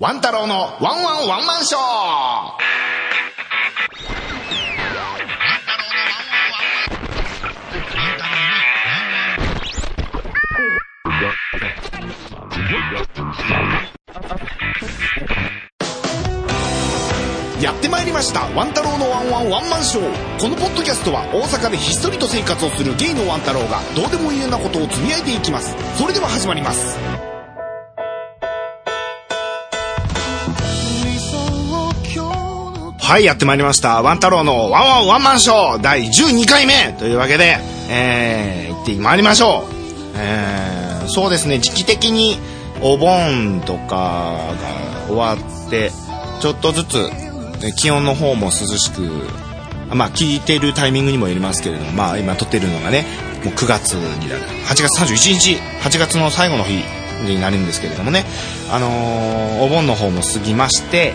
[0.00, 1.80] ワン太郎のワンワンワンマンショー。
[17.62, 20.40] やってまいりましたワン太郎のワンワンワンマンショー。
[20.40, 25.76] このポッドキャストは大阪でひっそりと生活をするゲイのワン太郎がどうでもいいようなことをつぶやいていきます。
[25.98, 27.09] それでは始まります。
[33.10, 34.02] はいやってまいりました。
[34.02, 36.92] ワン太郎のワンワンワンマンショー第12回目。
[36.96, 39.74] というわけでえー、行ってまいりましょう。
[40.14, 42.38] えー、そうですね時期的に
[42.80, 44.54] お盆とか
[45.08, 45.90] が終わって
[46.40, 47.10] ちょっとずつ
[47.76, 49.02] 気温の方も涼しく
[49.92, 53.06] まあ聞いてるタイミングにもよりますけれどもまあ今撮ってるのがね
[53.44, 54.42] もう9月になる。
[54.68, 55.56] 8月31日。
[55.82, 56.84] 8月の最後の日
[57.26, 58.24] になるんですけれどもね。
[58.70, 61.14] あのー、お盆の方も過ぎまして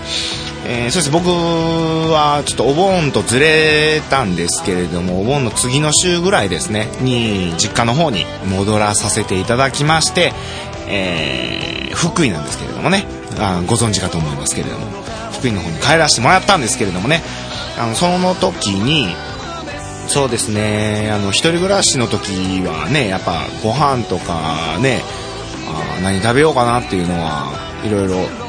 [0.68, 1.12] えー、そうです。
[1.12, 10.34] 僕はちょっとお盆とずれたんですけれどもお盆の次の週ぐらいですねに実家の方に戻らさせていただきまして、
[10.88, 13.06] えー、福井なんですけれどもね。
[13.38, 14.86] あご存知かと思いますけれども。
[15.34, 17.22] 福井の方に帰らせてもらったんですけれどもね。
[17.78, 19.16] あのその時に
[20.08, 25.02] そうですねあの一人暮らしの時はねやっぱご飯とかね
[25.68, 27.52] あ何食べようかなっていうのは
[27.84, 28.45] いろいろ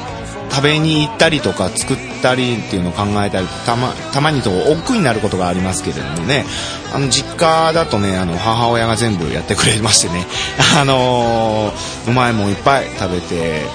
[0.49, 6.45] 食べに行ったりとか作ったりっていうのを考えたりたまたまにと億劫になることがありますけれどもね。
[6.93, 10.25] あの実家だとねあの母親が全部やってくれましてね。
[10.79, 13.65] あのー、うまいもんいっぱい食べて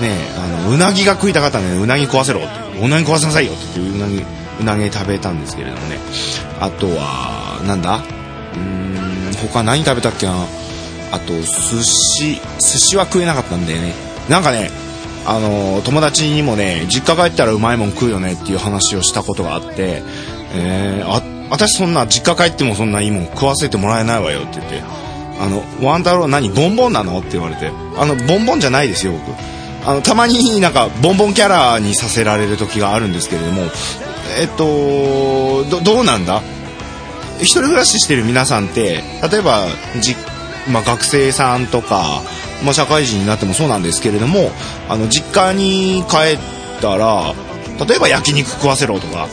[0.00, 2.48] ねあのうなぎが食いたかったんで、ね、うなぎ食わせろって。
[2.80, 4.24] うなぎ食わせなさいよって言ってうなぎ
[4.60, 5.98] うなぎ食べたんですけれどもね。
[6.60, 7.96] あとはなんだ？
[7.96, 10.32] うーん他何食べたっけな？
[11.12, 12.40] あと寿司。
[12.60, 13.94] 寿司は食えなかったんだよね。
[14.28, 14.70] なんかね
[15.26, 20.02] あの友達にもね実家帰ったらうまいもん食うよねっていう話をしたことがあって
[20.54, 24.82] えー、あ私そんな実家帰ってもそんないいもん食わせてもらえないわよって言って
[25.40, 29.22] あのワン太郎何ボンボンなのって言われてあのボンボンじゃないですよ僕。
[29.86, 33.62] あのたまになんかボンボンキャラにさせられる時があるんですけれども
[34.38, 36.42] えっとどうなんだ？
[37.40, 39.66] 一人暮らししてる皆さんって例えば
[40.00, 40.14] じ、
[40.70, 42.20] まあ、学生さんとか、
[42.64, 44.50] まあ、社会人になってもそうなんですけれども
[44.88, 47.34] あの実家に帰ったら
[47.86, 49.28] 例えば焼肉食わせろとか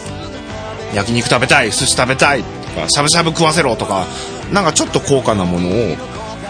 [0.93, 4.05] 焼肉食べたい寿司食べたいとかしゃぶしゃぶ食わせろとか
[4.53, 5.71] なんかちょっと高価なものを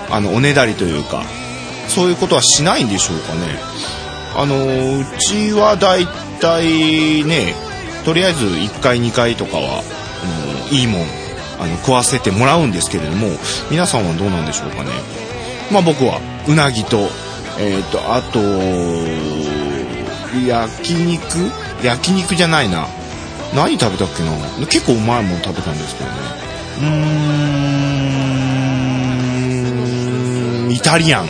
[0.10, 1.24] あのおねだりというか
[1.88, 3.60] そういうことはしないんでしょうかね。
[4.36, 6.06] あのうちはだい
[6.40, 7.56] たいね
[8.06, 11.02] とりあえず1回2回とかはあのいいもん
[11.60, 13.30] あの食わせてもらうんですけれども
[13.72, 14.92] 皆さんはどうなんでしょうかね。
[15.72, 16.37] まあ僕は。
[16.48, 17.10] うなぎと
[17.60, 18.40] えっ、ー、とあと
[20.48, 21.52] 焼肉？
[21.84, 22.88] 焼肉じゃないな。
[23.56, 24.32] 何食べたっけな？
[24.68, 26.16] 結構うまいもん食べたんですけどね。
[26.80, 26.86] うー
[30.68, 30.72] ん。
[30.72, 31.30] イタリアン。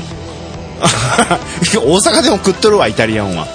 [0.80, 3.48] 大阪でも食っとるわイタリアンは。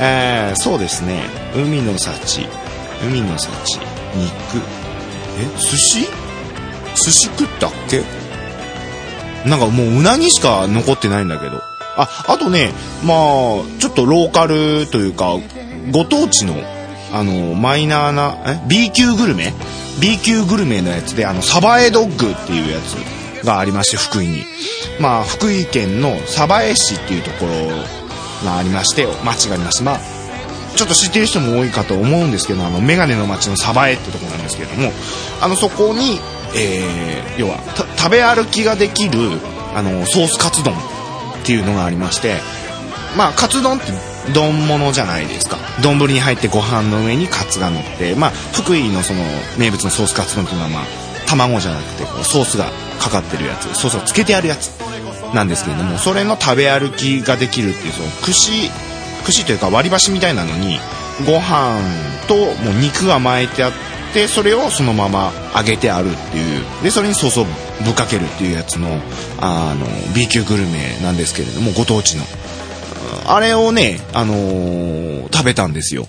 [0.00, 1.22] えー、そうですね。
[1.54, 2.46] 海の幸。
[3.02, 3.50] 海の幸。
[4.14, 4.62] 肉。
[5.40, 6.06] え寿司？
[6.94, 8.02] 寿司食ったっけ？
[9.48, 11.62] なんかもううなぎしか残ってないんだけど。
[12.00, 12.70] ああとね
[13.04, 13.16] まあ
[13.80, 15.34] ちょっとローカルというか
[15.90, 16.54] ご当地の
[17.12, 19.52] あのマイナーなえ？B 級グルメ
[20.00, 24.44] ？B 級グルメのやつであのサバエドッグっていうやつがありまして福井に。
[25.00, 27.52] まあ福井県の鯖江市っていうところ
[28.44, 30.00] がありまして町がありましてまあ
[30.76, 34.92] ちょっと知ってる人も多いかと思うんですけどあのメガネの町の鯖江ってとこなんですけれども
[35.40, 36.20] あのそこに、
[36.54, 37.58] えー、要は
[37.96, 39.18] 食べ歩きができる
[39.74, 40.76] あのソースカツ丼っ
[41.44, 42.36] ていうのがありまして
[43.16, 43.92] まあカツ丼って
[44.34, 45.56] 丼物じゃないですか。
[45.82, 49.20] 丼に入ってご飯の上にカツが乗ってまあ福井のその
[49.58, 50.84] 名物のソースカツ丼っていうのはまあ
[51.26, 52.70] 卵じゃなくてこうソースが
[53.00, 54.68] かかってるやつソースをつけてあるやつ
[55.34, 58.70] なんですけれどもそれの食べ歩きができるっていうその串
[59.24, 60.78] 串というか割り箸みたいなのに
[61.26, 61.80] ご飯
[62.28, 63.76] ともう肉が巻いてあって
[64.14, 67.44] でそれをそのまま揚げてあるっていうでそれにソースを
[67.84, 68.88] ぶっかけるっていうやつの
[69.40, 72.24] あの B 級グルメなんですけれどもご当地の
[73.28, 76.06] あれをね、あのー、食べたんですよ。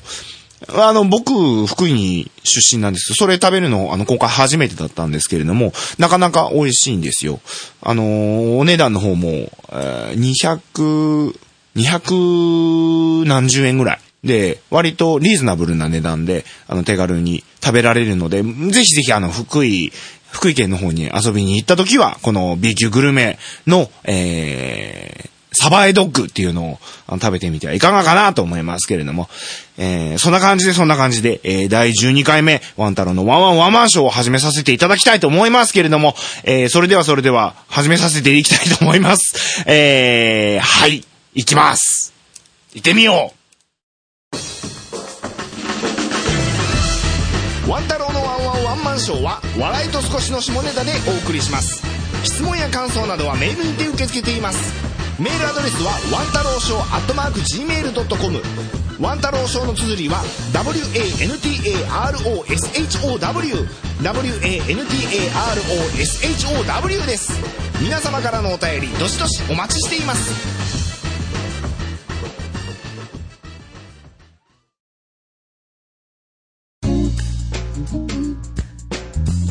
[0.69, 7.39] あの、僕、福井に出身なんですそれ食べるの、あの、今回初めてだったんですけれども、なかなか美味しいんですよ。
[7.81, 11.35] あのー、お値段の方も、えー、200、
[11.75, 13.99] 200何十円ぐらい。
[14.23, 19.91] で、割とリーズナブルな値段で、あの、手軽に食べられるので、ぜひぜひ、あの、福井、
[20.31, 26.79] 福井県の方に遊びに行った時は、この B 級グルメの、えー、サバエドッグっていうのを
[27.09, 29.29] 食べてみてはいかがかなと思いますけれども、
[29.77, 36.13] えー、そんな感じでそんな感じで、えー、第12回目、ワン太郎のワンワンワンマンショーを始めさせていただきたいと思いますけれども、
[36.43, 39.63] えー、それではそれでは始めさせていきたいと思います。
[39.65, 42.13] えー、はい、行きます。
[42.73, 43.38] 行ってみよう
[49.09, 51.81] ショーは、笑いと少しの下ネタでお送りします。
[52.23, 54.71] 質問や感想などはメールにて受け付けています。
[55.17, 58.39] メールアドレスはワンタローショーアットマーク Gmail.com
[59.01, 60.19] ワン太郎ショーの綴りは
[60.53, 61.25] WANTAROSHOW
[66.83, 67.33] WANTAROSHOW です。
[67.81, 70.88] 皆様からのお便りどしどしお待ちしています。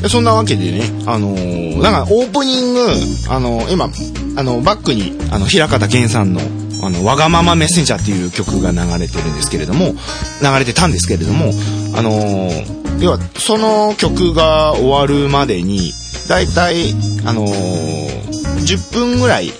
[0.08, 2.81] そんなわけでね、あのー、なんかオープニング、
[3.28, 3.90] あのー、今、
[4.37, 6.40] あの、バックに、あの、平方健さんの、
[6.82, 9.94] あの、わがままメッセンジャーっていう曲が流れてるんですけれども、
[10.43, 11.50] 流れてたんですけれども、
[11.94, 15.93] あのー、要は、その曲が終わるまでに、
[16.28, 16.94] だいたい、
[17.25, 19.52] あの10分ぐらい、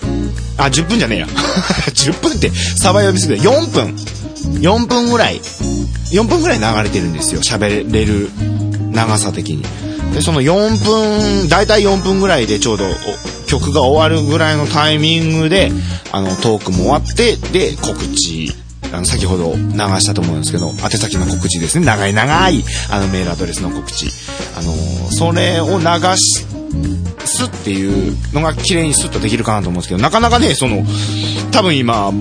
[0.57, 1.27] あ、10分じゃねえや。
[1.93, 3.95] 10分って、サバ読みすぎて、4分。
[4.61, 5.41] 4分ぐらい、
[6.11, 7.41] 4分ぐらい流れてるんですよ。
[7.41, 8.29] 喋れる
[8.91, 9.63] 長さ的に。
[10.13, 12.85] で、その4分、だいたい4分ぐらいでちょうど
[13.45, 15.71] 曲が終わるぐらいのタイミングで、
[16.11, 18.53] あの、トークも終わって、で、告知、
[18.91, 21.85] あの、先ほど流したと思うんですけど、宛先の告知ですね。
[21.85, 24.07] 長い長い、あの、メールアドレスの告知。
[24.57, 24.73] あの、
[25.11, 25.85] それを流
[26.17, 26.45] し、
[27.25, 30.83] すっていうのが綺麗にスッとできるかなと思うんですけど、なかなかね、その、
[31.51, 32.11] 多分今、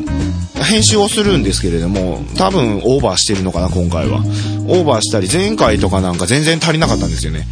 [0.63, 4.19] 編集をするんですけれども、多分オーバーしてるのかな、今回は。
[4.67, 7.47] オーバーしたり、前回とかなんか全然足りなかったんですよね。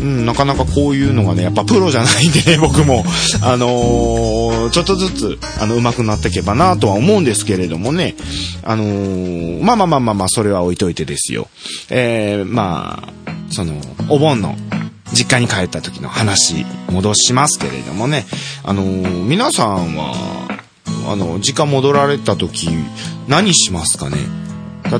[0.00, 3.04] うん、なかなかこういうのがね、やっぱプロじゃないんでね、 僕も、
[3.42, 8.14] あのー、ちょっとずつ、あの、上手くなっていけばなとは思うんですけれどもね、
[8.62, 11.48] あのー、まあまあまあまあまあ、それは置いといてですよ。
[11.90, 13.74] えー、まあ、その、
[14.08, 14.56] お盆の、
[15.12, 18.26] 実家に帰った時の話、戻しますけれどもね、
[18.64, 20.14] あのー、皆さんは、
[21.08, 22.68] あの、実家戻られた時、
[23.28, 24.18] 何しますかね？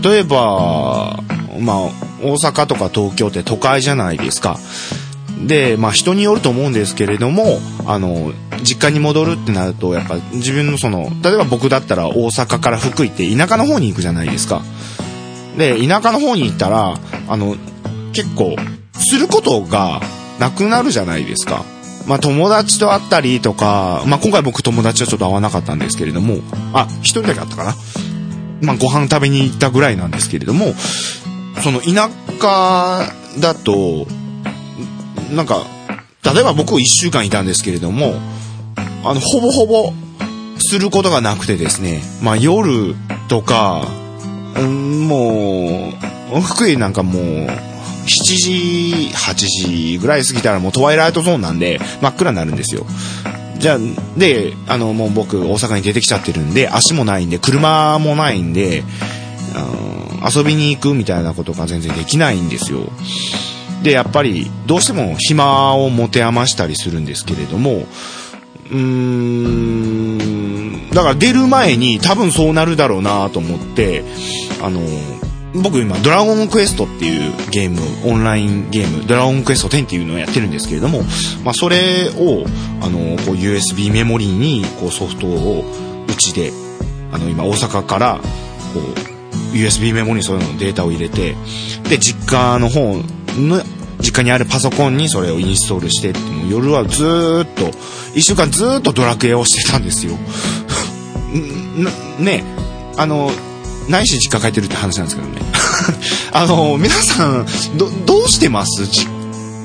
[0.02, 1.20] 例えば、
[1.60, 1.76] まあ、
[2.22, 4.58] 大阪とか東京って都会じゃないですか。
[5.46, 8.32] で、まあ人によると思うんですけれども、あの、
[8.62, 14.62] 実家に戻るってなると、やっぱ自分のその、例えば僕だったら大阪から福井って田舎の方に行くじゃないですか。
[15.56, 16.98] で、田舎の方に行ったら、
[17.28, 17.56] あの、
[18.12, 18.56] 結構、
[19.00, 20.00] することが
[20.38, 21.64] なくなるじゃないですか。
[22.06, 26.38] まあ友達と会ったりとか、まあ今回僕友達はちょっと会わなかったんですけれども、
[26.72, 27.74] あ、一人だけ会ったかな。
[28.62, 30.74] まあご飯食べに行ったぐらいなんですけれども、
[31.62, 32.10] その田
[32.40, 34.06] 舎だと、
[35.32, 35.66] なんか、
[36.22, 38.14] 例えば僕1週間いたんですけれども、
[39.04, 39.92] あの、ほぼほぼ
[40.58, 42.94] することがなくてですね、まあ夜
[43.28, 43.86] とか、
[44.56, 45.92] うん、も
[46.34, 47.48] う、福井なんかもう、
[48.04, 52.86] 7時、8時ぐらい過ぎたらもうトワイライトゾーンなんで真っ暗になるんですよ。
[53.58, 53.78] じゃあ、
[54.16, 58.84] で、あの、もう僕大阪に出てきちゃってるんで、足もないんで、車もないんで、
[60.34, 62.90] 遊びに行くみたいなことが全然できないんですよ。
[63.82, 67.86] で、やっぱり、どうしても暇を持て余したりするんですけれども、
[68.70, 74.04] うーん、だから出る前に多分そうなるだろうなと思って、
[74.62, 74.80] あの、
[75.54, 81.02] 僕今、ドラゴンクエストっていうゲーム、オンラインゲーム、ドラゴンクエスト10っていうのをやってるんですけれども、
[81.44, 82.46] まあ、それを、
[82.80, 85.64] あの、こう USB メモリーに、こうソフトを
[86.08, 86.52] うちで、
[87.12, 88.20] あの、今大阪から、
[88.72, 91.34] こう、USB メモリーにそういうのデータを入れて、
[91.88, 92.94] で、実家の方
[93.36, 93.62] の、
[94.00, 96.12] 実家にあるパソコンにそれをインストールして、
[96.48, 97.70] 夜はずーっと、
[98.14, 100.16] 一週間ずーっとドラクエをしてたんですよ。
[102.20, 102.44] ね、
[102.96, 103.32] あの、
[103.88, 105.39] ないし実家帰ってるって話なんですけどね。
[106.32, 107.46] あの、皆さん、
[108.06, 108.86] ど、うしてます？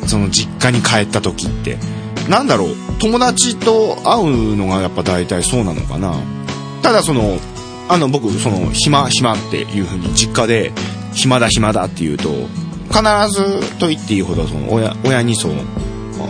[0.07, 1.77] その実家に帰った時って。
[2.29, 6.15] なんだろう、友達と会うのがやっぱ大体そうなのかな？
[6.81, 7.39] ただその、
[7.87, 10.71] あの僕その暇暇っていう風に実家で
[11.13, 12.31] 暇だ暇だって言うと
[12.89, 15.51] 必ずと言っていいほどその親親にそう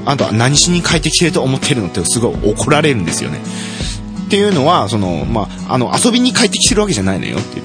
[0.05, 3.39] あとは何しに帰ってきてると思ってるのってすごい怒られるんですよね。
[4.25, 7.61] っていうのはその、まあ、あの遊びに帰ってきてるわけじゃないのよって。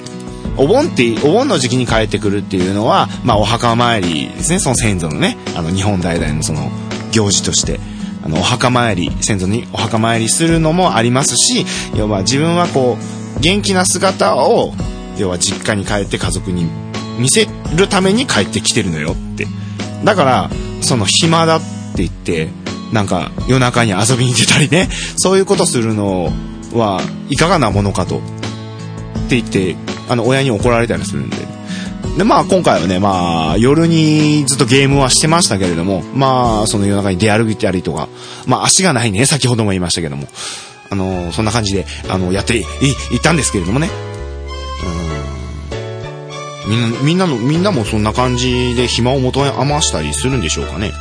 [0.57, 6.69] お盆って、お盆の時期に帰ってくるっていうのは、まあ、お墓参りですね、その先祖のね、あの、日本代々のその、
[7.11, 7.79] 行事として、
[8.23, 11.65] あの、お墓参り、先祖にお墓参りするのもありますし、
[11.95, 14.73] 要は自分はこう、元気な姿を
[15.17, 16.67] 要は実家に帰って家族に
[17.19, 19.47] 見せるために帰ってきてるのよって。
[20.03, 20.49] だから
[20.81, 21.67] その暇だって
[21.97, 22.49] 言って
[22.91, 24.89] なんか夜中に遊びに出たりね。
[25.17, 26.31] そういうことするの
[26.73, 28.17] はいかがなものかと。
[28.17, 28.21] っ
[29.29, 29.75] て言って、
[30.11, 31.37] あの、親に怒られたりするんで。
[32.17, 38.09] で、まあ今回はね、まあ夜にずっとゲームはしてましたけれども、まあその夜中に出歩いたりとか、
[38.45, 40.27] まあ足がないね、先ほども言いましたけども、
[40.89, 43.89] あの、そんな感じで、あの、やってい、いったんですけれどもね。
[46.67, 46.71] うん。
[46.71, 50.91] みんな、みんなの、みんなもそんな感じで暇を求め余したりするんでしょうかね。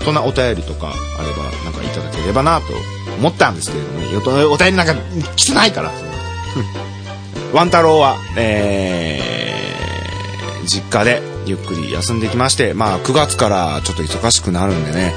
[0.00, 0.04] うん。
[0.04, 2.66] そんなお便りとかあれば、なんかいただければなと
[3.18, 4.46] 思ったんですけれどもね。
[4.46, 4.96] お便りなんか
[5.36, 5.92] 来てないから。
[7.56, 15.14] ワン太郎は、えー、実家でゆっくり休んできまして、まあ9月からちょっと忙しくなるんでね、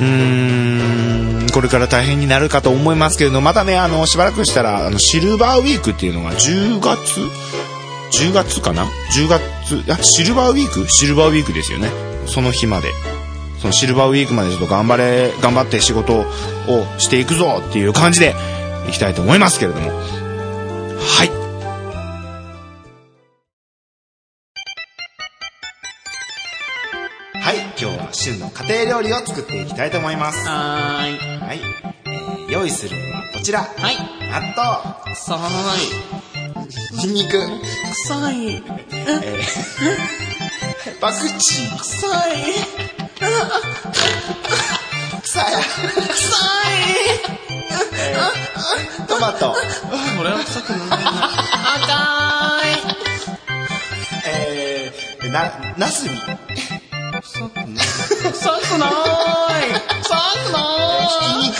[0.00, 7.20] うーん、これから大変になるかと思いますけれど、またね、あの、しばらくしたら、あの、シルバーウィークっていうのが10月
[8.12, 8.84] ?10 月かな
[9.16, 10.88] ?10 月、あ、シルバーウィーク？
[10.88, 11.88] シルバーウィークですよね。
[12.26, 12.92] その日まで。
[13.58, 16.24] そのシルバーウィークまでちょっと頑張れ、頑張って仕事を
[16.98, 18.36] していくぞっていう感じで
[18.88, 19.90] いきたいと思いますけれども。
[19.90, 21.41] はい。
[28.22, 30.46] 旬の家庭料理を作っていきたいと思います。
[30.48, 31.18] はーい。
[31.40, 31.60] はい、
[32.04, 33.62] えー、用意するのはこちら。
[33.62, 33.96] はい。
[34.30, 35.12] 納豆。
[35.12, 35.38] 臭い
[37.04, 37.36] ニンニク
[38.04, 38.54] 臭い。
[38.54, 39.42] えー、
[41.02, 41.76] パクチー。
[41.78, 42.44] 臭い。
[45.22, 45.44] 臭い。
[46.06, 46.28] 臭
[46.70, 46.80] い、
[47.94, 49.56] えー、トマト。
[50.16, 50.98] これは臭くない
[51.74, 51.90] 赤
[52.70, 52.96] い。
[54.26, 56.16] えー、な、ナスビ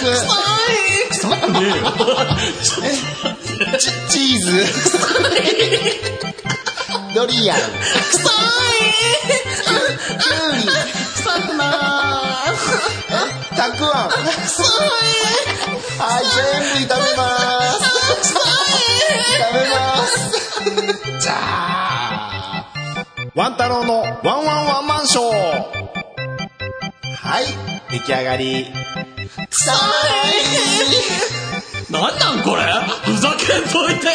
[0.03, 1.93] 臭い臭くねえよ
[3.79, 4.49] チチーズ
[7.15, 7.65] ドリアン臭い
[10.19, 10.63] きゅうり
[11.15, 11.69] 臭くない
[13.57, 14.89] たくあん臭い
[15.99, 17.25] はい全部炒めま
[17.63, 17.75] す
[19.39, 20.11] 炒めます
[21.21, 22.73] じゃあ
[23.35, 25.33] ワン太郎のワンワンワンマンショー
[27.15, 27.45] はい
[27.91, 29.02] 出来上がり臭い
[31.91, 32.63] なんなんこれ？
[33.05, 34.07] ふざけんといて。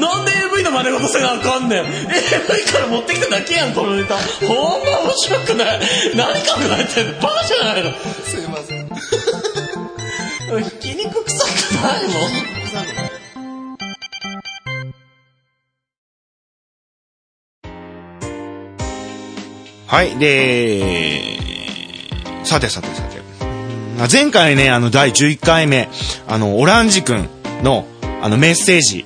[0.00, 1.84] なんで AV の真似事せなあかんねん。
[1.86, 4.16] AV から持ってきただけやんこのネタ。
[4.16, 5.80] ほんま面白くない。
[6.16, 7.20] 何考えてんの？
[7.20, 7.92] バカじゃないの。
[8.24, 8.88] すいません。
[10.64, 11.48] ひき肉臭く
[11.82, 12.30] ないもん。
[19.86, 21.38] はい、で、
[22.44, 23.19] さてさてさて。
[24.08, 25.88] 前回ね、あの、第11回目、
[26.26, 27.28] あの、オランジ君
[27.62, 27.86] の、
[28.22, 29.04] あの、メッセージ、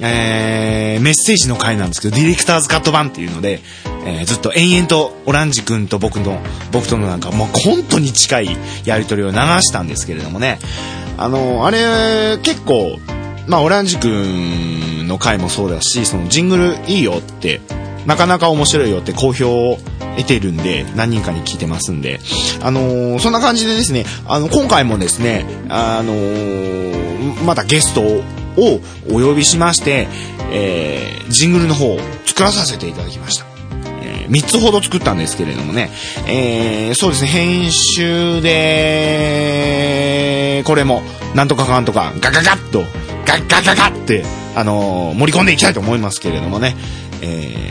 [0.00, 3.60] えー、メッセージの回なんですけど、ディレクターズカット版っていうので、
[4.04, 6.40] えー、ずっと延々とオランジ君と僕の、
[6.72, 10.58] 僕とのなんか、もう本当に近いやりとりを流したんですけれどもね、
[11.18, 12.98] あの、あれ、結構、
[13.46, 17.60] まあ、オランジ君の回もそうだし、そのジングルいいよって
[18.06, 19.78] なかなか面白いよって好評を
[20.16, 22.20] 得てるんで、何人かに聞いてますんで、
[22.62, 28.22] あのー、そんな感じでですね、あの、今回もですね、あのー、またゲストを
[29.10, 30.08] お呼びしまして、
[30.50, 33.44] えー、ジングルの方を作らさせていただきました。
[34.02, 35.90] えー、3つほど作ったんですけれどもね、
[36.26, 39.56] えー、そうですね、編集で、
[40.64, 41.02] これも、
[41.34, 42.84] なんとかかんとか、ガガガッと、
[43.26, 46.76] ガッガガガって、あのー、盛り込んでいきたいと思いますけれどもね、
[47.26, 47.70] え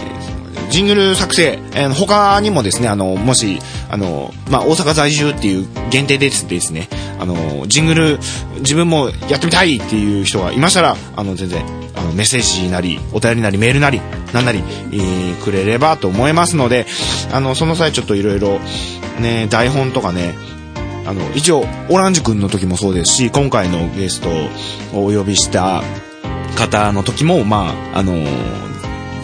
[0.67, 3.59] ー、ジングル作成、えー、他にもですね、あの、もし、
[3.89, 8.19] あの、まあ、大阪在住っていう限定でですね、あの、ジングル、
[8.59, 14.01] 自分もやってみたいっていう人がいましたら、あの、全然、あの、メッセージなり、お便りなり、メールなり、
[14.33, 14.59] なんなり、
[14.91, 16.85] えー、くれればと思いますので、
[17.31, 18.59] あの、その際ちょっといろいろ、
[19.19, 20.35] ね、台本とかね、
[21.05, 24.29] あの、一応、オランジ君の時もそうですし、今回のゲスト
[24.97, 25.83] をお呼びした
[26.55, 28.13] 方の時も、まあ、あの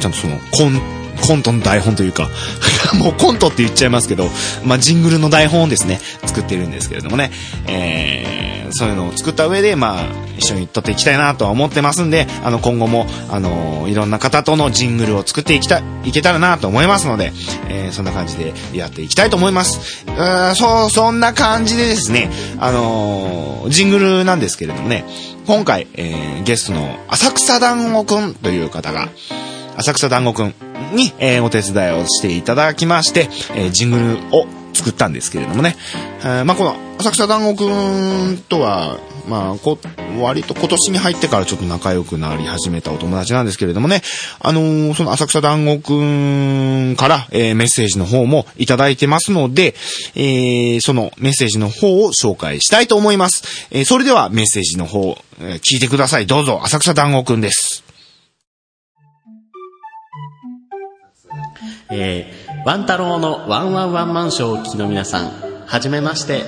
[0.01, 0.81] ちゃんとその、コン、
[1.21, 2.29] コントの台本というか
[2.97, 4.29] もうコントって言っちゃいますけど、
[4.65, 7.31] まあ、ジングルの台本をですね、作ってるんですけれどもね、
[7.67, 10.03] えー、そういうのを作った上で、まあ、
[10.37, 17.31] 一緒に撮っていきたいなとは思ってますんで、あの、今後も、あのいろんな方とのジングルを作っていきた、いけたらなと思いますので、
[17.69, 20.05] えー、そんな感じでやっていきたいと思います。
[20.07, 22.29] うそう、そんな感じでですね、
[22.59, 25.05] あのジングルなんですけれどもね、
[25.45, 29.09] 今回、えー、ゲストの浅草団子くんという方が、
[29.77, 30.53] 浅草団子くん
[30.93, 35.75] に、えー、お手伝いをしていただきまして、えー、ジングルを作ったんですけれどもね。
[36.21, 38.97] えー、まあ、この浅草団子くんとは、
[39.27, 39.77] まあ、こ、
[40.19, 44.01] 割と今年に入ってからちょっと仲良くなり始めたお友達なんですけれどもね、
[44.39, 49.75] あのーその浅草団子くんから、えーメッセージの方もいただいてますので、
[50.15, 53.67] えーそのメッセージの方を紹介したいと思います。
[53.71, 56.25] えそれではメッセージの方、え聞いてください。
[56.25, 57.83] どうぞ、浅草団子くんです。
[61.91, 65.31] えー、ワン太郎のワンワンワンマンショーをお聞きの皆さん、
[65.65, 66.43] はじめまして、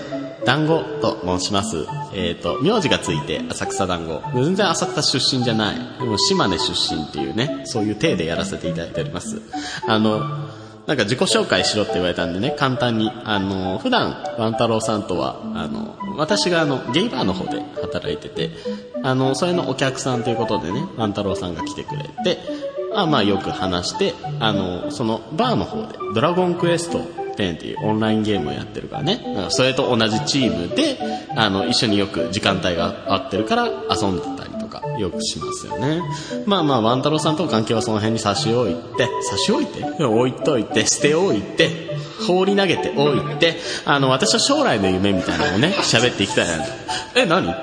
[0.45, 1.85] 団子と申します。
[2.13, 4.21] えっ、と、名字がついて浅草団子。
[4.33, 5.75] 全然浅草出身じゃない。
[5.99, 9.41] でも島根出身っていうね、そういう体でやらせていただいております。
[9.87, 10.19] あの、
[10.85, 13.09] なんか自己紹介しろって言われたんでね、簡単に。
[13.23, 18.51] あの、普段、ワン太郎さんとは、あの、私があの、ゲイバーの方で働いてて、
[19.01, 22.39] あの、それのお客さんということでね、ワン太郎さんが来てくれて、
[22.93, 30.97] まあまあよく話して、あの、そのバーの方で、ドラゴンクエスト10っていうオンラインゲームをやってるからね、それと同じチームで、
[31.35, 36.01] あの、一緒によく時間帯が合ってるから遊んでたりとか、よくしますよね。
[36.45, 39.83] まあまあ、ワン太郎さんと関係はその辺に差し置いて、差し置いて？
[40.03, 41.97] 置いといて、捨ておいて、
[42.27, 46.63] 放り投げておいて、あの、私は将来の夢みたいなのをね、喋っていきたいな。
[47.15, 47.53] え、何？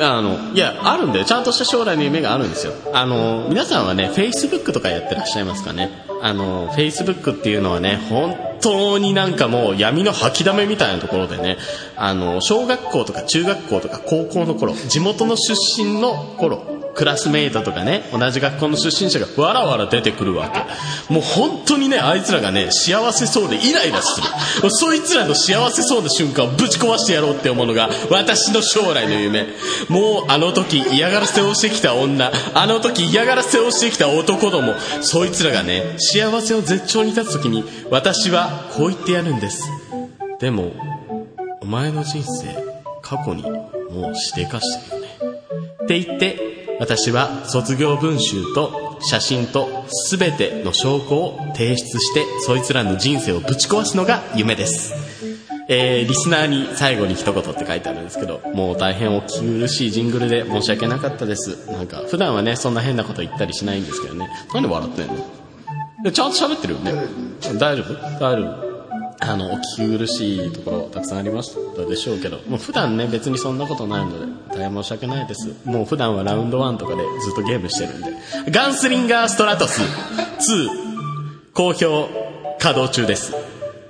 [0.00, 1.24] あの、いや、あるんだよ。
[1.24, 2.72] ちゃんとした将来の夢があるんですよ。
[2.92, 5.90] あの、皆さんはね、Facebook とかやってらっしゃいますかね。
[6.22, 11.58] あの、Facebook っていうのはね、本当になんかもう闇の吐きだめみたいなところでね、
[11.96, 21.14] あの、小学校とか中学校とか高校の頃、地元の出身の頃、クラスメイトとかね、同じ学校の出身者がわらわら出てくるわけ。
[21.14, 24.26] もう本当にね、あいつらがね、幸せそうでイライラする。
[24.68, 29.46] そいつらの幸せそうな瞬間をぶち壊してやろうって思うのが、私の将来の夢。
[29.88, 37.62] もうあの時嫌がらせをしてきた女、あの時嫌がらせをしてきた男ども、そいつらがね、幸せを絶頂に立つ時に、
[37.92, 39.68] 私はこう言ってやるんです。
[40.40, 40.72] でも、
[41.62, 42.56] お前の人生、
[43.02, 45.08] 過去にもうしでかしてるよね。
[45.84, 49.68] って言って、私は卒業文集と写真と
[50.10, 54.94] 全ての証拠を提出して、そいつらの人生をぶち壊すのが夢です。
[55.70, 61.70] えー、リスナーに最後に一言って書いてあるんですけど、もう大変お聞き苦しいジングルで申し訳なかったです。
[61.70, 64.30] なんか、普段はね、そんな変なこと言ったりしないんですけどね。
[64.54, 65.14] なんで笑ってんの？
[66.04, 66.92] でちゃんと喋ってるよね。
[67.58, 67.94] 大丈夫？
[68.18, 68.67] 大丈夫
[69.20, 75.54] あの、お聞き苦しいところたくさんありましたでしょうけど、もう普段ね、別にそんなことないので、大変申し訳ないです。
[75.64, 78.12] もう普段はラウンド1とかでずっとゲームしてるんで。
[78.50, 79.86] ガンスリンガーストラトス2、
[81.52, 82.08] 好評
[82.58, 83.34] 稼働中です。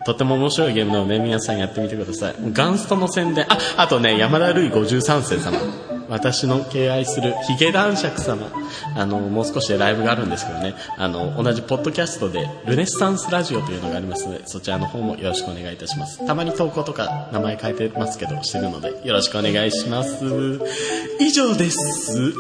[0.07, 2.35] とても面白いゲームなので、皆さんやってみてください。
[2.53, 5.59] ガンストの宣伝、あ、あとね、山田るい53世様。
[6.09, 8.51] 私の敬愛するヒゲ男爵様。
[8.97, 10.75] あの、もう少しでライブがあるんですけどね。
[10.97, 16.27] あの、同じポッドキャストで、ルネッサンスラジオというのがありますので、そちらの方もよろしくお願いいたします。
[16.27, 20.25] たまに投稿とか名前変えてますけど、してるので、よろしくお願いします。
[21.21, 22.33] 以上です。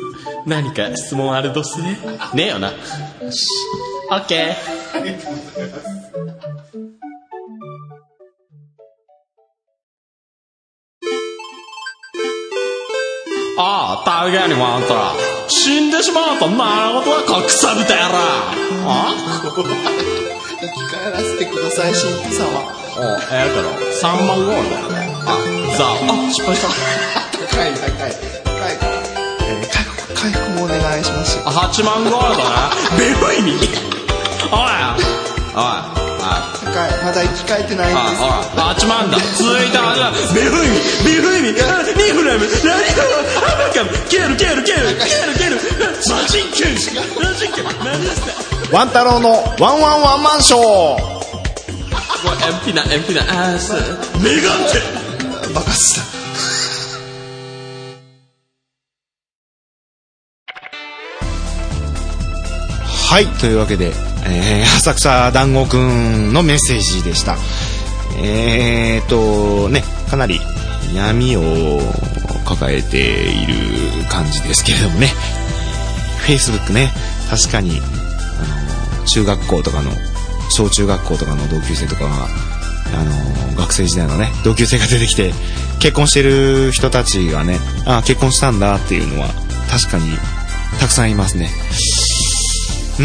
[0.47, 1.99] 何か質問あるどすね
[2.35, 2.69] ねえよな。
[2.69, 2.75] よ
[3.31, 3.47] し。
[4.11, 6.08] オッケー。
[13.61, 15.13] ああ、大概にワンタラ。
[15.49, 18.15] 死んでしまうとなることはこくさびたやら。
[18.87, 19.15] あ？
[20.61, 22.47] 生き返らせてください、神父様。
[22.99, 23.69] おええけど、
[23.99, 25.11] 3万ゴールドやね。
[25.27, 25.35] あ、
[25.77, 26.69] さあ、あ、失敗した。
[26.69, 28.15] 高い、高い、高い。
[29.43, 31.43] えー、回復、回復もお願いします。
[31.45, 32.71] あ、8万ゴールドな。
[32.97, 33.53] ベフイミ。
[33.53, 34.69] おい、
[35.55, 35.63] お
[36.05, 37.05] い、おい。
[37.05, 38.23] まだ生き返ってないんです。
[38.23, 39.19] あ、ほら、8万だ。
[39.37, 40.13] 続いて8万。
[40.35, 45.57] ベフイミ、ベフイミ、あニフラム、何これ、アバカム、ケル、ケル、ケル、ケル、ケル、
[46.11, 46.75] マジンケン、
[47.23, 53.73] マジンケン、何ですかワン太郎のワンワンワンマンショーもう、エンピナ、エンピナ、あーす。
[54.23, 55.09] メガテ
[55.55, 56.18] 爆発した。
[63.09, 63.95] はい、というわけで、
[64.27, 67.39] えー、浅草団子くんのメッセージでした。
[68.23, 70.39] えーと、ね、かなり
[70.95, 71.81] 闇を
[72.45, 73.55] 抱えている
[74.11, 75.09] 感じですけれどもね。
[76.27, 76.93] Facebook ね、
[77.31, 79.91] 確かに、あの、中学校とかの、
[80.51, 82.11] 小中学校とかの同級生とかが、
[82.93, 85.33] あの、学生時代のね、同級生が出てきて、
[85.81, 89.29] 結婚してる人たちがね、あ結婚したんだっていうのは、
[89.71, 90.13] 確かに、
[90.79, 91.49] たくさんいますね。
[92.99, 93.05] うー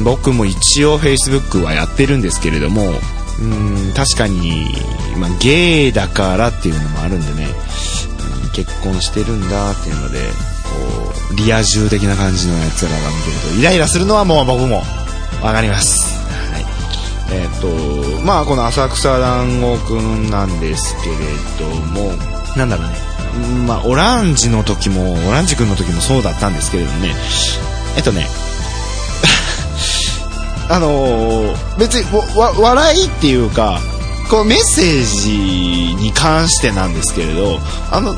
[0.00, 2.92] ん僕も一応 Facebook はやってるんですけれども
[3.40, 4.74] うん確かに、
[5.18, 7.48] まあ、ゲイだからっていうのもあるんでね、
[8.44, 10.18] うん結婚してるんだっていうので
[10.64, 14.82] こうリア充的な感じのやつらが見てるとイライラするのはもう僕も
[15.42, 16.18] わかります。
[16.52, 16.64] はい。
[17.32, 17.68] えっ、と
[18.22, 21.16] まあこの浅草団子くんなんですけれ
[21.58, 22.12] ども
[22.56, 23.10] なんだろうね。
[23.66, 27.14] まあ、オランジの時も、オランジ君の時もそうだったんですけれどもね、
[27.96, 28.28] えっとね、
[30.68, 33.80] あのー別にわ笑いっていうか
[34.30, 37.58] こうメッセージに関してなんですけれど
[37.90, 38.14] あの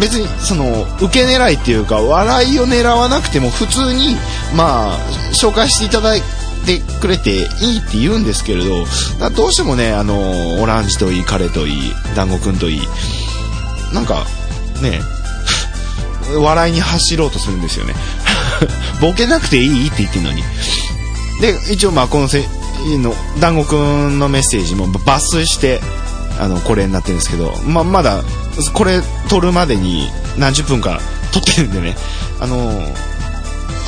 [0.00, 4.16] 別にその受け狙いっていうか笑いを狙わなくても普通に
[4.56, 4.98] まあ
[5.34, 6.22] 紹介していただい
[6.64, 7.44] てくれていい
[7.78, 8.86] って言うんですけれど
[9.36, 12.80] どうしてもねあのオランジといい彼といい団子くんといい
[13.92, 14.24] なんか
[14.80, 15.00] ね
[16.40, 17.94] 笑いに走ろうとするんですよね。
[19.00, 20.42] ボケなくていいって言ってるのに。
[21.40, 22.44] で一応まあこのせ
[22.98, 25.80] の団子くんのメッセージも抜粋して
[26.40, 28.22] あのこれになってるんですけど、ままだ
[28.72, 31.00] これ撮るまでに何十分か
[31.32, 31.96] 撮ってるんでね。
[32.40, 32.82] あの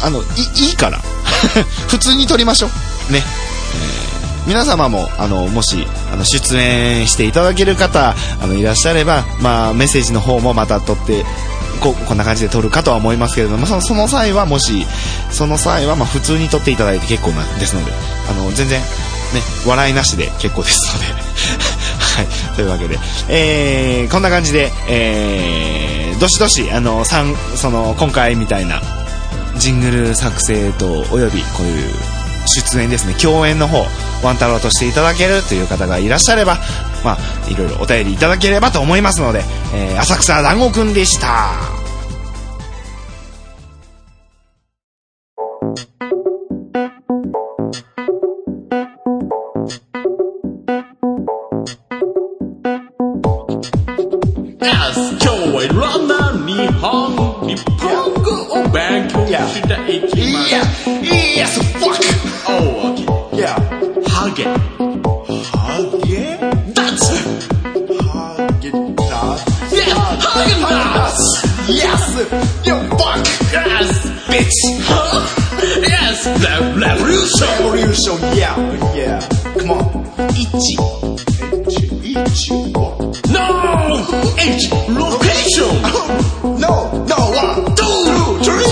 [0.03, 0.23] あのい
[0.69, 1.01] いいから。
[1.89, 2.71] 普通に撮りましょ
[3.11, 3.13] う。
[3.13, 3.23] ね、
[4.47, 11.25] え皆様もあのもしあの出演していただける方あのいらっしゃれば、まあ、メッセージの方もまた撮って
[11.81, 14.87] ここんな感じで撮るかとは思いますけれどもそのその際はもし
[15.31, 17.93] その際はま普通に撮っていただいて結構なですので
[18.29, 18.87] あの全然ね
[19.67, 21.25] 笑いなしで結構ですので。
[22.15, 22.27] はい。
[22.55, 22.97] というわけで、
[23.29, 28.81] えーこんな感じで、えーどしどしあのその今回みたいな
[29.57, 31.95] ジングル作成とおよびこういう
[32.47, 33.79] 出演ですね共演の方
[34.23, 36.59] ワン太郎としていただけるという方がいらっしゃれば
[37.05, 39.43] まあいろいろお便りいただければと思いますので、
[39.75, 41.51] えー浅草団子くんでした
[55.21, 61.99] 今日はいろんな日本日本語を勉強していきます Yes, fuck!
[62.49, 63.07] Oh, okay.
[63.37, 64.84] Yeah.
[72.14, 72.20] You
[72.90, 73.27] fuck!
[73.50, 74.59] Yes, Bitch!
[74.87, 75.18] Huh?
[75.83, 78.55] yes, Re- revolution Revolution, yeah,
[78.94, 79.18] yeah.
[79.59, 80.07] Come on.
[80.31, 80.79] Ichi.
[82.07, 82.70] Ichi?
[83.35, 83.42] No,
[84.38, 88.62] H, location oh, No, no, one, Two, three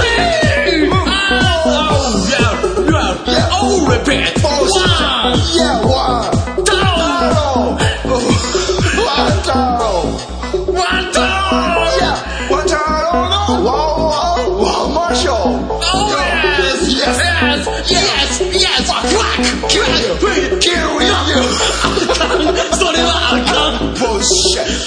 [0.94, 2.54] Oh, yeah,
[2.92, 3.58] yeah, Yeah.
[3.58, 6.31] Oh, repeat oh, One, Yeah, one.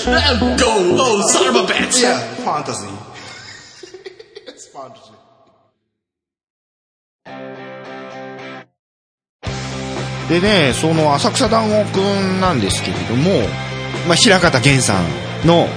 [0.06, 2.88] Go, oh, son of a bitch Yeah, fantasy.
[4.48, 5.14] it's fantasy.
[10.30, 13.48] でねその浅草団子くんなんですけれども、
[14.08, 15.68] まあ、平方源さんの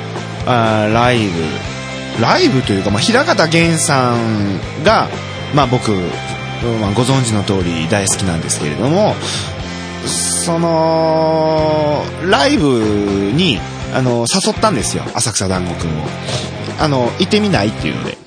[0.47, 5.09] あーライブライブというか、まあ、平方源さんが、
[5.55, 5.91] まあ、僕、
[6.81, 9.15] まあ、ご存知の通り大好きなんですけれども
[10.07, 12.67] そのライブ
[13.35, 13.59] に
[13.95, 16.05] あの誘ったんですよ浅草団子くんを。
[16.81, 18.19] あの行ってみないっていうので。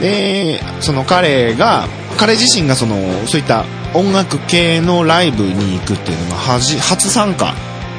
[0.00, 7.54] でその彼が彼自身がそのそういった音楽系のライブに行くっていうのが初参加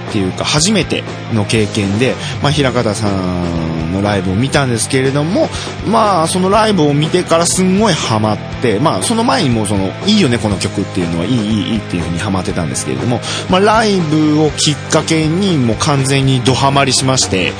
[0.08, 5.48] っていうか初めての経験で、まあ、平方さんのライブを見たんですけれども
[5.88, 17.52] まあそのライブを見てからすんごいハマってまあその前にもそのいいよねこの曲っていうのはいいいいいいっていう風にハマってたんですけれども、まあ、ライブをきっかけにもう完全にドハマりしまして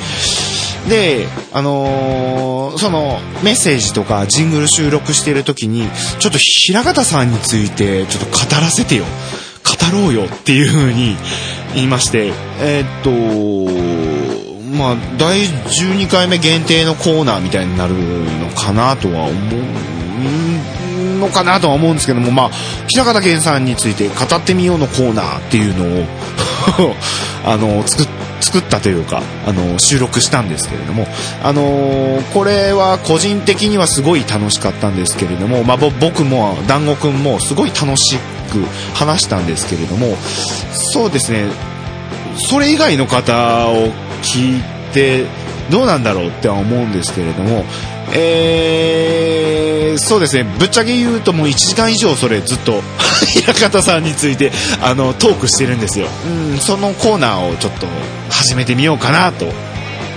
[0.88, 9.04] で、あのーそのメッセージとかジングル収録してる時にちょっと平方さんについてちょっと語らせてよ。
[9.92, 11.16] 語ろうよっていう風に
[11.74, 22.50] 言いましてえーっとまあ第12回目限定のコーナーみたいになるのかなとは思うのかなとは思うんですけどもまあ
[22.88, 26.06] 平方源さんについて語ってみようのコーナーっていうのを
[27.44, 28.08] あの作っ
[28.40, 31.06] 作ったというかあの収録したんですけれども、
[31.42, 38.16] あのこれは個人的にはすごい楽しかったんですけれども、まあ、ぼ僕も団子くんもすごい楽し
[38.48, 40.16] く話したんですけれども
[40.72, 41.50] そうですね。
[42.36, 45.26] それ以外の方を聞いて
[45.70, 47.64] どうなんだろうっては思うんですけれども、
[48.14, 50.44] えーそうですね。
[50.58, 52.82] ぶっちゃけ言うともう1時間以上それずっと
[53.26, 57.86] 平方さんについてあのトークしてるんですよ、うん、そのコーナーをちょっと
[58.30, 59.52] 始めてみようかなと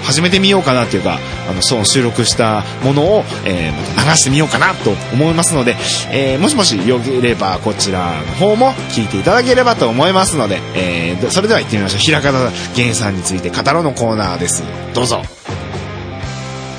[0.03, 5.75] 始めてみようかなっていうかあのその収録したものを、えー流してみようかなと思いますので、
[6.11, 11.99] えーもしもしよければこちらの方も聞いていただければと思いますので、えーそれでは行ってみましょう。
[11.99, 12.31] 平方
[12.75, 14.63] 源さんについて語ろうのコーナーです。
[14.93, 15.21] どうぞ。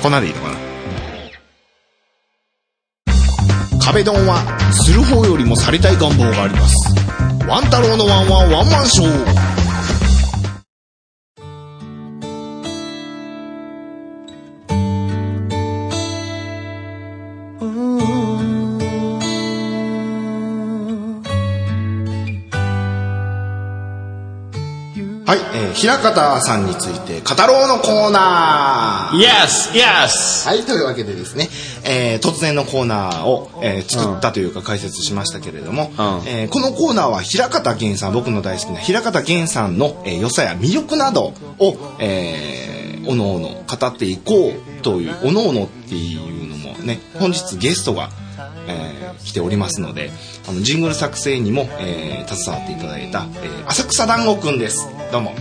[0.01, 0.57] こんなでいいのかな？
[3.79, 6.75] 壁ドンはする方よりもされたい願望があります。
[7.47, 9.52] ワン太郎のワンワンワンマンショー。
[25.33, 29.71] はい、えー、平方さんについて語ろうのコーナー Yes!
[29.73, 30.47] Yes!
[30.47, 31.49] はい、というわけでですね、
[31.83, 48.09] えー突然のコーナーを、えー作ったというか解説しましたけれども、うんえーこのコーナーは平方源さん、僕の大好きな平方源さんの、えー良さや魅力などを、えー、おのおの語っていこうという、おのおのっていうのもね、本日ゲストが、
[48.67, 50.11] えー来ておりますので、
[50.47, 54.87] あの、ジングル作成にも、えー携わっていただいた、えー浅草団子くんです。
[55.13, 55.29] どうも。
[55.29, 55.37] はい。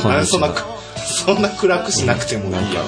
[0.00, 0.54] こんにちそんなは。、
[0.96, 2.82] そんな暗くしなくてもいいなんかもうよ。、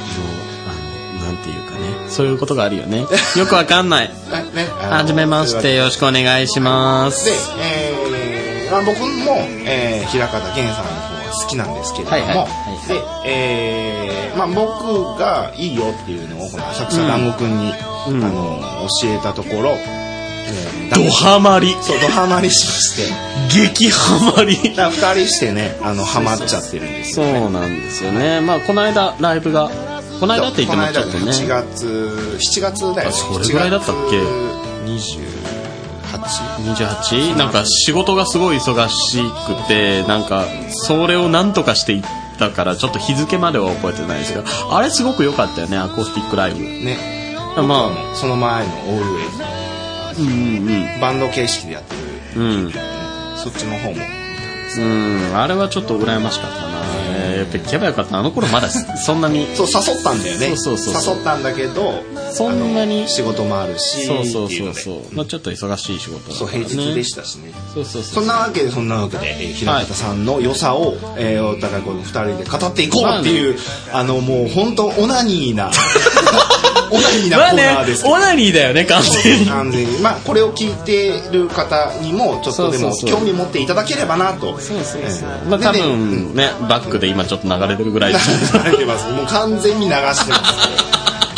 [0.71, 2.09] あの、なんていうかね。
[2.09, 3.01] そういうことがあるよね。
[3.37, 4.09] よくわかんない。
[4.09, 7.25] ね、はじめまして、よろしくお願いします。
[7.25, 12.49] で、えーまあ、僕も、えー、平方源さんの方は好きなんですけれども、はいはいはい
[12.87, 17.75] で、えーまあ、僕がいいよっていうのをこの浅草団子くんに、
[18.09, 19.94] うんあの教えたところ、えー
[20.95, 21.77] ドハマり。
[21.81, 23.13] そうドハマりしまして
[23.53, 24.57] 激ハマり。
[24.75, 28.41] だから二人してねあのハマっちゃってるんですそうよ、ね、なんですよね。
[28.41, 29.71] まあ、この間、ライブが、
[30.21, 31.65] この間って言ってもちょっとこの間8ね。
[31.77, 31.87] 月
[32.59, 34.19] 7月だよねあそれぐらいだったっけ
[34.87, 35.35] ？28
[36.75, 37.37] 28?
[37.37, 42.03] なんか仕事がすごい忙しくて、なんか、それをなんとかしていっ
[42.39, 46.61] たから、ちょっと日付までは覚えてないですけど、あれすごく良かったよね、アコースティックライブ。
[46.61, 46.99] ね
[47.57, 49.64] まあ、その前の「オールウェイ
[51.01, 52.43] バンド形式でやってる。
[52.43, 52.73] うん、うん。
[53.37, 54.25] そっちの方も。
[54.77, 56.75] うん、あれはちょっと羨ましかったな。
[57.17, 58.19] えー、やっぱ行けばよかった。
[58.19, 58.69] あの頃まだ
[59.07, 60.47] そんなに、そう誘ったんだよね。
[60.57, 61.15] そうそうそうそう。
[61.15, 64.81] 誘ったんだけどそんなに仕事もあるしそうそうっていので。
[64.81, 65.15] そうそう。
[65.15, 66.49] まあちょっと忙しい仕事だそう。
[66.49, 67.53] 平日でしたしね。
[67.73, 68.15] そうそうそ。
[68.15, 73.57] そうんなわけでそんなわけで、えー、平方さんの良さを、えーお互いこの二人で語っていこうっていう、
[73.93, 75.71] あのもう本当オナニーな
[76.91, 79.47] オナニーなコーナーです、オナニーだよね、完全に。
[79.47, 79.99] 完全に。
[79.99, 83.21] まあこれを聞いてる方にもちょっとでもそうそうそう。
[83.21, 84.59] 興味持っていただければなと。
[84.59, 88.53] そうそうそうえーまあ多でね分ね、バックで今ちょっと流れてるぐらいです。
[88.59, 90.25] 流れてますもう完全に流してます。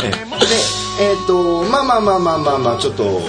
[0.05, 0.11] ええ。
[0.11, 3.21] でえっ、とまあまあまあまあまあまあちょっと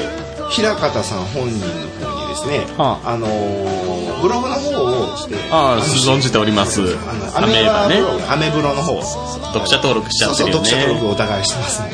[0.49, 3.17] 平方さん本人の方にですね、はあ。
[3.17, 3.87] のー
[4.19, 6.81] ブログの方をしてああ、存じております。
[6.81, 7.97] あのアメーバね。
[7.97, 8.01] ブ。
[8.01, 11.09] ログアメブロの方読者登録しちゃそうそうってるよ読者登録ね。
[11.09, 11.89] をお互いしてますね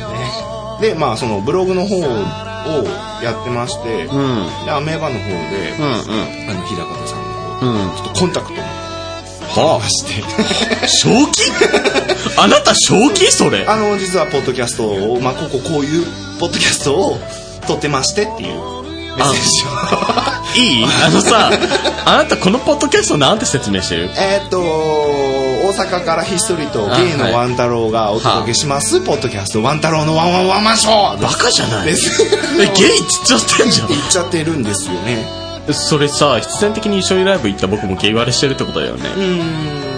[0.81, 2.01] でまあそのブログの方を
[3.23, 4.65] やってまして、うん。
[4.65, 5.87] でアメーバの方で、うんう
[6.47, 6.49] ん。
[6.49, 7.25] あの平方さんの
[7.59, 7.95] 方うん。
[7.95, 8.61] ちょっとコンタクト
[9.61, 10.23] はまして
[10.83, 11.41] あ、正気？
[12.39, 13.31] あなた正気？
[13.31, 13.65] それ。
[13.67, 16.05] あの実はポッドキャストを、まあ、こここういう
[16.39, 17.19] ポッドキャストを
[17.67, 18.83] 撮ってましてっていう
[19.15, 19.43] メッセー
[20.55, 20.85] ジをいい？
[21.05, 21.51] あのさ、
[22.05, 24.09] あなたこのポッドキャストなんて説明してる？
[24.17, 25.32] えーっと大
[25.73, 31.21] 阪からひっそりとあゲイのワン太郎がお届けします、ポッドキャストワン太郎のワンワンワンマンショー。
[31.21, 31.87] バカじゃない。
[31.87, 32.23] です。
[32.61, 35.25] え、ゲイっつっちゃってんじゃ言っちゃってるんですよね。
[35.69, 35.73] ん。
[35.73, 39.09] それさ、必然的に一緒にライブ行った僕もゲイ割れしてるってことだよね。
[39.17, 39.19] う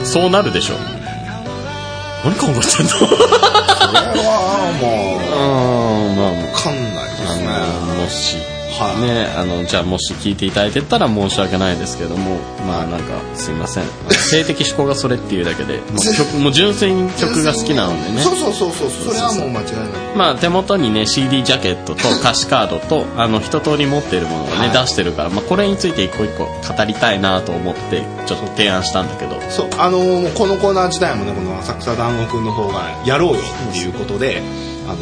[0.04, 0.06] ん。
[0.06, 0.76] そうなるでしょ。
[2.24, 2.92] 何考えてんの？
[2.92, 3.18] それ
[4.24, 5.26] はもう
[6.10, 7.48] うん、まあ、分かんないですね。
[8.04, 13.86] もし、はいねあのじゃあもし聞いていただいてたら申し訳ないですけどもまあなんかすいません。
[14.10, 18.22] 性的思考がそれっていうだけで もう曲もう純粋に曲が好きなのでね。
[18.24, 18.90] そうそうそうそう。
[19.08, 19.86] それはもう間違いない。
[20.16, 24.70] まあ手元にね CD ジャケットと 歌詞カードとあの一通り持ってるものをね、はい。
[24.72, 29.36] 出してるから、まあ、これについて一個一個語りたいなと思ってちょっと提案したんだけど。
[29.50, 34.42] そうあのーこのコーナー自体もねこの浅草団子くんの方がやろうよっていうことで
[34.88, 34.98] あの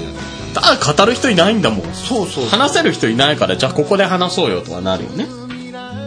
[0.54, 1.94] ただ語る人いないんだもん。
[1.94, 5.28] そうそう話せる人いないからじゃあここで話そうよとはなるよね。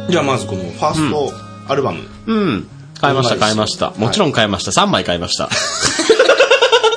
[0.09, 1.33] じゃあまずこのファースト
[1.69, 2.69] アルバム、うん。
[3.01, 3.87] 買いました買いました。
[3.91, 4.01] はい。
[4.01, 4.71] もちろん買いました。
[4.71, 5.49] 3枚買いました。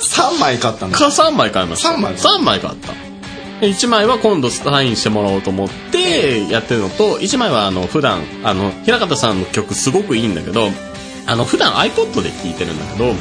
[0.09, 1.89] 3枚買ったんだか3枚買いました。
[1.89, 3.09] 三枚3枚買った。
[3.61, 10.69] 1枚は今度サインしてもらおうと思ってやってるのと1枚はあの普段あの平方さんの曲すごくいいんだけど
[11.25, 13.13] あの普段 iPod で聴いてるんだけど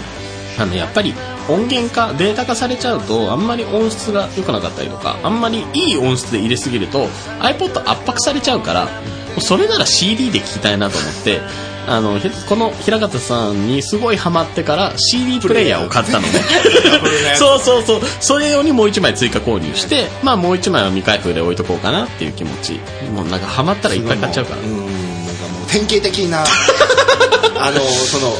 [0.59, 1.14] あのやっぱり
[1.49, 7.07] 音源化データ化されちゃうとあんまり音質が良くなかったりとかあんまりいい音質で入れすぎると
[7.40, 8.88] iPod 圧迫されちゃうから
[9.40, 11.40] それなら CD で聴きたいなと思って
[11.88, 16.29] あのひこの平方さんにすごいハマってから CD プレイヤーを買ったのね。
[17.35, 18.01] そうそうそう。
[18.21, 22.79] それ用にもう1枚追加購入してまあもう1枚は未開封で置いとこうかなっていう気持ち。
[23.14, 24.61] もうなんかハマったらいっぱい買っちゃうから
[25.68, 26.44] 典型的な
[27.61, 28.33] あのその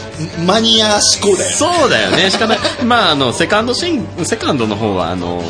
[0.46, 1.56] マニア思考だよ。
[1.56, 2.30] そうだよね。
[2.30, 5.42] しかないまああのセカンドシンセカンドの方はあの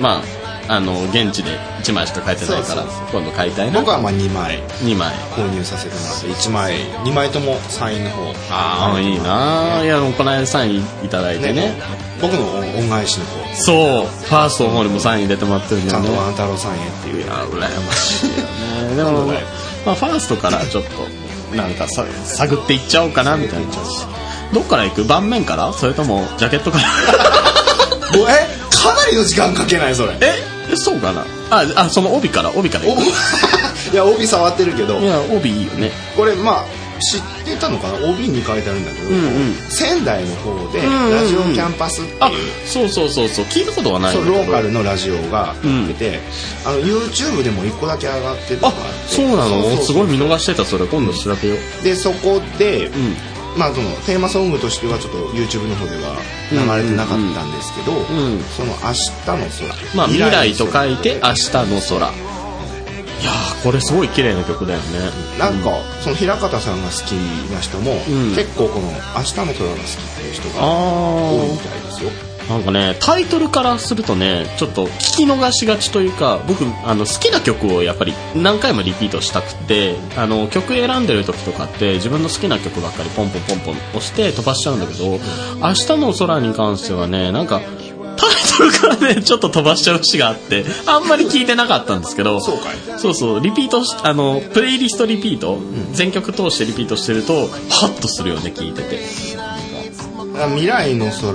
[0.00, 0.22] ま
[0.68, 4.62] ああの現地で1枚しか書いてないから今度買いたいな僕はまあ2枚。
[4.84, 5.12] 2枚。
[5.36, 8.32] 購入させてもらって1枚2枚ともサインの方。
[8.50, 9.86] ああいいなあい。
[9.88, 11.74] やこの間サインいただいてね。
[12.22, 12.46] 僕の
[12.78, 13.56] 恩返しの方。
[13.56, 14.26] そう。
[14.26, 17.32] ファーストの方にもサイン入れてもらってるんちゃんだよねとワン太郎さんへっていう。
[17.32, 18.36] あ羨ましいよ
[18.90, 18.96] ね。
[18.96, 19.26] でも、
[19.84, 20.90] まあ、ファーストからちょっと
[21.56, 23.66] なんかさ探っていっちゃおうかなみたいな。
[24.52, 25.04] どっから行く？
[25.04, 25.72] 盤面から？
[25.72, 26.84] それともジャケットから？
[28.18, 28.46] もうえ？
[28.70, 30.16] かなりの時間かけないそれ。
[30.20, 30.76] え？
[30.76, 31.24] そうかな？
[31.50, 33.02] ああその帯から帯からお行く。
[33.92, 34.98] いや帯触ってるけど。
[34.98, 35.90] いや帯いいよね。
[36.16, 36.64] これまあ
[37.00, 39.54] 知ってたのかな？OB に書いてあるんだけど、んうん。
[39.68, 42.30] 仙台の方でんうんラジオキャンパスっていう、あ
[42.66, 43.44] そうそうそうそう。
[43.46, 44.14] 聞いたことはない。
[44.14, 45.94] そうローカルのラジオがやって。
[45.94, 46.20] て、
[46.64, 48.72] あの YouTube でも1個だけ上がってるあ
[49.06, 49.76] そうなの？
[49.78, 50.86] すごい見逃してたそれ。
[50.86, 51.84] 今度調べよう。
[51.84, 52.92] でそこで、ん。
[53.56, 56.14] まあそのテーマソングとしてはちょっと YouTube の方では
[56.52, 58.40] 流れてなかったんですけど、ん。
[58.56, 62.12] その「明日の空」まあ未来との書いて明日の空
[63.20, 65.10] いやーこれすごい綺麗な曲だよね。
[65.38, 67.12] なんかその平方さんが好き
[67.52, 68.34] な人も、ん。
[68.34, 69.54] 結構この「明日の空」が好きっ
[70.16, 72.10] ていう人あが多いーみたいですよ。
[72.50, 85.20] なんかねタイトルからするとねちょっと聞き逃しがちというか僕あの好きな曲をやっぱり何回もリピートしたくてあの曲選んでる時とかって自分の好きな曲ばっかりポンポンポンポン押して飛ばしちゃうんだけど
[85.62, 87.60] 「明日の空」に関してはねなんか
[88.60, 92.98] タイトルからねちょっと飛ばしちゃう節があってあんまり聞いてなかったんですけどそうかい。
[92.98, 95.58] そうそうリピートしあのプレイリストリピート、
[95.92, 99.00] 全曲通してリピートしてるとハッとするよね聞いてて。
[100.54, 101.32] 未来の空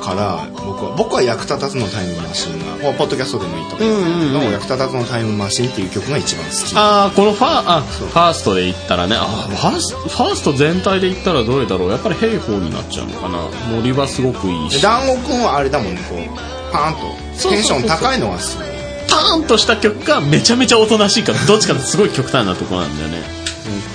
[0.00, 6.74] から僕は僕は役立たずのタイムマシンがポッドキャストでもいいと思うんですけど、役立たずのタイムマシンっていう曲が一番好き。
[6.74, 11.90] ああこのファーあファーストで言ったらねあファースファースト全体で言ったらどれだろう。
[11.90, 13.46] やっぱりヘイホーになっちゃうのかな。
[13.70, 14.76] ノリはすごくいいし。
[14.76, 17.00] で団子くんはあれだもんねこうパーンと。
[17.00, 17.52] そうそうそうそう。
[17.52, 18.76] テンション高いのが好き
[19.08, 23.46] パーンとした曲がめちゃめちゃおとなしいからどっちかってすごい極端なところなんだよね、うん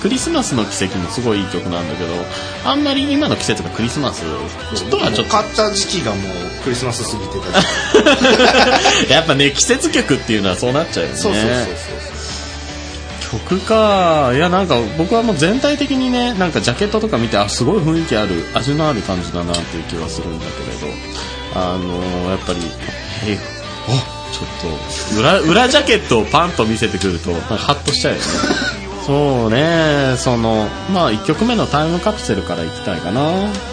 [0.02, 2.12] クリスマスの奇跡もすごいいい曲なんだけど
[2.64, 4.22] あんまり今の季節がクリスマス
[4.90, 5.32] とはちょっと。
[5.32, 6.22] 買った時期がもう
[6.64, 7.38] クリスマス過ぎて
[9.06, 9.08] た。
[9.14, 11.16] やっぱね季節曲っていうのはそうなっちゃうよね。
[11.16, 11.42] そうそう
[13.30, 13.40] そう。
[13.40, 14.32] 曲か。
[14.34, 20.96] いやなんか僕はもう全体的にねなんかジャケットとか見てあすごい雰囲気ある味のある感じだなっていう気はするんだけれど
[21.54, 23.38] あのーやっぱりへい
[23.88, 23.90] お
[24.32, 28.24] ちょっと裏裏ジャケットをパンと見せてくるとなんかハッとしちゃうよね。
[29.06, 33.32] そうねそのまあ1曲目のタイムカプセルから行きたいかなっ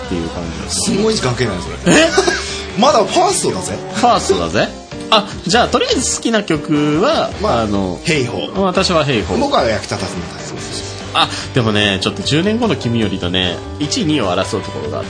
[0.10, 0.64] ていう感じ。
[0.64, 1.96] ですすごい時間かけないそれ。
[1.96, 2.10] え？
[2.82, 3.78] まだファーストだぜ。
[3.94, 4.68] ファーストだぜ？
[5.12, 8.60] あじゃあとりあえず好きな曲は、まああのヘイホー。
[8.60, 15.10] 私は「ヘイホー」僕は役立たずのタイムマシンあでもねちょっと10年後の君よりとね1位2位を争うところがあって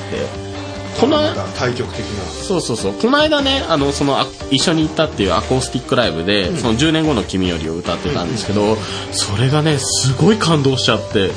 [0.99, 1.17] この
[1.57, 2.23] 対極的な。
[2.25, 2.93] そうそうそう。
[2.93, 8.75] この間ねあのそのあ一緒に行ったっていうアコースティックライブで、その10年後の君よりを歌ってたんですけど、
[9.11, 11.31] それがねすごい感動しちゃって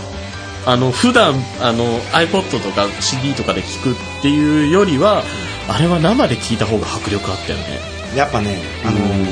[0.67, 5.23] あの普段あの iPod とか CD とかで聴くっていうよりは
[5.69, 7.81] あれは生で聴いた方が迫力あったよね。
[8.17, 9.27] やっぱねあのーうん。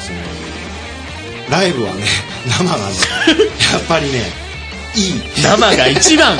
[0.00, 0.18] その
[1.50, 2.04] ライブはね
[2.46, 2.82] 生がね
[3.72, 4.41] やっぱりね
[5.42, 6.36] 生が一番。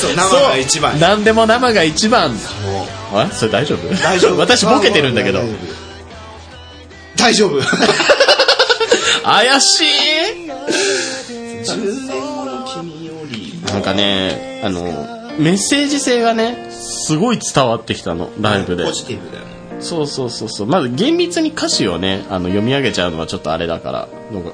[0.00, 0.98] そう生が一番。
[1.00, 2.32] 何でも生が一番。
[3.12, 3.94] あそれ大丈夫？
[4.02, 4.38] 大丈夫。
[4.40, 5.40] 私ボケてるんだけど。
[7.16, 7.60] 大丈夫。
[9.24, 9.86] 怪しい。
[11.64, 13.54] 10年後の君より。
[13.72, 14.82] なんかねあの
[15.38, 18.84] メッセージ性がねすごい伝わってきたのライブで。
[18.84, 19.47] ポジティブだよね
[19.80, 20.66] そうそうそうそう。
[20.66, 24.08] まず厳密に歌詞をねあの読み上げちゃうのはちょっとあれだから。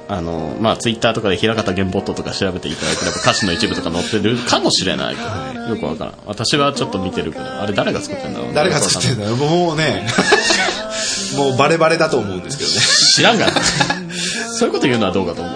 [0.07, 4.37] あのまあツイッターとかで平方ゲンボットとか調べていただければ歌詞の一部とか載ってる。
[4.37, 6.13] かもしれないけど、よくわからん。
[6.25, 7.45] 私はちょっと見てるけど。
[7.61, 8.53] あれ誰が作ってんだろうね。
[8.53, 10.07] 誰が作ってんだよもうね
[11.35, 12.77] もうバレバレだと思うんですけどね。
[13.15, 14.04] 知らんがな
[14.57, 15.55] そういうこと言うのはどうかと思う。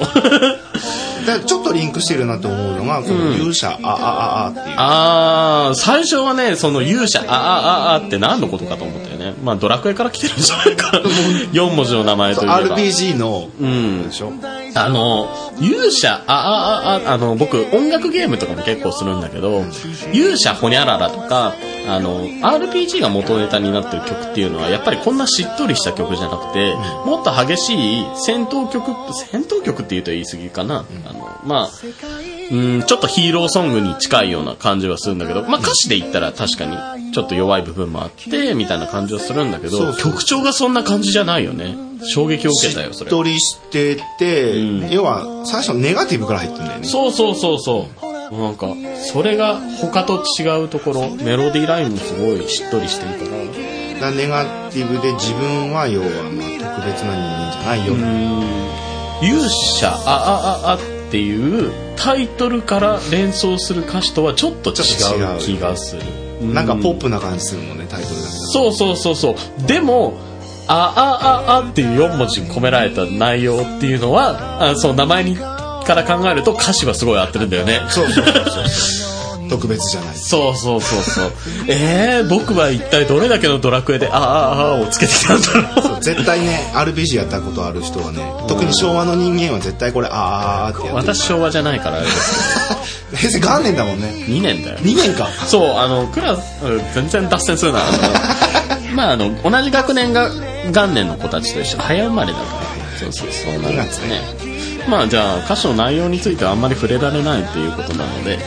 [1.26, 4.76] でちょっとリンクしてるなと思うのがこの勇者、ああああっていう。
[4.78, 9.34] あー最初はねその勇者ああああって何のことかと思ったよね。
[9.44, 10.98] まあドラクエから来てるんじゃないか。
[11.54, 14.08] 4文字の名前といえば RPG の、ん。
[14.08, 14.32] でしょ？
[14.76, 19.64] あの勇者あああああの僕音楽ゲームとかも結構するんだけど
[20.14, 21.54] 勇者ほにゃららとか
[21.88, 26.76] あの RPG が元ネタになってる曲っていうのはやっぱりこんなしっとりした曲じゃなくて、
[27.06, 31.70] もっと激しい戦闘曲戦闘曲って言うと言い過ぎかな、あのまあ
[32.52, 43.10] うんちょっとヒーローソングに近いような感じはするんだけど、まあ、歌詞で言ったら確かにちょっと弱い部分もあってみたいな感じはするんだけど曲調がそんな感じじゃないよね衝撃を受けたよそれ。
[43.10, 44.90] しっとりしてて、うん。
[44.90, 46.88] 要は最初ネガティブから入ってるんだよね。
[46.88, 47.88] そうそうそうそ
[48.32, 48.38] う。
[48.38, 48.76] なんか
[49.12, 53.44] それが他と違うところメロディーラインもすごいしっとりしてるから。
[53.96, 57.96] だからネガティブで自分は要はまあ特別な人間じゃないよ、
[59.22, 60.80] 勇者ああああっ
[61.12, 66.04] ていうタイトルから連想する歌詞とはちょっと違う気がする。
[66.54, 69.68] なんかポッププな感じするもんねタイトルだけどそうそうそうそう。
[69.68, 70.14] でも
[70.72, 77.80] ああああっていう4文字込められた内容っていうのはあそう名前にから考えると歌詞はすごい合ってるんだよね。
[77.90, 79.19] そうそうそうそう
[79.50, 80.16] 特別じゃない。
[80.16, 81.32] そうそうそうそう。
[81.68, 85.48] えー、僕は一体どれだけのドラクエでああああをつけてきたんだ
[85.82, 86.04] ろう。
[86.04, 90.16] 絶対ね RPG やったことある人はね特に昭和の人間は絶対これあー
[90.68, 91.14] あーってやってる。
[91.16, 92.78] 私昭和じゃないからあれです。
[93.16, 94.14] 平成元年だもんね。
[94.28, 94.78] 2年だよ。
[94.78, 95.28] 2年か。
[95.48, 97.80] そうあのクラスうん全然脱線するな。
[98.94, 100.30] まああの同じ学年が
[100.72, 101.78] 元年の子たちと一緒。
[101.80, 102.80] 早生まれだから。
[103.00, 104.49] そうそうそうなんですね
[104.88, 108.38] まあじゃあ歌詞の内容についてはあんまり触れられないっていうことなので。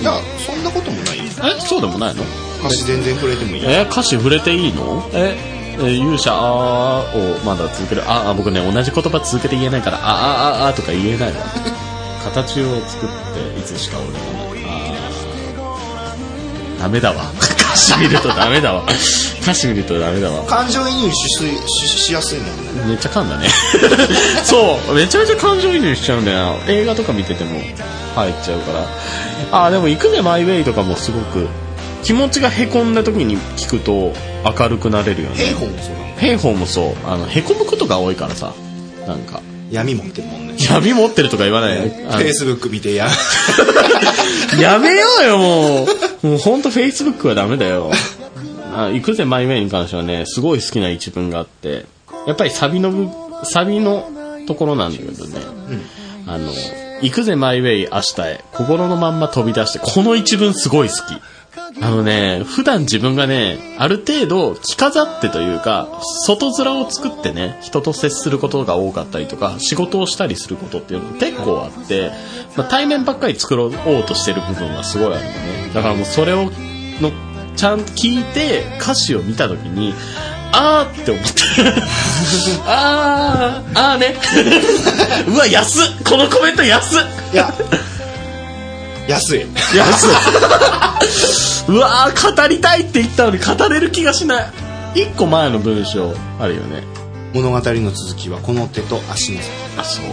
[0.00, 0.12] いや
[0.46, 1.24] そんなこともないよ。
[1.56, 2.22] えそうでもないの？
[2.60, 5.08] 歌詞全然触れてもいいえ歌詞触れていいの？
[5.12, 5.36] え？
[5.80, 8.02] え勇者あーをまだ続ける。
[8.08, 11.36] ああ僕ね同じ言葉続けて言えないからああああとか言えないわ
[12.24, 13.08] 形を作っ
[13.54, 16.80] ていつしか俺もあー。
[16.80, 17.24] ダメだわ。
[17.40, 18.82] 歌詞見るとダメだわ。
[19.42, 20.44] 歌詞見るとダメだわ。
[20.44, 21.16] 感情移入し
[21.88, 22.84] ししやすいもんね。
[22.88, 23.48] めっちゃ噛んだね。
[24.44, 26.54] そうめちゃめちゃ感情移入しちゃうんだよな。
[26.68, 27.60] 映画とか見てても。
[28.14, 28.86] 入っちゃうから。
[29.52, 31.46] あーでも「行くぜマイウェイ」とかもすごく。
[32.02, 34.12] 気持ちがへこんだ時に聞くと
[34.44, 35.36] 明るくなれるよね。
[35.36, 37.10] 兵法もそう兵法もそう。
[37.10, 38.52] あのへこむことが多いからさ。
[39.06, 39.40] なんか。
[39.70, 41.88] 闇持ってるもんね闇持ってるとか言わない？
[41.88, 43.08] フェイスブック見てや。
[44.60, 45.86] やめようよも
[46.22, 46.26] う。
[46.26, 47.90] もうほんとフェイスブックはダメだよ。
[48.74, 50.24] あ行くぜマイウェイに関してはね。
[50.26, 51.86] すごい好きな一文があって。
[52.26, 53.08] やっぱりサビの部
[53.44, 54.08] サビの
[54.46, 55.40] ところなんだけどね、
[56.26, 56.50] あの
[57.00, 58.44] 行くぜマイウェイ明日へ。
[58.52, 61.00] 心のまんま飛び出してこの一文すごい好き
[61.80, 65.88] あのね、普段自分がね、ある程度着飾ってというか、
[66.26, 72.10] 外面を作ってね、人と接することが多かったりとか、仕事をしたりすることっていうのが結構あって、
[72.56, 73.72] まあ、対面ばっかり作ろう
[74.04, 75.70] としてる部分がすごいあるのね。
[75.74, 76.44] だからもうそれを、
[77.00, 77.12] の、
[77.56, 79.94] ちゃんと聞いて歌詞を見たときに、
[80.52, 81.30] あーって思って。
[82.66, 84.16] あー、あーね。
[85.28, 87.00] うわ、安っこのコメント安っ
[87.32, 87.52] いや
[89.08, 89.46] 安い。
[89.74, 90.08] 安い。
[91.68, 94.50] うわー語りたいって言ったのに語れる気がしない。
[94.94, 96.82] 一個前の文章あるよね。
[97.34, 99.50] 物語の続きはこの手と足の先。
[99.78, 100.04] あそう。
[100.04, 100.12] は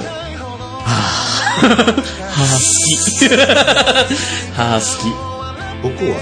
[0.87, 1.95] あはあ
[2.55, 3.35] 好き。
[4.59, 5.35] はあ好
[5.83, 6.17] 僕はね、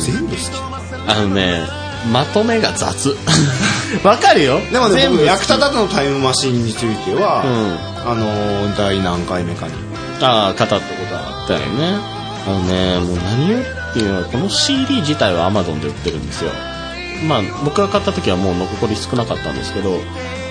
[0.00, 0.48] 全部好き。
[1.06, 1.62] あのね
[2.12, 3.16] まとめが雑。
[4.04, 4.60] わかるよ。
[4.72, 8.10] でもね全部僕役立たずのタイムマシンについては、うん。
[8.10, 9.72] あのー第何回目かに。
[10.20, 11.17] ああ語ったことあ
[11.56, 11.98] ったよね。
[12.46, 16.50] あのねもう何をっていうのはこの CD 自体は Amazon で売ってるんですよ。
[17.28, 19.98] まあ僕が買った時はもう残り少なかったんですけど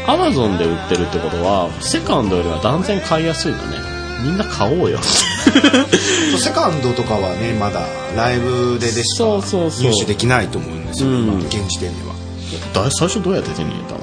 [0.05, 3.77] Amazon で売ってるってことはセカンドよりは断然買いやすいのね。
[4.23, 4.97] みんな買おうよ。
[6.37, 7.81] セカンドとかはねまだ
[8.15, 9.69] ライブででしか入
[9.99, 11.23] 手できないと思うんですよ、うん。
[11.23, 12.15] 今現時点では。
[12.73, 13.99] だ最初どうやって手に入れたの？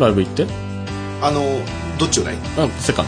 [0.00, 0.46] ライブ行って？
[1.22, 1.42] あの
[1.98, 3.06] どっちをライあセカン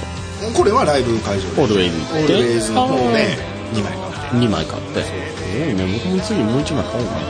[0.54, 3.36] これはライブ会場オールウェイズオールウェイズの方で
[3.72, 4.36] 2枚買って。
[4.36, 5.02] 2枚買って。
[5.02, 5.10] す
[5.58, 7.20] ごいね僕も次もう1枚買おうかな。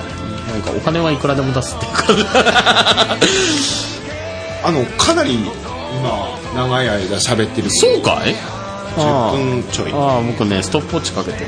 [0.52, 2.02] なんかお金はいくらでも出すっていうか
[4.64, 5.52] あのかなり今
[6.54, 8.34] 長い間喋ってるそうかい
[8.96, 9.92] ？10分ちょい。
[9.92, 11.40] ああ僕ねストップウォッチかけて。
[11.40, 11.46] る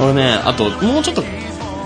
[0.00, 1.22] 俺ねあともうちょっと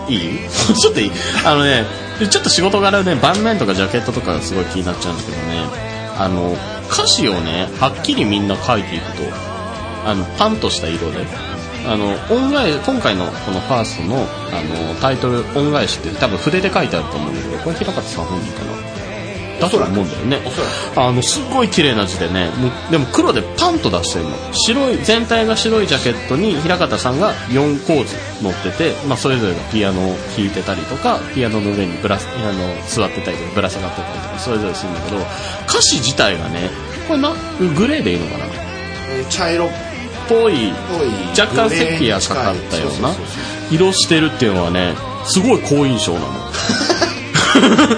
[0.09, 0.39] いい？
[0.77, 1.11] ちょっといい？
[1.47, 1.85] あのね
[2.31, 5.65] ちょっと仕事柄で盤面とかジャケットとかがすごい気になっちゃうんだけどね。
[6.19, 6.55] あの
[6.93, 9.23] 歌詞をねはっきりみんな書いていくと
[10.05, 11.27] あのパンとした色で
[11.87, 18.90] あの恩返し今回のこのファーストのあのタイトル「恩返し」って多分筆で書いてあると思うんだけどこれ平方さん本人かな？
[19.61, 20.41] だと思うんだよね。
[20.97, 22.51] あのすごい綺麗な字でね
[22.91, 24.31] でも黒でパンと出してるの。
[24.53, 35.17] 白い全体が白いジャケットに平方さんが4構図乗ってて、まあ、それぞれがピアノを弾いてたりとかピアノの上にぶらあの座ってたりとかぶら下がってたりとかそれぞれするんだけど
[35.69, 36.71] 歌詞自体がね
[37.07, 37.33] これな
[37.77, 38.45] グレーでいいのかな？
[39.29, 39.71] 茶色っ
[40.29, 43.13] ぽいぽい若干セピアかかったような
[43.71, 44.95] 色してるっていうのはね
[45.25, 46.27] すごい好印象なの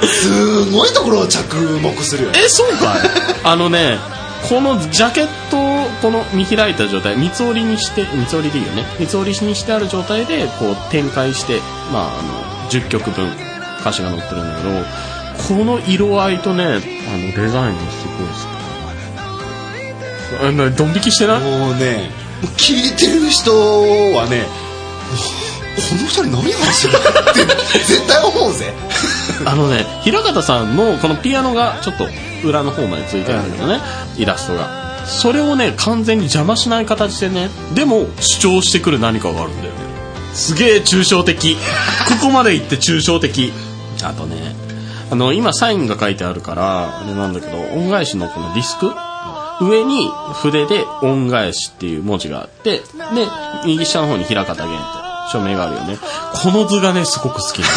[0.07, 2.41] すごいところを着目するよね。
[2.45, 2.99] えそうかい。
[3.45, 3.99] あのね
[4.49, 8.85] このジャケットをこの見開いた状態三つ折りにして三つ折りでいいよね。
[8.99, 11.61] 三つ折りにしてある状態でこう展開して
[11.93, 13.27] まああの10曲分
[13.81, 18.53] 歌詞が載ってるんだけどこの色合いとねあのデザインがすごい好き。
[20.49, 21.41] あなドン引きしてない？
[21.41, 22.11] もうね
[22.57, 23.53] 聞いてる人
[24.17, 24.47] はね
[25.77, 28.73] この二人何話してるって絶対思うぜ。
[29.45, 32.07] あのね平方さんのこのピアノがちょっと
[32.47, 33.81] 裏の方までついてるんだよね、
[34.17, 35.07] イラストが。
[35.07, 39.81] それをね完全に邪魔しない形でねでも主張してくる何かがあるんだよね。
[40.35, 41.57] すげえ抽象的。
[42.09, 43.53] ここまで行って抽象的。
[44.03, 44.55] あとね
[45.11, 48.91] あの今サインが書いてあるからあれなんだけど恩返しのこのディスク？
[49.61, 52.83] 上に筆で恩返しっていう文字があってで
[53.67, 55.99] 右下の方に平方源と署名があるよね。
[56.35, 57.73] この図がねすごく好きなの。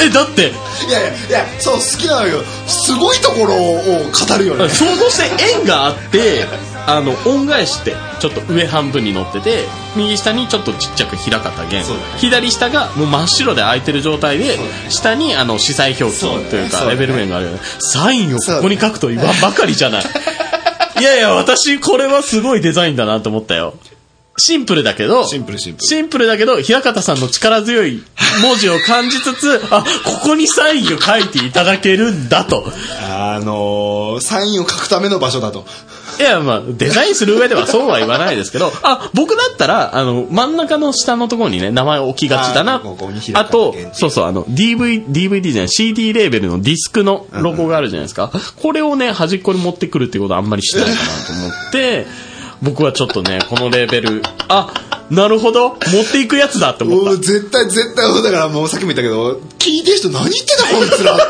[0.02, 0.52] えだって。
[0.86, 2.42] いやいやいやそう好きなのよ。
[2.66, 4.68] すごいところを語るよね。
[4.68, 6.46] 想像して円があって
[6.86, 9.64] あの恩返しってちょっと上半分に乗ってて
[9.96, 11.84] 右下にちょっとちっちゃく平方弦。
[11.84, 12.08] そうだね。
[12.18, 14.58] 左下がもう真っ白で空いてる状態で
[14.90, 16.20] 下にあの色彩表記
[16.50, 17.60] というかレベル面があるよね。
[17.80, 20.04] サインをここに書くと言わんばかりじゃない。
[20.98, 23.74] いやいや私これはすごいデザインだなと思ったよ
[24.38, 25.86] シンプルだけどシンプルシンプル。
[25.86, 28.02] シンプルだけど平方さんの力強い
[28.42, 32.64] 文字を感じつつ あここにサインを書いていただけるんだと。
[33.08, 35.66] あのー、サインを書くための場所だと。
[36.18, 42.76] いや、まあ、デザインする上ではそうは言わないですけど、 あ、僕だったら、あの、真ん中の下のところにね、名前を置きがちだな。
[42.76, 48.30] あここあとそうそう、あの、DV、DVD じゃない、CD レーベルのディスクのロゴがあるじゃないですか。
[48.62, 52.06] これをね、端っこに持ってくるってことはあんまりしないかなと思って、
[52.62, 54.72] 僕はちょっとね、このレーベル、あ、
[55.10, 55.78] なるほど、持っ
[56.10, 57.04] ていくやつだって思った。
[57.06, 57.16] もう。
[57.18, 61.16] 絶対絶対だからもうさっきも言ったけど聞いてる人何言ってんだこいつら。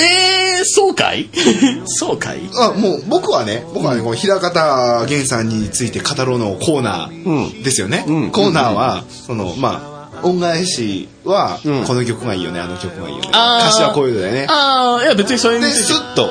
[0.00, 1.28] えー、そうかい？
[1.86, 2.40] そうかい？
[2.56, 8.30] あもう僕はね僕はねこの平方源さんについて語ろうのコーナーですよね、うん。
[8.30, 11.84] コーナーはそのまあ恩返しはうん。
[11.84, 13.28] この曲がいいよねあの曲がいいよね。
[13.28, 14.46] 歌詞はこういうのだよね。
[14.48, 16.30] ああ、いや別にそれにでスッと。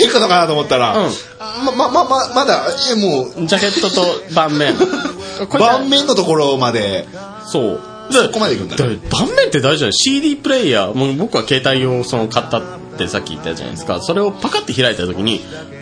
[0.00, 1.12] いいことかなと思ったら、うん。
[1.64, 3.46] まままままだいやもう。
[3.46, 4.74] ジャケットと盤面。
[5.58, 7.06] 盤面のところまで。
[7.46, 7.80] そう。
[8.10, 12.62] そこまで行くんだだ盤面って大事じゃない？CD プレイヤー、もう僕は携帯をその買ったっ
[12.98, 14.00] てさっき言ったじゃないですか。
[14.00, 15.40] それをパカって開いた時に、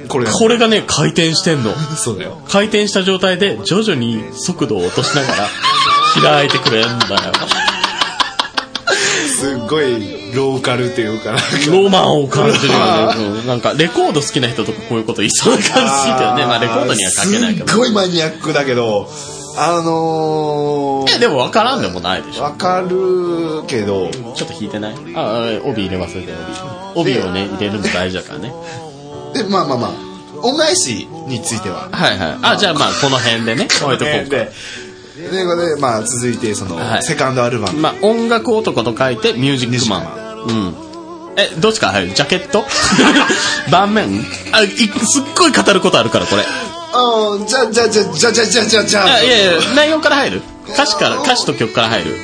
[0.08, 1.72] これこれがね、回転してんの。
[1.96, 2.40] そうだよ。
[2.48, 5.48] 回転した状態で徐々に速度を落としながら
[6.22, 7.32] 開いてくれんだよ。
[9.44, 11.36] すっごいローカルっていうか
[11.70, 13.24] ロマンを感じるよね。
[13.38, 16.46] うんなんかレコード好きな人とかこういうこと言いそうな感じするけどね。
[16.46, 17.66] まあレコードには書けないけど。
[17.68, 19.08] すっごいマニアックだけど
[19.56, 22.44] あのいや、でも分からんでもないでしー、ょ。
[22.44, 24.94] わかるけどちょっと弾いてない？
[25.14, 26.32] ああ、帯入れ忘れて、
[26.96, 27.12] 帯。
[27.12, 28.52] 帯をね、入れるの大事だからね。
[29.34, 29.90] でまあまあまあ
[30.42, 32.38] 恩返しについてははいはい。
[32.42, 34.28] あ、じゃあまあ、この辺でね、置いとこう
[35.14, 40.02] ということでまあ続いてその、はいセカンドアルバム、まあ、音楽男と書いて、ミュージックマン。
[40.48, 40.74] うん。
[41.36, 42.14] え、どっちから入る？
[42.14, 42.64] ジャケット？
[43.70, 44.24] 盤面？
[44.52, 46.42] あ、いすっごい語ることあるから、これ。
[46.42, 52.16] ああじゃあじゃあじゃあじゃあじゃあじゃあじゃあじゃああ、いやいや、内容から入る歌詞から、歌詞と曲から入る。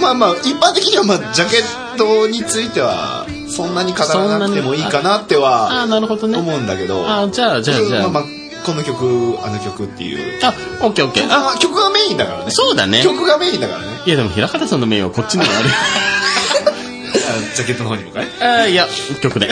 [0.00, 6.38] まあまあ一般的にはまあジャケットについてはそんなに語らなくてもいいかなってあはあ、なるほどね。
[6.38, 8.08] 思うんだけどあじゃあ、じゃあ、じゃあ。
[8.08, 10.54] まあまあこの曲あの曲っていうあ、
[10.84, 11.26] オッケーオッケー。
[11.30, 13.02] あ、あ曲がメインだからねそうだね。
[13.02, 15.68] 曲がメインだからねいや、でも、平方さんの名誉はこっちにもある。
[17.30, 18.26] あジャケットの方にもかい？
[18.40, 18.86] あいや、
[19.22, 19.48] 曲で。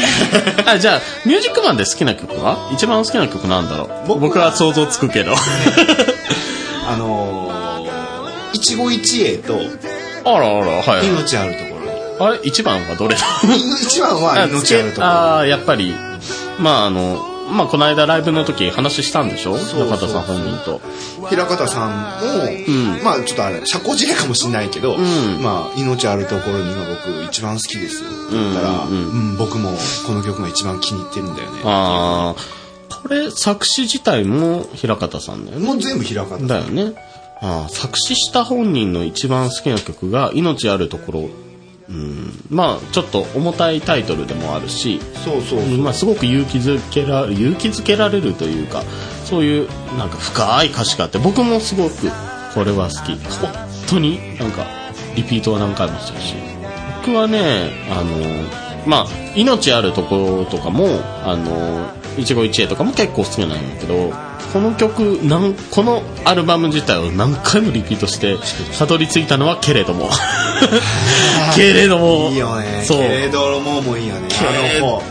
[0.66, 2.70] あ、じゃあ、ミュージックマンで好きな曲は？
[2.72, 5.34] 一番好きな曲なんだろう僕僕は想像つくけど。
[6.90, 9.60] あのー、一期一会と
[10.24, 11.06] あらあら、はい。
[11.06, 11.90] 命あるところに
[12.20, 12.38] あれ？
[12.44, 13.20] 一番はどれだ？
[13.82, 15.94] 一番は命あるところああ、やっぱり、
[16.58, 19.56] まああの、まあこの間ライブの時話したんでしょ？
[19.56, 20.80] そう中田さん本人と。
[21.28, 29.70] 平方さんも、んまあちょっとあれ社交辞令かもしれないけど、んまあ命あるところに今僕一番好きですよって言ったら、うんうんうん僕も
[30.06, 35.66] この曲が一番気に入ってるんだよねああ、これ作詞自体も平方さんだよね。
[35.66, 36.94] もう全部平方だよね。
[37.40, 41.28] ああ作詞した本人の一番好きな曲が命あるところ。
[41.88, 48.82] うん、まあちょっと重たいタイトルでもあるし、そうそうまあ、すごく勇気づけら勇気づけられるというか
[49.24, 51.94] そういうなんか深い歌詞があって僕もすごく
[52.54, 53.16] これは好き。
[53.40, 53.52] 本
[53.88, 54.66] 当になんか
[55.16, 56.34] リピートは何回もしてるし。
[57.06, 58.10] 僕はねあの
[58.86, 60.86] まあ命あるところとかも
[61.24, 64.12] あの一期一会とかも結構好きなんだけど
[64.52, 68.36] この曲なんこのアルバム自体を何回もリピートして
[68.78, 70.10] たどり着いたのはけれども。
[71.54, 72.30] けれども。
[72.30, 72.84] いいよね。
[72.86, 72.98] そう。
[72.98, 74.28] けれどももいいよね。
[74.40, 75.02] あの方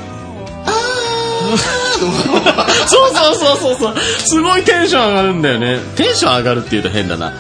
[2.88, 3.96] そうそうそうそうそう。
[4.00, 5.80] すごいテンション上がるんだよね。
[5.96, 7.34] テンション上がるって言うと変だな。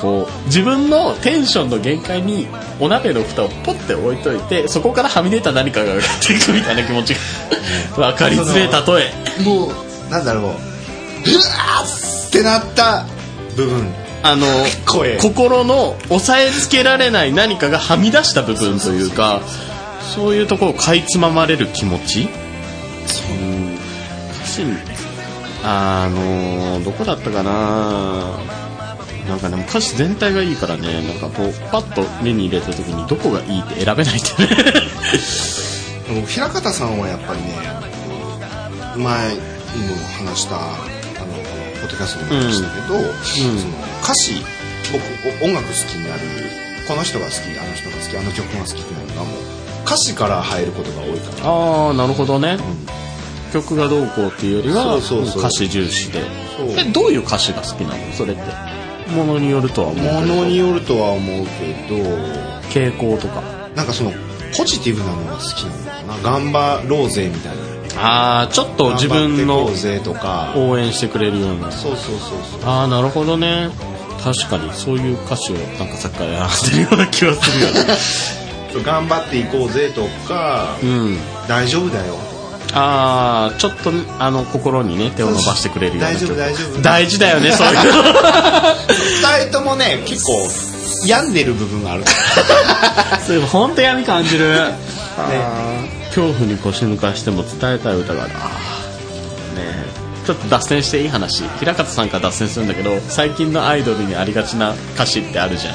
[0.00, 2.48] こう自分のテンションの限界に
[2.80, 7.20] お鍋の蓋をポッて置いといてそこからはみ出た何かが上がっていくみたいな気持ちが。
[8.10, 9.42] 分かりづれえ例え。
[9.44, 9.66] も
[10.08, 10.71] うなんだろうう
[11.30, 13.04] わーってなった
[13.56, 13.86] 部分。
[14.24, 14.46] あの
[14.86, 15.18] 声。
[15.18, 19.40] 心の押さえつけられない何かがはみ出した部分というか
[20.14, 22.22] そういうところをかいつままれる気持ち？
[22.22, 23.34] う。
[23.34, 23.74] ん
[24.34, 24.62] 歌詞。
[24.64, 24.76] に
[25.64, 28.38] あのどこだったかな？
[29.28, 34.48] なんかでも歌詞全体がいいからねなんかこうパッと目に入れた時にどこがいいって選べないってね。
[36.14, 37.46] でも平方さんはやっぱりね
[38.96, 40.56] 前にも話した
[41.82, 42.94] ポッドキャストでも話したけど、
[43.26, 43.50] その
[44.02, 44.38] 歌詞
[44.92, 45.02] 僕
[45.42, 46.20] お音楽好きになる
[46.86, 49.38] この人が好きあの人が好きあの曲が好きってなるのはもう
[49.84, 51.50] 歌詞から入ることが多いから。
[51.50, 52.56] ああなるほどね、
[53.52, 56.22] 曲がどうこうっていうよりは歌詞重視で。
[56.78, 58.12] えどういう歌詞が好きなの？
[58.12, 58.42] それって。
[59.10, 61.50] ものによるとは思うものによるとは思うけ
[61.88, 61.96] ど。
[62.70, 63.42] 傾向とか。
[63.74, 64.12] なんかその
[64.56, 66.22] ポジティブなのが好きなのかな。
[66.22, 67.62] 頑張ろうぜみたいな
[67.96, 69.66] ああちょっと自分の
[70.56, 71.70] 応援してくれるような。
[71.70, 72.68] そうそうそうそう。
[72.68, 73.70] ああなるほどね。
[74.22, 77.96] 確かにそういう歌詞をなんかさっきからやられてるような気はするよね。
[78.84, 81.18] 頑張っていこうぜとか、うん。
[81.46, 82.16] 大丈夫だよ。
[82.74, 86.10] ああちょっとあの心にね手を伸ばしてくれるような。
[86.10, 86.82] 大丈夫曲大丈夫。
[86.82, 87.82] 大事だよね そういうの。
[87.82, 90.32] 二人ともね結構
[91.06, 92.04] 病んでる部分がある。
[93.26, 94.72] そういえば本当闇感じる、
[96.14, 98.32] 恐怖に腰抜かしても伝えたい歌がある。
[98.32, 98.38] ね
[100.26, 101.42] ちょっと脱線していい話。
[101.58, 105.74] 平方さんから脱線するんだけど最近のアイドルにありがちな歌詞ってあるじゃん。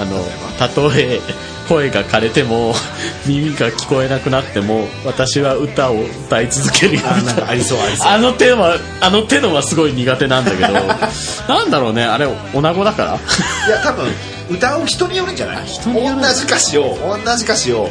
[0.00, 0.22] あの
[0.58, 1.20] たとえ
[1.68, 2.74] 声が枯れても
[3.26, 7.32] 耳が聞こえなくなっても私は歌を歌い続けるよみた。
[7.32, 8.08] いなありそうありそう。
[8.08, 10.72] あ の手はあの手のはすごい苦手なんだけど。
[11.48, 13.14] なんだろうねあれ女子だから？
[13.14, 14.06] いや多分
[14.50, 15.56] 歌う人によるんじゃない？
[15.84, 17.88] 同じ歌詞を同じ歌詞を、ん。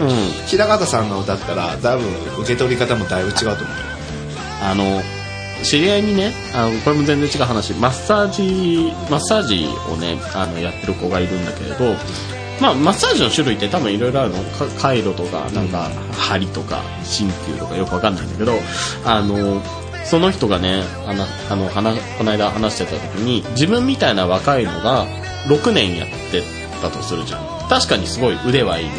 [0.48, 2.06] 平方さんが歌ったら多分
[2.40, 3.58] 受け取り方もだいぶ違うと思う
[4.64, 5.04] あの
[5.64, 7.74] 知り合いにねあのこれも全然違う話。
[7.74, 11.96] マッサージマッサージをねあのやってる子がいるんだけれど
[12.62, 14.38] まあマッサージの種類って多分いろいろあるの。
[14.44, 18.54] か回路とかなんか針とか鍼灸とかよくわかんないんだけど
[19.06, 19.62] あの
[20.06, 25.06] その人がねあのあの話この間話してた時に自分みたいな若いのが
[25.48, 26.44] 6年やって
[26.82, 27.70] たとするじゃん。
[27.70, 28.92] 確かにすごい腕はいいの。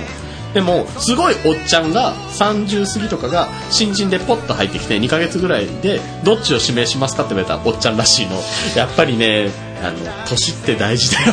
[0.54, 8.36] でもすごいおっちゃんが30過ぎとかが新人でポッと入ってきて2ヶ月ぐらいでどっちを指名しますかって言われたらおっちゃんらしいの。
[8.76, 9.50] やっぱりね
[9.82, 9.96] あの
[10.28, 11.32] 年って大事だよ。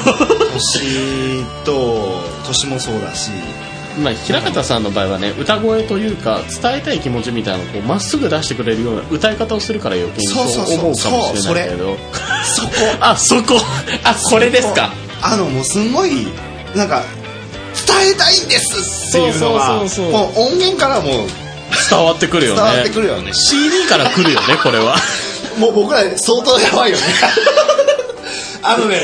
[0.54, 3.32] 年と年もそうだし。
[4.02, 10.80] まあ平方さんの場合はね歌声というか伝えたい気持ちみたいなのをこうまっすぐ出してくれるような歌い方をするから余計にそうそうそうそう。
[10.80, 11.96] 思うかもしれないけど。
[12.44, 12.70] そこ
[13.00, 13.60] あそこ。
[14.04, 14.92] あこれですか。
[15.22, 16.28] あのもうすんごい
[16.76, 17.04] なんか
[17.88, 20.12] 伝えたいんですっていうのがそうそうそうそう。
[20.12, 21.28] もう音源からもう
[21.90, 22.62] 伝わってくるよね。
[22.62, 23.32] 伝わってくるよね。
[23.34, 24.96] CD から来るよねこれは。
[25.58, 27.04] もう僕ら相当やばいよね
[28.66, 29.02] あのね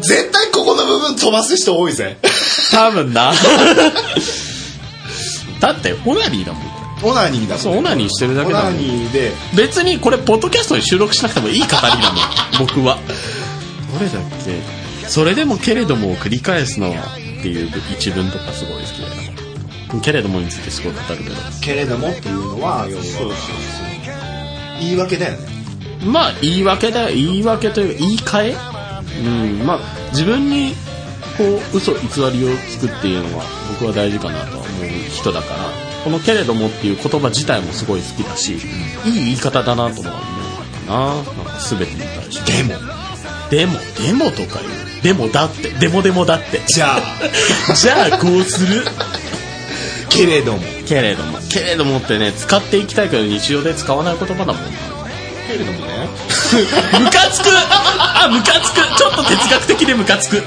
[0.00, 2.16] 絶対ここの部分飛ばす人多いぜ。
[2.72, 3.32] 多分な。
[5.60, 6.62] だってオナニーだもん。
[7.02, 8.78] オナニーだもんそうオナニーしてるだけオナだもん。
[8.78, 9.32] ニーで。
[9.54, 11.88] 別にこれポッドキャストに収録しなくてもいい語りだ
[12.58, 12.98] もん僕は。
[13.92, 15.08] どれだっけ？
[15.08, 19.12] それでもけれどもを繰り返すのはっていう一文とかすごい好きだよ
[20.02, 21.36] けれどもについてすごい語るけど。
[21.62, 23.02] けれどもっていうのは要は
[24.80, 25.38] 言い訳だよね。
[26.04, 28.77] まあ言い訳だよ言い訳というか言い換え
[29.18, 29.66] うん。
[29.66, 30.74] まあ自分に
[31.36, 31.98] こう嘘偽
[32.32, 38.60] りをつくっていうのは僕は大事かなとは思う人だからこの「けれども」っていう言葉自体もすごい好きだし、いい
[39.14, 40.10] 言い方だなとは思うか
[40.88, 40.98] な。
[41.14, 42.52] なんか全てに対して。
[42.52, 42.74] でも
[43.50, 44.88] でもでもとか言う。
[45.02, 45.70] でもだって。
[45.70, 46.60] でもでもだって。
[46.66, 47.00] じゃあ。
[47.74, 48.86] じゃあこうする。
[50.08, 50.60] けれども。
[50.86, 51.38] けれども。
[51.48, 54.70] けれどもってね使っていきたいけど日常で使わない言葉だもんな。
[55.46, 56.08] けれどもね
[56.56, 57.48] ムカつく。
[57.50, 58.96] あムカつく。
[58.96, 60.42] ちょっと哲学的でムカつく。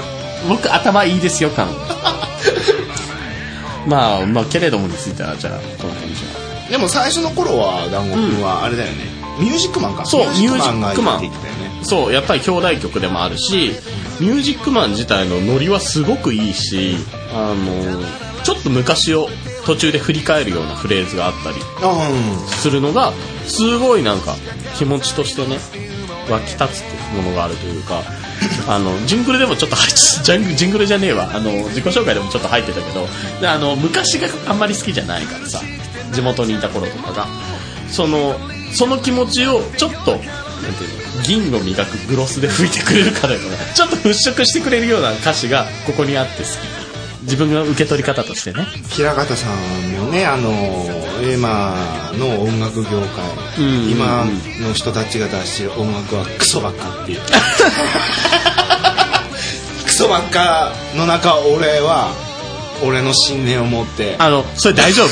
[0.48, 1.68] 僕頭いいですよ感
[3.86, 6.70] まあまあけれどもについてはじゃあこの辺じゃ。
[6.70, 9.04] でも最初の頃は団子君はあれだよね、
[9.38, 10.04] ミュージックマンか。
[10.04, 13.72] そうミュージックマンそうやっぱり兄弟曲でもあるし
[14.20, 16.96] ミュージックマン自体のノリはすごくいいし
[17.32, 18.04] あの
[18.44, 19.28] ちょっと昔を
[19.66, 22.10] 途中で振り返るようなフレーズがあったりあ
[22.46, 23.12] するのが
[23.46, 24.36] すごいなんか
[24.76, 25.58] 気持ちとしてね
[26.30, 28.02] 湧き立つものがあるというか
[28.68, 29.96] あのジングルでもちょっと入って
[30.56, 31.30] ジングルじゃねえわ。
[31.32, 33.08] あの自己紹介でもちょっと入ってたけど
[33.48, 35.60] あの昔があんまり好きじゃないからさ
[36.12, 37.26] 地元にいた頃とかが。
[37.90, 38.40] その
[38.72, 46.81] その気持ちをちょっとなんていうの銀を磨くグロスで拭いてくれるかだよねちょっと払拭してくれるような歌詞がここにあって好き。
[47.22, 48.64] 自分が受け取り方としてね。
[48.90, 49.56] 平方さん
[50.04, 50.50] もねあの
[51.22, 51.74] 今
[52.18, 52.98] の音楽業界、
[53.58, 53.90] うん。
[53.90, 54.24] 今
[54.60, 57.20] の人たちが出してる音楽はクソばっかっていう。
[59.84, 62.31] クソばっかの中俺は
[62.84, 64.16] 俺の信念を持って。
[64.18, 65.08] あのそれ大丈夫？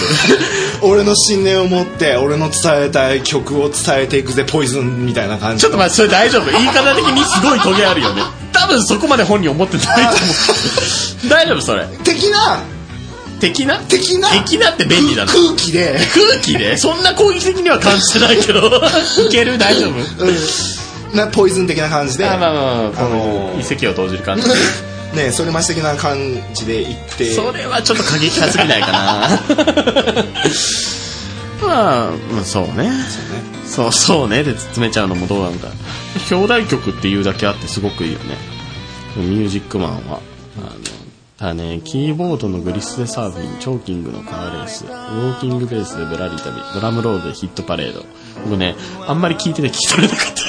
[0.87, 5.61] 俺の信念を持って俺の伝えたい曲を伝えていくぜポイズンみたいな感じ。
[5.63, 6.51] ちょっと待ってそれ大丈夫？
[6.51, 8.23] 言い方的にすごいトゲあるよね。
[8.53, 11.29] 多分そこまで本人思ってないと思う。
[11.31, 11.87] 大丈夫それ？
[12.03, 12.61] 的な？
[13.41, 13.79] 的な？
[13.89, 14.29] 的な？
[14.43, 15.33] 的なって便利だな。
[15.33, 15.99] 空気で。
[16.15, 16.77] 空気で？
[16.77, 18.67] そんな攻撃的には感じてないけど。
[19.29, 19.59] いける？
[19.59, 20.25] 大丈夫？
[20.27, 20.37] うん。
[21.17, 22.25] なポイズン的な感じで。
[22.27, 23.03] あまあまあまあこあ。
[23.05, 23.09] の
[23.55, 24.49] の一石を投じる感じ
[25.15, 26.17] ねそれまし的な感
[26.55, 27.33] じで言って。
[27.33, 29.29] それはちょっと過激派すぎないかな。
[31.67, 32.91] まあ、まあそうね。
[33.71, 35.69] そうそうねで詰めちゃうのもどうなんだ
[36.33, 38.37] 表題曲っていうだけあってすごくいいよね。
[39.17, 40.21] ミュージックマンは
[40.59, 40.71] あの
[41.39, 48.05] ただねキーボードのグリスでサーフィンチョーキングのカーレースウォーキングベースでぶらり旅ドラムロールでヒットパレード。
[48.45, 48.75] 僕ね
[49.07, 50.41] あんまり聞いてて聞き取れなかった。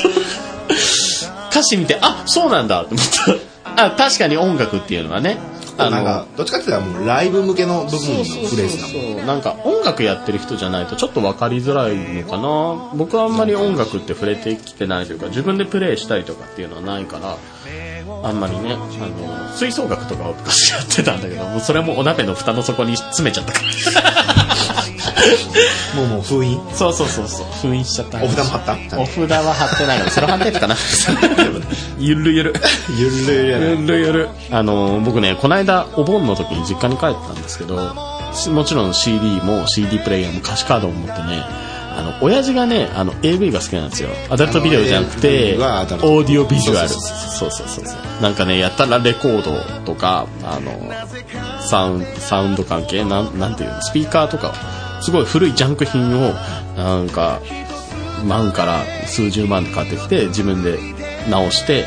[1.52, 5.38] 歌詞見てあそうなんだって思ったあ確かに音楽っていうのはね。
[5.78, 9.18] あなんかどっちかっていうともうライブ向けの部分のフレーズなの。
[9.18, 12.92] そうなんか音楽やってる人じゃないとちょっと分かりづらいのかな。
[12.96, 17.38] 僕はあんまり音楽って触れてきてないというか自分でプレイしたりとかっていうのはないから
[18.24, 23.60] あんまりねあの吹奏楽とかを昔やってたんだけどもうそれもお鍋の蓋の底に詰めちゃったか
[24.02, 24.11] ら
[25.96, 26.60] もうもう封印？
[26.74, 27.46] そうそうそうそう。
[27.62, 28.24] 封印しちゃった。
[28.24, 29.00] お札も貼った？
[29.00, 30.00] お札は貼ってない。
[30.00, 30.76] からセロハンテープかな？
[32.00, 32.54] ゆるゆる。
[32.98, 34.30] ゆるゆるやゆるゆる。
[34.52, 37.94] あの僕ねこの間お盆の時に実家に帰ったんですけど
[38.34, 41.44] しもちろん CD も CD プレイヤーも歌詞カードを持ってね
[41.98, 44.10] あの親父がねあの AV が好きなんですよ。
[44.30, 46.90] アダルトビデオじゃなくてオーディオビジュアル。
[46.90, 50.72] そそううそうそうそうなんかねやったらレコードとかあの
[51.62, 53.04] サウンサウンド関係？
[53.04, 53.82] なんなんていうの？
[53.82, 54.54] スピーカーとか
[55.02, 56.34] すごい古いジャンク品を
[56.76, 57.42] なんか
[58.26, 60.78] 万から数十万で買ってきて自分で
[61.30, 61.86] 直して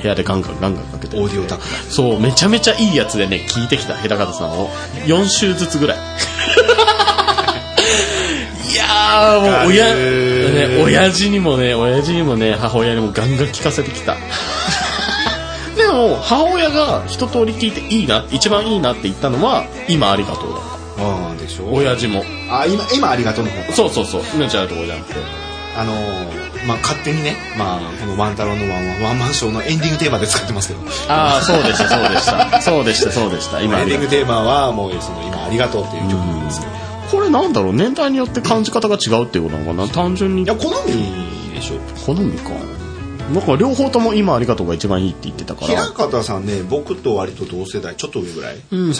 [0.00, 1.18] 部屋でガンガンガンガンかけて。
[1.18, 4.68] オーディオタックそうめちゃめちゃいいやつでね聞いてきた平方さんを
[5.06, 5.98] 4週ずつぐらい。
[8.72, 14.16] いやーもう親,、ね、親父にもね親父にもね母親にもガンガン聞かせてきた。
[15.76, 21.72] でも母親が一通り聞いていいな一番いいなって言ったのは今ありがとうだああでしょ？
[21.72, 22.22] 親父も。
[22.50, 23.72] あ今今ありがとうの方か。
[23.72, 24.22] そうそうそう。
[24.34, 25.20] 命あるとこじゃなくて。
[25.76, 30.80] あのーまあ勝手にねまあこのワン太郎のワンワンワンマンショーのエンディングテーマで使ってますけど。
[31.08, 32.60] ああそうでしたそうでした。
[32.60, 33.60] そうでしたそうでした。
[33.62, 36.72] 今エンディングテーマはもうその今ありがとうっていう曲なんですけど。
[37.10, 37.72] これなんだろう？
[37.74, 39.88] 年代によって感じ方が違うっていうことなのかな？
[39.88, 40.44] 単純に。
[40.44, 41.78] いや好みでしょ。
[42.06, 42.50] 好みか
[43.32, 48.94] なんか両方とも今ありがとうが一番いいって言ってたか平ら方さんね僕と割と同世代ちょっと上ぐらい、うんうん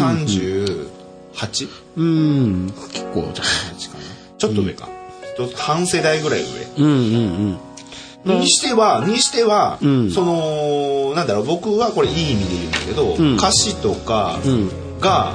[1.35, 2.73] 38うん。
[2.93, 4.05] 結構じゃ8かな
[4.39, 4.89] ちょっと上か、
[5.37, 6.43] ちょっと半世代ぐらい
[6.79, 7.59] うんうん
[8.25, 10.11] 上にしてはにしては、うん。
[10.11, 13.37] そのなんだろう僕はこれいい意味で言うんだけど、ん。
[13.37, 15.01] 歌詞とかうん。
[15.01, 15.35] が、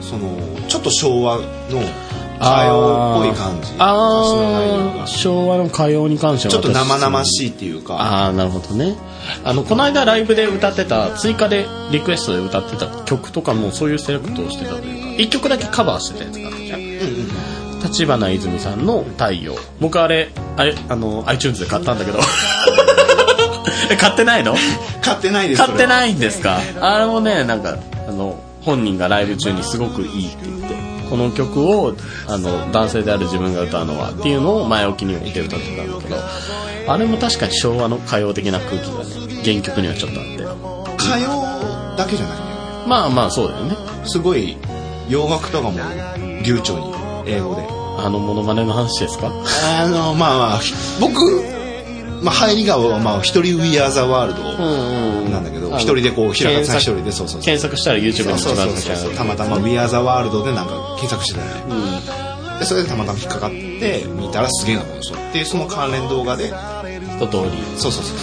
[0.00, 0.36] その
[0.68, 1.42] ちょっと昭和の
[2.40, 3.72] 歌謡っぽい感じ。
[5.06, 7.94] 昭和の歌謡に関してはちょっと生々いしいっていうか。
[7.94, 8.96] ああなるほどね
[9.44, 16.82] あのこの間ライブで歌ってた追加でリクエストで歌ってた曲とかもそういうセレクトをしてたというか一曲だけカバーしてたやつがあったじゃん
[17.82, 22.18] 立花泉さんの「太陽」僕あれあれあの iTunes で買ったんだけど。
[23.90, 24.54] え 買ってないの？
[25.02, 26.58] 買ってないです買っていないんですか？
[26.80, 27.76] あれもねなんか
[28.08, 30.61] あの本人がライブ中にすごくいいって言って
[31.12, 31.94] この曲を
[32.26, 36.16] あの男性である自分が歌うのはっていうのを前置きに置いて歌ってたんだけど
[36.90, 40.36] あれも確かに昭和の歌謡的な空気がね原曲にはちょっとあって。
[40.94, 42.86] 歌謡だけじゃないんだよね。
[42.88, 43.76] まあまあそうだよね。
[44.06, 44.56] すごい
[45.10, 45.78] 洋楽とかも
[46.42, 46.94] 流暢に
[47.26, 47.62] 英語で。
[47.98, 49.26] あのモノマネの話ですか？
[49.28, 51.20] あのまあまあひ僕、
[52.22, 54.40] まあ、入りがまあ一人 We Are the World
[55.28, 57.42] んなんだけどあの一人でこう平方さん一人でそうそうそう。
[57.42, 61.74] 検索したら YouTube に一そうそたまたま We Are the World でなんか検索してたよね。
[61.74, 62.58] うん。
[62.58, 66.52] でそれでたまたま引っかかって見たらすげえなこの人っていうその関連動画で一
[67.28, 67.62] 通り。
[67.76, 68.18] そうそうそう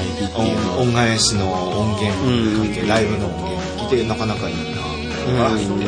[0.00, 0.54] 入りってい。
[0.54, 2.12] う恩返しの音源
[2.58, 5.84] 関係、ライブの音源聞いてなかなかいいなと思って、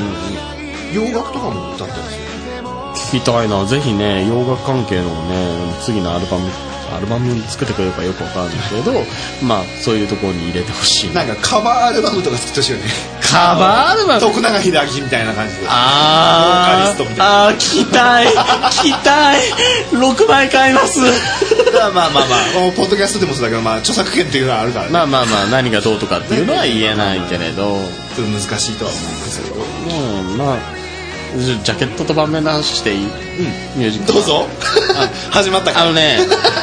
[0.95, 2.23] 洋楽とかも歌ってるんですよ。
[2.95, 3.64] 聞きたいな。
[3.66, 6.49] ぜひね洋楽関係のね次のアルバム
[6.97, 9.05] アルバム作ってくれるかよくわかんないけど
[9.43, 11.12] まあそういうところに入れてほしい。
[11.14, 12.84] なんかカバーアルバムとか作ってほしいよね。
[13.20, 14.20] カバーアルバム？
[14.20, 14.62] 徳永英
[14.99, 15.66] 明みたいな感じで。
[15.68, 17.47] あボーカリストみたいな。
[17.47, 18.26] あー聞きたい。
[18.26, 19.40] 聞きたい。
[19.93, 21.01] 6枚買います。
[21.01, 22.72] まあまあまあまあ。
[22.76, 27.78] ポッドキャストでもそうだけど、まあ、著作権っていうのはあるからね、まあまあまあ何がどうとかっていうのは言えないけれど。
[28.12, 29.55] 難しいとは思うんですけど。
[29.57, 30.82] うんまあじゃ
[31.39, 33.01] ジャケットと盤面の話していい、
[33.76, 34.47] ミュージックどうぞ。
[35.30, 35.83] 始まったか。
[35.83, 36.18] あのね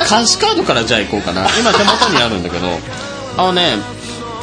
[0.05, 1.47] 歌詞カードからじゃあ行こうかな。
[1.59, 2.67] 今手元にあるんだけど。
[3.37, 3.77] あのね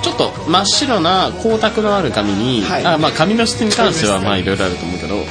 [0.03, 2.87] ちょっと真っ白な光沢のある紙に、はい。
[2.87, 5.25] あまあ紙の質に関してはまあいろいろあると思うけど。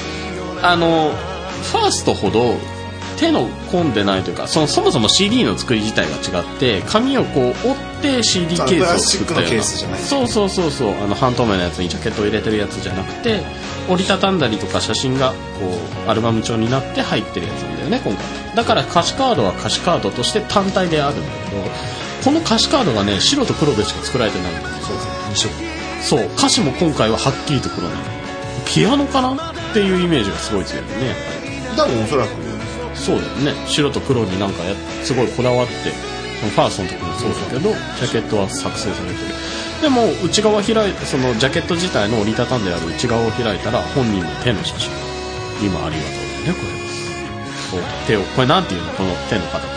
[0.61, 1.13] あの
[1.71, 2.57] ファーストほど
[3.17, 7.55] 手の込んでないというかそのそもそも CD の作り自体が違って紙をこう折っ
[8.01, 9.63] て CD ケースを作ったような。
[9.63, 11.03] そうそうそうそう。
[11.03, 13.41] あの半透明のやつにジャケットを入れてるやつじゃなくて
[13.89, 15.35] 折りたたんだりとか写真がこ
[16.07, 18.55] うアルバム調になって入ってるやつなんだよね今回。
[18.55, 21.61] だから歌詞カードは歌詞カードとして単体であるんだけど
[22.23, 24.67] この歌詞カードがね白と黒でしか作られてないんだよ
[25.33, 25.51] そう
[26.01, 26.25] そう。
[26.33, 28.01] 歌詞も今回ははっきりと黒なの。
[28.65, 31.55] ピアノかなっていうイメージがすごい強いよねやっぱり。
[31.75, 32.44] 多分おそらく
[32.95, 33.53] そうだよね。
[33.67, 35.73] 白と黒になんかやすごいこだわって
[36.39, 39.35] そのファーストの時もそうだけどジャケットは作成されてる。
[39.81, 44.91] でも内側開いてそのジャケット自体の折りたたんである内側を開いたら本人の手の写真。
[45.61, 46.85] 今ありがとうねこれ。
[47.71, 48.91] そう手をこれなんていうの？
[48.93, 49.75] この手の形。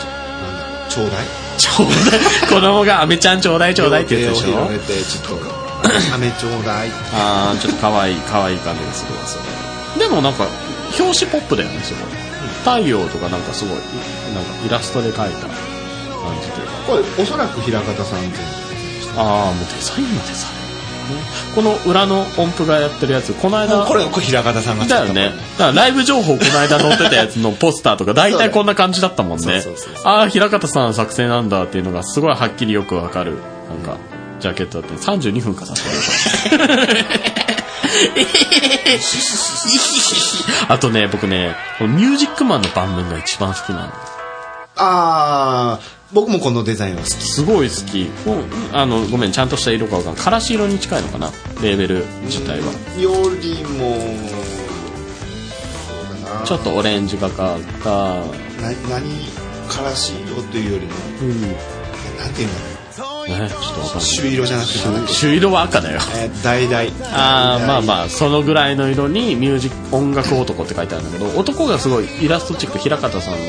[0.89, 1.25] ちょうだい？
[1.57, 2.19] ちょうだい。
[2.49, 4.55] 子供が「アメちゃんちょうだいちょうだい」って言ってたでしょ？
[4.55, 6.89] 手を広げてちょっと飴ちょうだい。
[7.13, 9.37] あーちょっと可愛い可愛い感じがするわそ
[9.99, 10.07] れ。
[10.07, 10.47] でもなんか
[10.99, 12.03] 表紙ポップだよねすごい
[12.63, 13.77] 太陽とかなんかすごい
[14.33, 15.55] なんかイラストで描いた感
[16.41, 16.53] じで
[16.87, 18.31] これおそらく平方さん全
[19.17, 20.47] ああもうデザインまでさ。
[21.55, 25.31] この裏の音符がやってるやつこの間これこれ平方さんがだよね。
[25.57, 29.63] だからライブ情報この間載ってたやつのポスターとか大体こんな感じだったもんね。
[30.05, 33.39] ああ平方さん作成なんだっていうのがすごいはっきりよくわかる。
[33.69, 33.97] なんか
[34.39, 35.83] ジャケットだって32分かさせ
[36.49, 37.58] て
[40.67, 43.91] あとね僕ねこのミュージックマンの盤面が一番好きなのあ
[44.77, 45.79] あ
[46.11, 47.11] 僕もこのデザインは好き。
[47.13, 48.09] すごい好き。
[48.73, 50.23] あのごめんちゃんとした色かわかんない。
[50.23, 51.29] からし色に近いのかな？
[51.61, 52.65] レーベル自体は。
[52.99, 53.11] よ
[53.41, 53.95] りも
[55.85, 55.93] そ
[56.25, 56.45] うだな。
[56.45, 58.23] ちょっとオレンジがかったな
[58.89, 59.27] 何
[59.67, 61.41] からし色というよりもうん。
[61.41, 61.55] ね
[62.17, 62.47] なんていう
[63.37, 64.01] のちょっとわかんない。
[64.01, 64.71] 朱色じゃなく
[65.07, 65.99] て朱色は赤だよ。
[66.15, 73.39] えー橙ああまあまあそのぐらいの色にミュージック音楽男って書いてあるんだけど男がすごいイラストチック平方さんの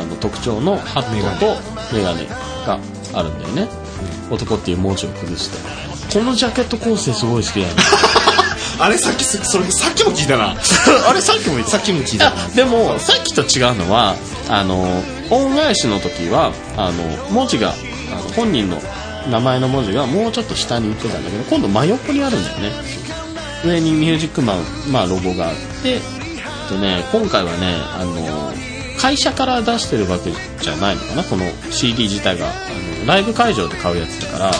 [0.00, 2.48] あの特徴のハットとメガネ。
[2.68, 2.78] が
[3.14, 3.68] あるんだよね、
[4.30, 5.56] 男っていう文字を崩して。
[6.12, 7.82] このジャケット構成すごい好きだよね。
[8.80, 10.54] あれさっきそそれさっきも聞いたな。
[11.08, 14.14] あれさっきも言ってさっきも聞いたあ でもさっきと違うのは
[14.48, 17.74] あの恩返しの時はあの文字が
[18.12, 18.80] あの本人の
[19.30, 22.72] 名前の文字がもうちょっと下に行ってたんだけど今度真横にあるんだよね。
[23.64, 26.00] 上にミュージックマン、まあ、ロゴがあってえっ
[26.68, 28.52] とね今回はねあの
[29.00, 30.30] 会社から出してるわけ
[30.62, 32.46] じゃないのかなこの CD 自体が。
[32.46, 34.52] あのライブ会場で買うやつだから、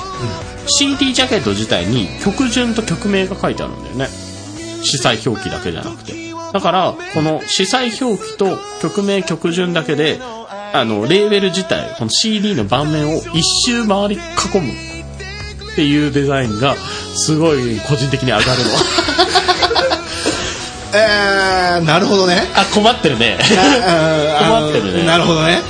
[0.67, 4.07] CD ジャケット自体に曲順と曲名が書いてあるんだよね。
[4.83, 6.33] 司祭表記だけじゃなくて。
[6.53, 10.19] だからこの司祭表記と曲名曲順だけで
[10.73, 14.19] あのレーベル自体この CD の盤面を一周回り囲
[14.61, 14.73] む
[15.73, 18.55] っていうデザインがすごい個人的に上がるの。
[20.95, 22.49] えー、なるほどね。
[22.55, 23.39] あ困ってるね。
[24.39, 25.05] 困ってるね。
[25.05, 25.61] なるほどね。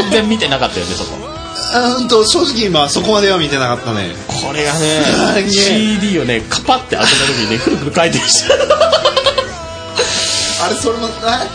[0.00, 1.18] 全然見てなかったよねそこ。
[1.98, 4.14] うんと正直今そこまでは見てなかったね。
[4.28, 8.44] これがね CD をねカパって開けた時にねくるくる書いてるし
[10.62, 11.46] あれそれもあ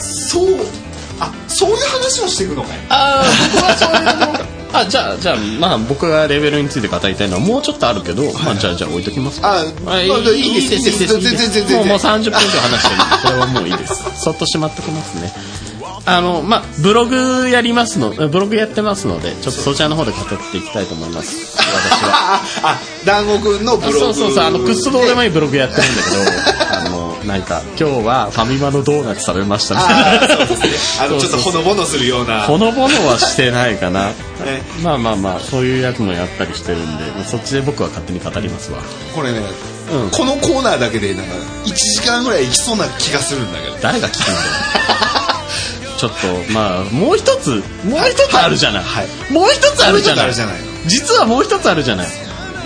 [0.00, 0.85] そう
[1.20, 2.78] あそういう話をしていくのかい。
[2.88, 3.24] あ
[4.72, 15.32] あじゃあじゃあまあ僕がレベルについて語りたいのはもうちょっとあるけど、まあじゃあじゃあ置いときますああいいまあいいですいいです全然全然もうもう30分以上話してるこれはもういいですそっとしまっておきますね
[16.06, 21.56] あのまあブログやりますのブログやってますのでちょっとそちらの方で語っていきたいと思います。
[21.56, 23.98] 私はああ団子くんのブログ。
[23.98, 31.04] そうそうそうあのくっそどうでもいいブログやってるんだけどあのなんか今日はファミマのドーナツ食べましたみたいなそうですね。
[31.04, 32.42] あのちょっとほのぼのするような。
[32.42, 34.10] ほのぼのはしてないかな。
[34.46, 34.62] ね。
[34.84, 38.78] まあまあまあそういうやつもやったりしてるんでまあそっちで僕は勝手に語りますわ。
[39.12, 39.40] これね、
[39.92, 40.10] うん。
[40.10, 41.32] このコーナーだけでなんか
[41.64, 43.76] 1時間ぐらいいきそうな気がするんだけど。
[43.82, 44.36] 誰が聞くんだよ
[45.96, 49.32] ちょっとまあもう一つもう一つあるじゃない、はい。
[49.32, 50.32] もう一つあるじゃない。
[50.86, 52.06] 実はもう一つあるじゃない。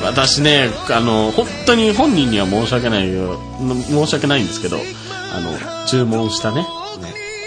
[0.02, 6.66] 私ねあの本当に本人には申し訳ないよ申し訳ないんですけどあの注文したねね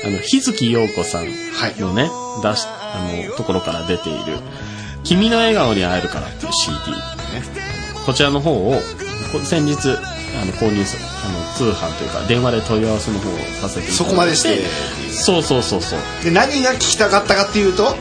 [0.06, 1.28] あの、日月陽子さんは
[1.70, 2.10] いのね、
[2.42, 4.38] 出し、あの、ところから出ている、
[5.04, 6.76] 君の笑顔に会えるからっていう CD。
[8.06, 8.82] こちらの方を、こ
[9.44, 13.92] 先日、あの、購入する、あの、通販というか、電話で問い合わせの方をさせていただいて。
[13.92, 14.62] そこまでして
[15.12, 16.00] そうそうそうそう。
[16.24, 17.96] で何が聞きたかったかっていうと？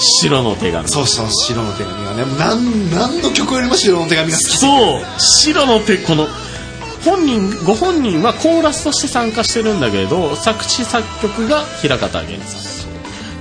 [0.00, 0.88] 白の手紙。
[0.88, 6.28] そうそう白の手紙がね何何の曲よりも白の手紙が好きそう白の手この
[7.04, 12.67] 本人ご本人はコーラスとして参加してるんだけれど作詞作曲が平方源さん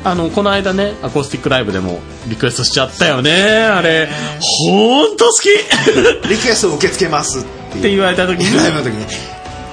[0.04, 3.32] あのこの間ねアコースティックライブでもリクエストしちゃったよね。
[3.32, 5.50] あれほんと好き。
[5.50, 5.54] っ
[6.30, 7.44] リクエストを受け付けますっ
[7.82, 8.56] て言われた時に。
[8.56, 9.06] ライブの時に。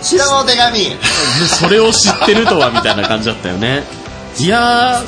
[0.03, 0.97] 白の手紙。
[1.61, 3.85] それを知ってるとはみたいな感じだったよね。
[4.39, 5.07] いやー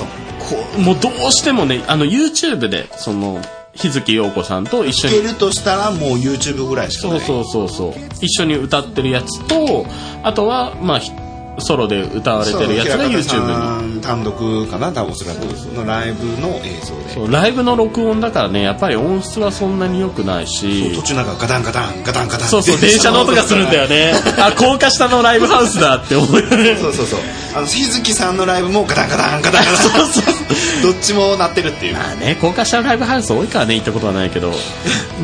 [0.49, 3.43] こうもうどうしてもねあの YouTube でその
[3.75, 5.15] 日月陽子さんと一緒に。
[5.15, 7.21] 聞けるとしたらもう YouTube ぐらいしかない。
[7.21, 8.15] そうそうそうそう。
[8.21, 9.87] 一緒に歌ってるやつと
[10.23, 11.11] あとはまあひ
[11.59, 14.01] ソロで歌われてるやつが YouTube に。
[14.03, 15.45] 単独かな多分おそらく。
[15.75, 17.11] のライブの映像で。
[17.15, 20.95] そうライブの録音だからねやっぱり音質はそんなに良くないし。
[20.95, 24.13] 途中なんかガタンガタンガタンガタンそうそう電車の音がするんだよね。
[24.39, 26.77] あ高架下のライブハウスだって思うよね。
[26.81, 27.21] そうそうそう。
[27.57, 34.53] あの日月さんのライブもガタンガタンガタンガタンそうそうどっちも鳴ってるっていうまあね高架下のライブハウス多いからね行ったことはないけど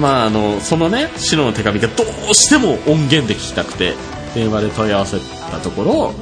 [0.01, 3.95] まああのそのね白の手紙がどうしても音源で聞きたくて
[4.35, 5.19] 電話で問い合わせ
[5.53, 6.13] たところ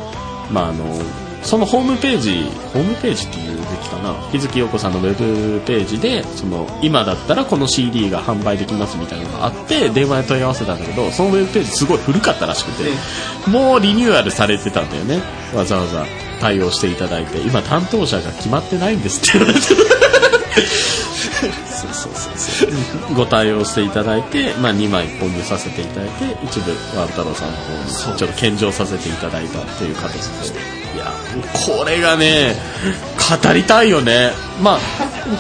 [0.53, 0.85] まああの
[1.43, 2.43] そのホームページ
[2.75, 4.13] ホームページっていうべきかな。
[4.31, 15.23] 日月陽子さんのウェブページでその今だったらこの CD が販売できますみたいなのがあって電話で問い合わせたんだけどそのウェブページすごい古かったらしくてもうリニューアルされてたんだよね。
[15.55, 16.05] わざわざ
[16.41, 19.61] 対応していただいて今担当者が決まってないんですって言われて
[20.51, 31.13] そうそうそうそうご対応していただいて、まあ、2枚購入させていただいて一部ワン太郎さんの方にちょっと献上させていただいたという形でいや
[31.53, 32.55] これがね
[33.43, 34.31] 語りたいよね。
[34.63, 34.79] まあ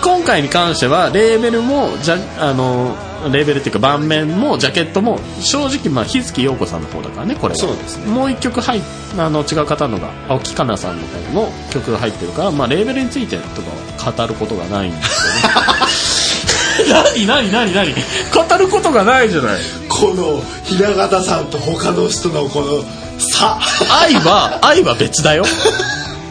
[0.02, 2.94] 今回に関してはレーベルもじゃあの
[3.32, 7.56] レーベルっていうか盤面もジャケットも正直まあ日月陽子さんの方だからねこれは。
[7.56, 8.06] そうですね。
[8.06, 8.82] もう一曲入っ
[9.18, 15.70] あの違う方のが青木かなさんの方の曲が入ってるから、まあ、レーベルについてとかは語ることがないんですよね。
[16.88, 17.94] 何何何何？
[17.94, 19.60] 語ることがないじゃない。
[19.88, 22.84] この平方さんと他の人のこの
[23.20, 23.58] 差
[24.02, 25.44] 愛は愛は別だよ。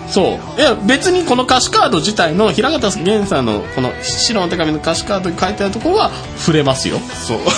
[0.09, 0.59] そう。
[0.59, 6.97] いや別にこの歌詞カード自体の平方源さんのこの白の手紙の歌詞カードに書いてあるところは触れますよ。
[6.99, 7.39] そう。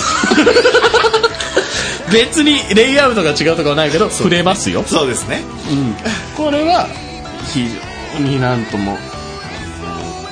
[2.12, 4.84] 別にレイアウトが違うとかはないけど触れますよ。
[4.86, 5.42] そうですね。
[5.70, 5.96] うん、
[6.36, 6.86] これは
[7.52, 7.68] 非
[8.18, 8.98] 常になんとも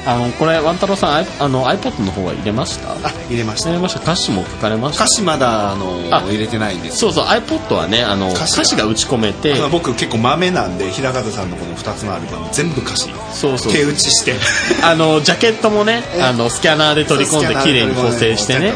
[0.07, 2.93] あのこれワン太郎さんアイあの iPod の方は入れました？
[3.07, 3.69] あ入れました。
[3.69, 4.01] 入れました。
[4.01, 5.05] 歌詞も書かれました？
[5.05, 6.97] 歌詞まだあのあ入れてないんです。
[6.99, 8.85] そうそう iPod はねあの歌詞が。
[8.87, 9.55] 打ち込めて。
[9.71, 13.11] 僕結構豆なんで平方さんのこの2つのアルバム全部歌詞。
[13.33, 13.73] そうそう。
[13.73, 14.35] 手打ちして。
[14.83, 18.73] あのジャケットもねあのスキャナーで取り込んで綺麗に補正してね。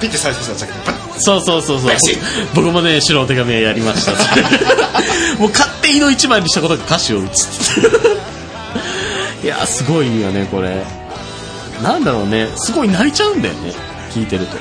[0.00, 1.96] ピッて再生したらジャケットそうそうそうそう。
[2.54, 4.12] 僕もね白の手紙はやりました。
[5.40, 7.44] もう勝手の一枚にしたことが歌詞を打つ。
[7.44, 7.48] い
[9.48, 10.84] やすごいよねこれ。
[11.82, 12.46] なんだろうね。
[12.56, 13.72] すごい泣いちゃうんだよね。
[14.10, 14.56] 聞いてると。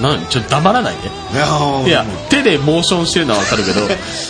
[0.00, 1.08] 何ちょっと黙らないで。
[1.88, 3.80] いや手でモーションしてるのはわかるけど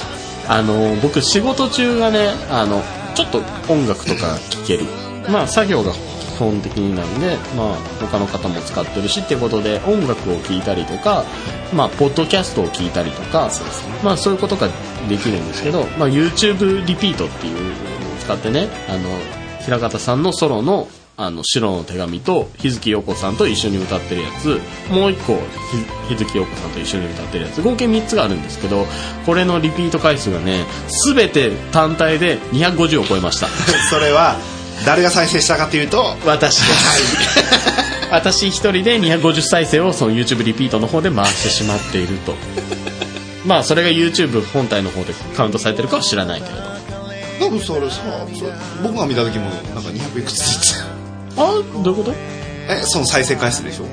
[0.49, 2.83] あの僕仕事中がねあの
[3.15, 4.85] ちょっと音楽とか聴ける。
[5.29, 5.93] まあ作業が
[6.35, 11.25] 基本的になんで、まあ、他の方も使ってるしってことで音楽を聴いたりとか、
[11.73, 13.49] まあ、ポッドキャストを聞いたりとか
[14.03, 14.69] まあ、そういうことが
[15.09, 17.73] できるんですけど、まあ、YouTube リピートっていうのを
[18.19, 24.61] 使ってねあの平方さんのソロのあの白の手紙と日月陽子さんと一緒に歌ってるやつ。
[24.91, 25.35] もう一個
[26.09, 27.62] ひ日月陽子さんと一緒に歌ってるやつ。
[27.62, 28.85] 合計3つがあるんですけど
[29.25, 30.65] これのリピート回数がね
[31.07, 33.47] 全て単体で250を超えました。
[33.91, 34.37] それは
[34.85, 37.65] 誰が再生したかというと私です。
[38.11, 42.35] 私一人で250再生をその YouTube リピートの方で回してしまっていると。
[43.47, 46.74] まあそれが YouTube 本体の方でカウントされてるかは知らないけれど
[47.41, 48.01] 多分それさ
[48.35, 48.53] それ。
[48.82, 50.82] 僕が見た時もなんか200いくつつ
[51.37, 52.12] あどういうこと？
[52.12, 52.16] た
[52.68, 53.85] えその再生回数でしょ。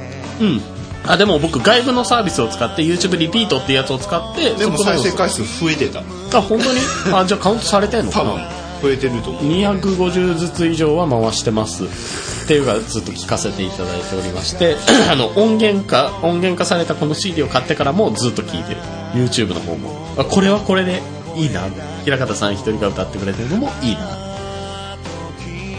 [0.42, 0.62] うん。
[1.08, 6.00] あでも僕外部のサービスを使って YouTube リピートっていうやつを使ってでも再生回数増えてた。
[6.38, 6.80] あ本当に？
[7.14, 8.12] あじゃあカウントされてんの？
[8.12, 8.42] かな多分
[8.84, 9.44] 増えてると思う。
[9.44, 11.86] 250ずつ以上は回してます。
[11.86, 14.76] っていうかずっと聞かせていただいておりまして
[15.12, 18.80] あの音源化音源化されたこの CD を買ってからもずっと聞いてる。
[19.14, 20.08] YouTube の方も。
[20.18, 21.02] あこれはこれで
[21.36, 21.62] いいな
[22.04, 24.00] 平方さん一人が歌ってくれてるのもいいな。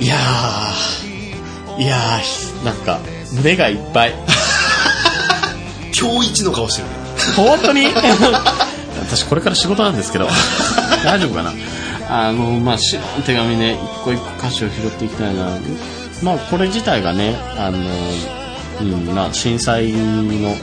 [0.00, 2.98] いやーいやーなんか
[3.34, 4.14] 胸がいっぱい。
[5.98, 6.88] 今日一の顔してる。
[6.88, 6.94] ね
[7.36, 7.86] 本当に？
[9.00, 10.28] 私これから仕事なんですけど。
[11.04, 11.52] 大丈夫かな？
[12.08, 15.46] あのまあ白の手紙ね一個一個歌詞を拾っていきたいな。
[16.22, 17.78] まあこれ自体がねあの、
[18.80, 20.56] うんまあ、震災の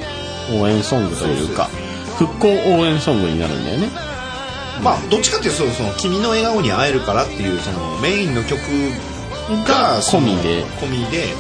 [0.62, 1.70] 応援ソングというか
[2.18, 3.90] 復興応援ソングになるんだよね
[4.84, 8.60] まあどっちかっていうとその「君の笑顔に会えるから」っていうそのメインの曲
[9.66, 10.64] が込みで。
[10.82, 11.34] 込みで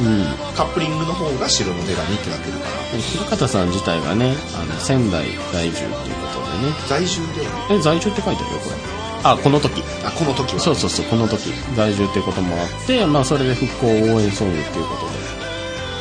[0.00, 0.24] うん。
[0.54, 2.46] カップリングの方が白の手紙ってなって。
[2.50, 5.96] るから平方さん自体がねあの仙台在住っていうこ
[6.34, 6.74] とでね。
[6.86, 7.46] 在住で。
[7.46, 8.76] はえ在住って書いてあるよこれ。
[9.24, 9.82] あこの時。
[10.04, 10.60] あこの時は。
[10.60, 11.52] そうそうそうこの時。
[11.74, 15.16] 在住っていうこともあってまあそれで復興応援ソングっていうことで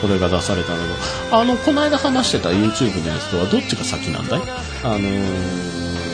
[0.02, 4.42] これが出されたんだけどあのこの間話してた YouTube のやつとはどっちが先なんだい？
[4.84, 6.05] あのー、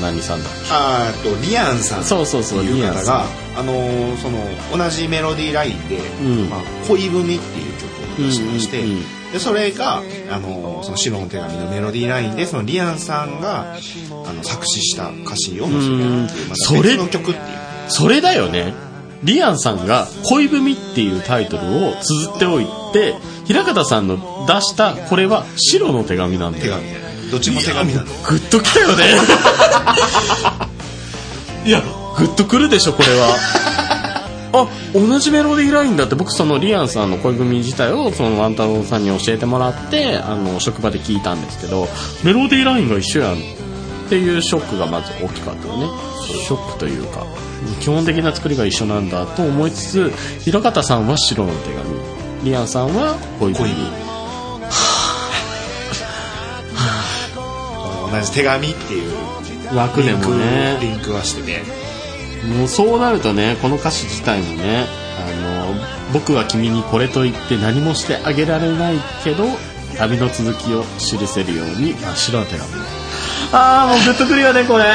[0.00, 1.98] 何さんだっあーっとリアンさん。
[2.00, 3.24] けそうそうそうというリアンさ方が
[3.60, 4.38] あのーその
[4.76, 7.38] 同じメロディーラインでん「まあ、恋文」っていう
[8.16, 9.02] 曲を出してまして、うんうんうん。
[9.32, 13.74] でそれが、あのーその白の手紙のメロディーラインでそのリアンさんが
[14.26, 17.46] あの作詞した歌詞を載せてるっていうまたそれ別の曲っていう。
[17.88, 18.74] それだよね。
[19.24, 23.14] リアンさんが「恋文」っていうタイトルを綴っておいて
[23.46, 26.64] 平方さんの出したこれは白の手紙なんだよ。
[26.64, 29.04] 手紙どっちも手紙なのグッときたよね。
[31.64, 31.82] いや
[32.16, 33.36] グッとくるでしょこれは。
[34.52, 41.86] あ同じメロディーラインだって僕そのリアンさんの恋文自体をそのワンタロウさんに教えてもらってあの職場で聞いたんですけど
[42.22, 43.36] メロディーラインが一緒やんっ
[44.08, 45.88] ていうショックがまず大きかったよね。
[46.22, 47.26] ショックというか
[47.80, 50.12] 基本的な作りが一緒なんだと思いつつ
[50.44, 52.18] 平方さんは白の手紙。
[52.44, 54.07] リアンさんは恋文
[58.10, 59.12] 同じ手紙っていう。
[59.74, 60.78] 枠でもね。
[60.80, 61.62] リンクはしてて
[62.56, 64.86] もうそうなるとねこの歌詞自体もね
[65.18, 65.74] あの
[66.12, 68.94] 僕は君にこれと言って何もしてあげられない
[69.24, 69.44] けど
[69.98, 72.70] 旅の続きを記せるように真っ白な手紙。
[73.52, 74.84] ああもうグッとくるよねこれ。
[74.84, 74.90] こ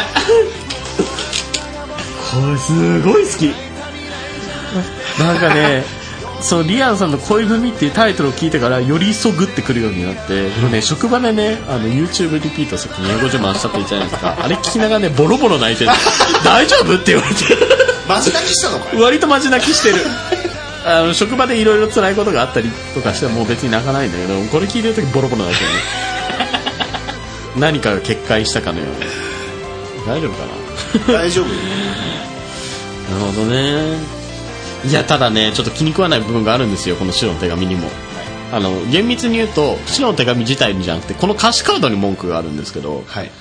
[2.51, 3.53] れすごい好き。
[5.20, 5.84] なんかね
[6.44, 14.38] そうリアンさんの「恋文」っていうタイトルを聞いてからより一層グッてくるようになってこれね職場でねあの YouTube リピートさっきに英語自慢したって言ったじゃないですか。
[14.41, 15.91] あれ聞きながらねボロボロ泣いてる。
[16.44, 17.44] 大丈夫って言われて。
[18.08, 19.96] マジ泣きしたのかよ割とマジ泣きしてる。
[20.86, 25.78] あの職場でいろいろ辛いことがあったりとかしてももう別に泣かないんだけどこれ聞いてる時ボロボロ泣いてるね。
[27.58, 29.10] 何かが決壊したかのように。
[30.06, 30.44] 大丈夫か
[31.14, 31.20] な？
[31.20, 31.46] 大丈夫
[33.14, 34.22] なるほどね
[34.86, 37.88] いやただねちょっと気に食わない部分があるんですよこの白の手紙にも。
[38.51, 43.31] あの厳密に言うと白の手紙自体にじゃなくてこの歌詞カードに文句があるんですけどはい。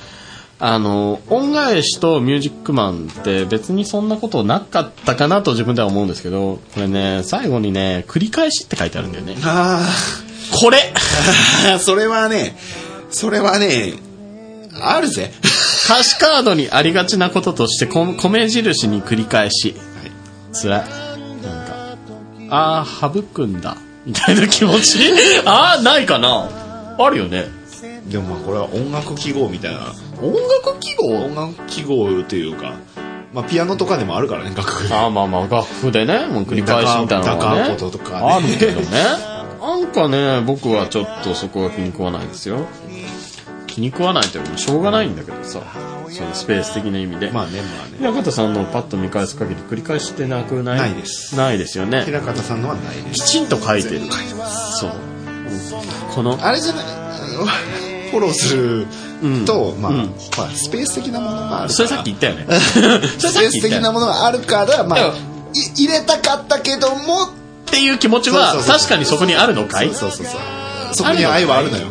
[0.58, 9.36] あの恩返しとミュージックマンって別にそんなことなかったかなと自分では思うんですけどこれね最後にね繰り返しって書いてあるんだよね。
[9.44, 9.84] あ
[10.52, 10.94] これ。
[11.74, 12.56] あ それはね
[13.10, 13.94] それはね
[14.80, 15.32] あるぜ。
[15.84, 19.74] 歌詞カードにありがちなこととしてこ米印に繰り返し。
[20.52, 20.80] つらい。
[20.80, 21.01] なんか
[22.54, 23.76] ああ省くんだ。
[24.04, 24.98] みたいな気持ち？
[25.46, 26.48] ああないかな。
[26.98, 27.46] あるよね。
[28.08, 29.80] でもまあこれは音楽記号みたいな。
[30.20, 31.06] 音楽記号？
[31.24, 32.74] 音楽記号というか
[33.32, 34.88] まあピアノとかでもあるからね楽譜。
[34.88, 38.26] でああまあまあ楽譜でねもう繰り返しみたいなのがねダカーコトとかね。
[38.34, 38.86] あるけどね。
[39.60, 42.66] なんかね僕はちょっとそこは気に食わないですよ。
[43.68, 45.60] 気に食わないというかしょうがないんだけどさ
[46.12, 47.30] そのスペース的な意味で。
[47.30, 47.96] まあねまあね。
[47.98, 50.78] 平方さんのをパッと見返す限り繰り返してなくない？
[50.78, 51.36] ないです。
[51.36, 52.02] ないですよね。
[52.04, 53.24] 平方さんのはないです。
[53.24, 54.00] きちんと書いてる。
[54.78, 54.92] そう。
[56.14, 56.84] このあれじゃない？
[58.12, 58.86] フォローする
[59.46, 60.14] と、まあ、うん。
[60.36, 61.68] まあスペース的なものがあるから。
[61.70, 62.46] それさっき言ったよね。
[62.60, 65.14] スペース的なものがあるからまあ
[65.74, 67.28] 入れたかったけどもっ
[67.66, 69.88] ていう気持ちは確かにそこにあるのかい？
[69.94, 70.40] そうそうそう
[70.92, 71.86] そこに愛はあるのよ。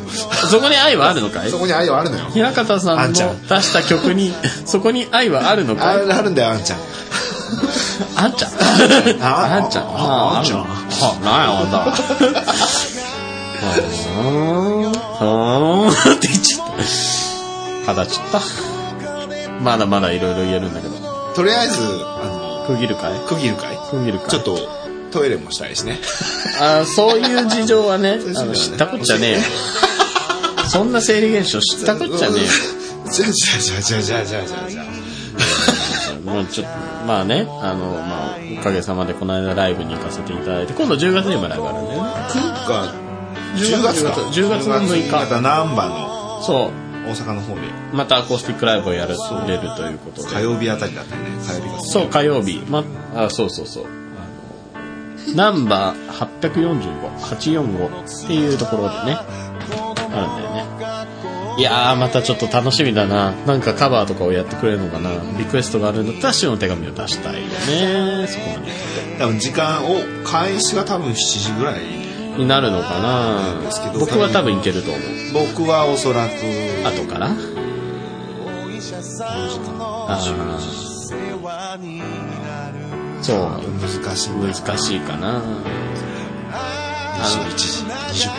[0.50, 1.50] そこに愛はあるのかい？
[1.52, 2.26] そこに愛はあるのよ。
[2.34, 4.34] 平方さんの出した曲に
[4.66, 5.98] そこに愛はあるのあかい？
[6.06, 6.80] るあるんだよ あんちゃん。
[8.16, 8.52] あんちゃん？
[9.22, 9.84] ああんちゃん。
[9.86, 10.62] ああんちゃん。
[10.62, 10.66] あ
[11.24, 11.92] なんやあんた。
[11.92, 14.92] ふーん。
[15.90, 16.68] って言っちゃっ
[17.86, 18.40] た肌ちった
[19.62, 20.74] まだまだいろいろ言えるん。
[20.74, 20.96] だけど
[21.36, 24.58] とりあえずあ区切るかいの区切るかい区切るかいちょっと
[25.12, 26.00] トイレもしたいしね。
[26.60, 29.40] あーそういう事情はね あの知ったこっちゃねえよ。
[30.68, 32.50] そんな生理現象知ったこっちゃねえよ。
[33.12, 34.86] じゃあじゃあじゃあじゃあじゃあじゃあじゃあ。
[36.26, 36.72] まあちょっと
[37.08, 42.10] まあねあのまあおかげさまでこの間ライブに行かせていただいて今度10月にもライブあるんだよね。
[42.30, 42.94] 9か。
[43.56, 44.12] 10 10月か。
[44.12, 45.12] 10月の6日。
[45.12, 46.92] また難波のそう。
[47.04, 47.62] 大阪の方で。
[47.94, 50.30] またアコースティックライブをやれるということで。
[50.30, 51.30] 火曜日あたりだったよね。
[51.46, 51.82] 火曜日が。
[51.82, 52.62] そう火曜日。
[52.70, 52.84] ま
[53.16, 53.86] あそうそうそう
[55.36, 56.08] ナンバー
[56.42, 59.24] 845845っていうところでねあ
[60.22, 60.66] るんだよね。
[61.58, 63.32] いやーまたちょっと楽しみだな。
[63.46, 65.10] なんかカバーとかをやってくれるのかな。
[65.38, 68.26] リクエストがあるんだったら塩の手紙を出したいよね。
[68.28, 68.72] そこまで。
[69.20, 71.82] 多分時間を開始が多分7時ぐらい
[72.38, 73.60] になるのかな。
[73.62, 75.02] ですけど僕は多分いけると思う。
[75.34, 76.32] 僕はおそらく
[76.86, 77.28] 後から？
[77.28, 80.32] あー
[83.22, 83.38] そう。
[83.80, 84.36] 難しいな。
[84.48, 85.42] 難しいかな
[87.22, 87.84] 21時
[88.28, 88.30] 20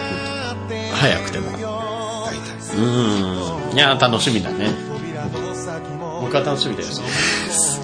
[0.94, 1.50] 早くても。
[1.52, 2.76] 分大体。
[2.76, 3.76] うん。
[3.76, 4.70] いや楽しみだね。
[6.20, 6.88] 僕は楽しみだよ。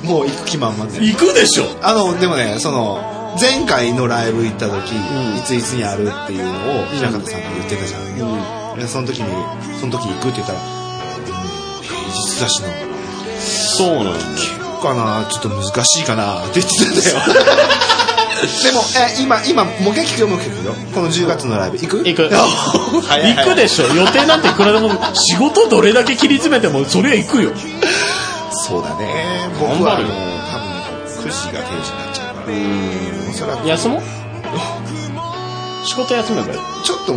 [0.05, 1.65] もう行く気満々で行くでしょ。
[1.83, 5.37] あのでもねその前回のライブ行った時、ん。
[5.39, 6.51] いついつにあるっていうの
[6.83, 10.79] を平方さんが言ってたじゃん、でその時にその時行くって言ったら、うん
[11.83, 12.69] 平日だしな。
[13.39, 15.27] そうなのよかな？
[15.31, 16.41] ちょっと難しいかな。
[16.47, 17.17] って言ってたんだよ。
[18.63, 20.75] でもえ今今もう一回聞くよもう一回聞くよ。
[20.95, 21.79] この10月のライブ。
[21.79, 21.99] 行く？
[22.05, 22.31] 行く。
[22.31, 23.87] 行くでしょ。
[23.89, 27.51] 予定なんていくらでも仕事どれだけ切り詰めてもそれは行くよ。
[28.53, 29.51] そうだね。
[29.59, 30.07] 僕はもう
[30.49, 32.57] 多分9時が定時になっちゃうから。
[33.31, 33.69] おそらく。
[33.69, 34.03] 休もう？
[35.87, 36.59] 仕事休めばいい。
[36.85, 37.15] ちょっと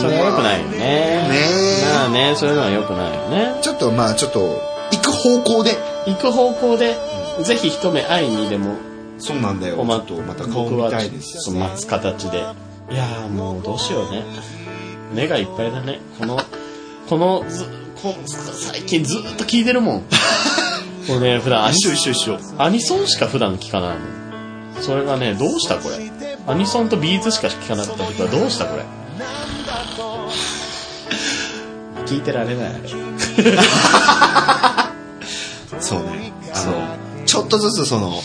[0.00, 0.78] それは良くないよね。
[0.78, 0.86] ね
[1.82, 1.84] え。
[1.94, 3.58] まあねそういうのは良くないよね。
[3.62, 4.50] ちょっとまあちょっと行
[5.06, 5.76] く方向で。
[6.06, 6.96] 行く方向で
[7.42, 8.76] ぜひ一目会いにでも
[9.18, 9.76] そうなんだよ。
[9.80, 12.38] おまとまた顔見たいですちょっと待つ形で。
[12.38, 12.40] い
[12.94, 14.24] やーもうどうしようね。
[15.12, 16.00] 目がいっぱいだね。
[16.18, 16.38] この
[17.08, 17.64] このず
[18.02, 20.02] こ最近ずっと聞いてるもん。
[21.06, 22.38] これね普段一緒一緒一緒。
[22.58, 25.96] アニソンしか普段聞かないもんそれがねどうしたこれ。
[26.46, 28.84] アニソンとビーズしか聞かなかった時はどうしたこれ。
[32.06, 32.70] 聞いてられない
[35.86, 36.32] そうね。
[36.54, 38.20] あのちょっとずつその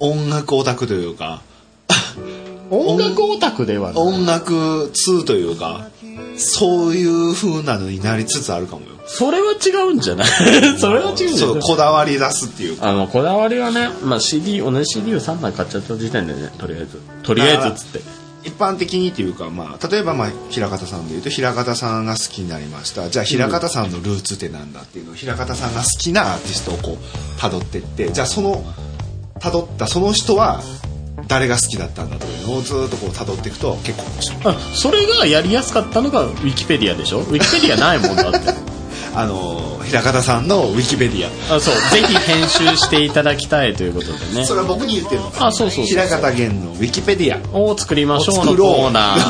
[0.00, 1.42] 音楽オタクというか
[2.70, 4.02] 音楽オタクではない。
[4.02, 5.88] 音楽通というか
[6.36, 8.88] そういう風なのになりつつあるかもよ。
[9.06, 10.26] それは違うんじゃない？
[10.78, 12.88] それは違うんじゃそうないこだわり出すっていうか。
[12.88, 17.00] あのこだわりはね、まあ、CD 同じ CD を3枚買っちゃった時点でねとりあえず。
[17.22, 18.00] とりあえずっつって
[18.44, 23.08] 一般的にっていうか、まあ、例えば、まあ、平方さんでいうと平方さんが好きになりました。
[23.08, 28.62] じゃあ平方さんのルーツってなんだっていうのを平方さんが好きなアーティストをこう辿ってってじゃあその
[29.40, 30.62] 辿ったその人は
[31.26, 34.54] 誰が好きだったんだというのをずっとこう辿っていくと結構面白い。
[34.54, 37.20] あそれがやりやすかったのがウィキペディアでしょ？
[37.20, 38.38] ウィキペディアないもんだって
[39.16, 41.56] あの平方さんのウィキペディア。
[41.56, 41.74] あそう。
[41.92, 44.44] ぜひ編集していただきたいということでね。
[44.46, 47.56] それは僕に言ってるのあそうそうそう平方源のウィキペディア。
[47.56, 49.20] を作りましょうのコーナー。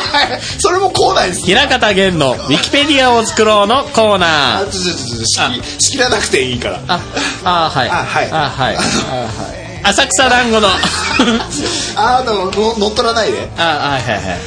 [0.58, 4.62] それもコーナーです平方源のウィキペディアを作ろうのコーナー。
[4.62, 6.80] あちょちょちょ仕切らなくていいから。
[6.88, 7.00] あ
[7.44, 7.88] あはい。
[7.90, 8.28] あはい。
[8.30, 8.76] あはい。
[8.76, 8.78] あは
[9.60, 9.64] い。
[9.84, 10.68] 浅草団子の。
[11.96, 13.46] あのの乗っ取らないで。
[13.58, 14.38] あはいはいはい。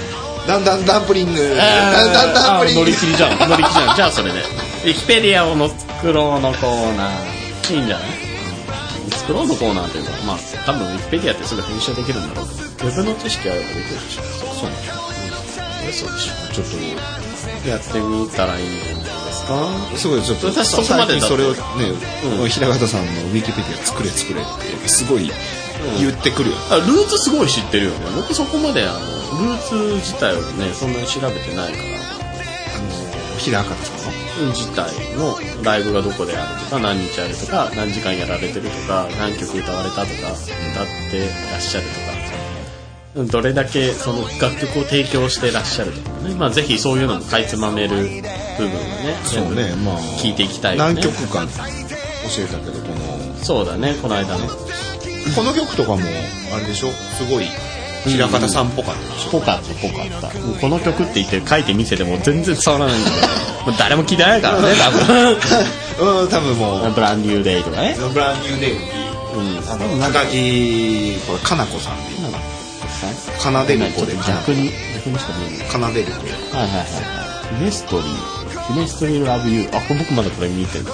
[0.47, 1.57] だんだんダンプリング。
[1.61, 2.79] あだんだんダンプリング。
[2.81, 3.37] 乗り切りじゃん。
[3.49, 3.95] 乗り切りじゃん。
[3.97, 4.39] じゃあそれで。
[4.39, 7.73] ウィキペディアをの作ろうのコーナー。
[7.75, 8.07] いいんじゃない？
[9.11, 12.47] 作ろうのコーナーっていうかまあ多分ウィキペディアってすぐ編集できるんだろう。
[12.77, 14.23] けどウェブの知識あればできるでしょ。
[14.55, 16.67] そうでしょうんそうでしょちょっ
[17.63, 19.45] とやってみたらいいんじゃないです。
[19.47, 20.07] かす。
[20.07, 21.59] ごいちょっと私そこまでそれをね、
[22.39, 24.43] うん平方さんのウィキペディア作れ作れっ
[24.81, 25.05] てす。
[25.05, 25.29] ごい
[25.99, 27.29] 言ってくるよ、あルーツす。
[27.29, 31.96] ごい知ってるよね僕そこまであのルーツ自体をねそんなに調べてないから
[33.37, 40.07] 平方さんの自体のライブがどこであるとか何日あるとか何時間やられてるとか何曲歌われたとか歌っ
[41.11, 41.19] て
[41.51, 41.87] らっしゃる
[43.15, 50.93] とかどれだけその楽曲を提供してらっしゃるとかね、まあ、ぜひそういうのもかいつまめる部分をねそうねまあ聞いていきたいよね。
[50.93, 53.35] 何曲か教えたけどこの。
[53.43, 54.47] そうだねこの間の。
[55.35, 55.97] この曲とかも
[56.53, 56.91] あれでしょ？
[56.91, 57.45] すごい
[58.05, 59.01] 平方さんっぽかった。
[59.15, 60.27] でしょ、ぽかったぽかった。
[60.59, 63.11] この曲って言って書いてみせても全然伝わらないんだ
[63.65, 65.37] けど 誰も聞いてないからね多分。
[66.21, 66.91] うん多分もう。
[66.91, 67.97] ブランデューデイとかね。
[68.13, 68.79] ブランニューデイに
[69.35, 69.71] うん。
[69.71, 71.93] あの高木これかなこさん。
[71.93, 75.67] っていうかなでる子で逆に逆にしか見えない。
[75.67, 76.57] かなでる子。
[76.57, 77.57] はいはいはいはい。
[77.59, 78.73] ヒネストリー。
[78.73, 79.77] ヒネストリーラブユー。
[79.77, 80.85] あ、これ僕まだこれ見てる。
[80.85, 80.93] こ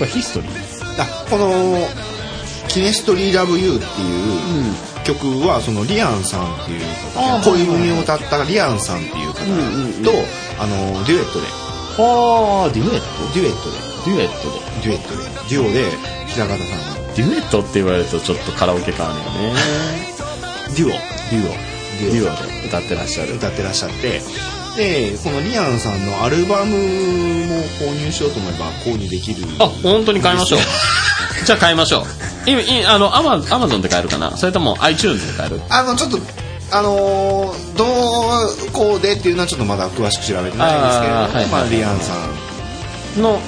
[0.00, 0.68] れヒストリー。
[0.98, 1.88] あこの
[2.68, 4.74] 「キネストリー・ラブ・ユー」っていう
[5.08, 6.82] 曲はそのリアンさんっていう
[7.42, 9.40] 恋文を歌ったリアンさんっていう方
[10.04, 10.12] と
[10.60, 10.76] あの
[11.06, 11.46] デュエットで。
[11.98, 13.34] はあ、デュエット？
[13.34, 13.88] デュエットで。
[14.04, 14.60] デュエットで。
[14.84, 15.24] デュエットで。
[15.48, 15.90] デュオで
[16.28, 17.14] 平方さんが。
[17.16, 19.54] デュエットって言われるとちょっとカラオケ感あるよね。
[20.76, 20.90] デュオ。
[20.90, 21.68] デュオ。
[21.98, 23.34] デュオで歌ってらっしゃる。
[23.34, 24.20] 歌ってらっしゃって
[24.78, 30.60] でこのリアンさんのアルバムも購入しようと思えば購入できるあ、本当に買いましょう。
[31.44, 32.04] じゃあ買いましょう。
[32.46, 34.36] 今、いあの、アマ、アマゾンで買えるかな？
[34.36, 35.60] それとも iTunes で買える？
[35.68, 36.18] あのちょっと
[36.70, 42.12] あのーどうこうでっていうのはちょっとまだ詳しく調べてないんですけれども、あーはいはいまあ、リアンさ
[43.18, 43.40] んの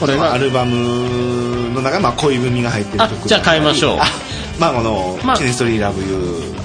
[0.00, 0.32] これが？
[0.32, 3.98] アルバムの中にまあ恋文が入ってるあ曲じゃあ買いましょう。
[4.00, 4.04] あ
[4.58, 6.06] まあこのまあ「ケネストリーラブユ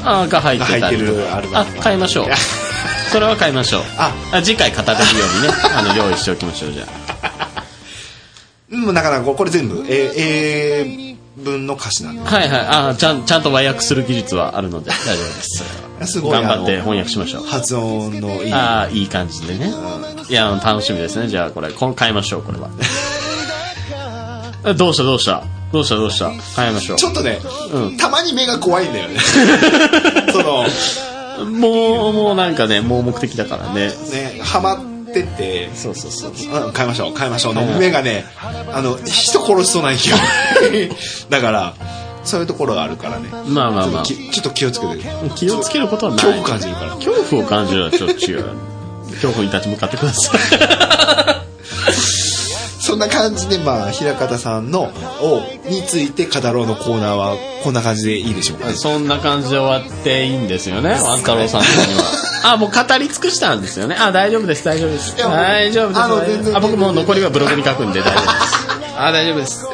[0.03, 1.75] ーあが入ってるアルバあム。
[1.77, 2.27] が買いましょう
[3.11, 3.81] それは買いましょう。
[3.97, 4.13] あ。
[4.33, 4.97] あ次回語れるよ
[5.33, 5.53] うにね。
[5.75, 6.85] あの用意しておきましょうじゃ
[8.69, 12.21] うんなかなかこれ全部英英文の歌詞なんで。
[12.21, 12.59] あはいはい。
[12.91, 15.63] あちゃんちゃんと和訳する技術はあるので大丈夫です。
[16.13, 17.45] すごい頑張って翻訳しましょう。
[17.47, 18.53] 発音のいい。
[18.53, 19.73] ああいい感じでね。
[20.29, 21.27] いや楽しみですね。
[21.27, 22.69] じゃあこれこ買いましょうこれは。
[24.65, 25.43] えどうしたどうした？
[25.71, 26.31] どうしたどうした？
[26.55, 26.97] 買いましょう。
[26.97, 27.39] ちょっとね、
[27.71, 27.97] うん。
[27.97, 29.19] たまに目が怖いんだよね。
[30.31, 30.65] その
[31.45, 33.87] もうもうなんかね盲目的だからね。
[33.87, 35.69] ねハマってて。
[35.73, 36.31] そうそうそう。
[36.31, 37.53] うん変えましょう変えましょう。
[37.53, 38.25] の目がね
[38.71, 39.99] あの人殺しそうなんよ
[41.29, 41.73] だから
[42.23, 43.29] そういうところがあるからね。
[43.47, 44.03] まあまあまあ。
[44.03, 45.03] ちょっときちょっと気をつけて。
[45.35, 46.25] 気をつけることはない。
[46.25, 46.95] 恐怖感じるから。
[46.95, 48.45] 恐怖を感じるのはちょっと違う
[49.17, 50.39] 恐怖に立ち向かってください
[52.87, 58.75] そんな感じでまあ平方さんのをについて語ろうのコーナーはこんな感じでいいでしょうかね。
[58.75, 62.53] そんな感じで終わっていいんですよね ワン太郎さん的には。
[62.53, 63.97] あもう語り尽くしたんですよね。
[63.99, 65.17] あ大丈夫です大丈夫です。
[65.17, 65.99] 大丈夫です。
[65.99, 68.95] あの全然あ僕もう残りはブログに書くんで大丈夫です。
[68.97, 69.67] あ大丈夫です。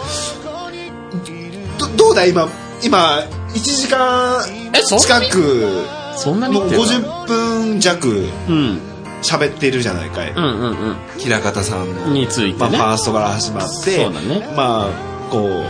[1.77, 2.47] どどうだ今
[2.81, 3.23] 今
[3.53, 4.43] 1時間
[4.81, 5.85] 近く
[6.15, 8.27] そんなにもう言ってる50分弱。
[8.49, 8.92] うん
[9.23, 10.95] 喋ってるじゃないかい、うんうんうん。
[11.17, 12.07] 平方さんの。
[12.07, 12.57] についてね。
[12.59, 14.39] まあ、ファーストから始まってそうだね。
[14.55, 15.65] まあこう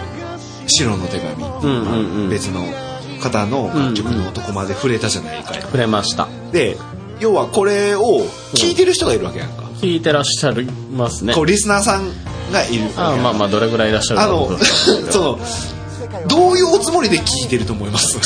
[0.67, 2.29] 白の手紙、うんうんうん。
[2.29, 2.65] 別の
[3.21, 6.27] 方の楽曲のとこまで触れたじゃないかい、触れました。
[6.51, 6.77] で
[7.19, 8.01] 要はこれを
[8.53, 11.33] 聞いてる人がいるわけやんか、聞いてらっしゃいますね。
[11.33, 12.09] こうリスナーさん
[12.51, 14.49] がいるあまあまあどれぐらいいらっしゃるかあの
[15.11, 15.39] その
[16.27, 18.17] どういうおつもりで聞いてると思います？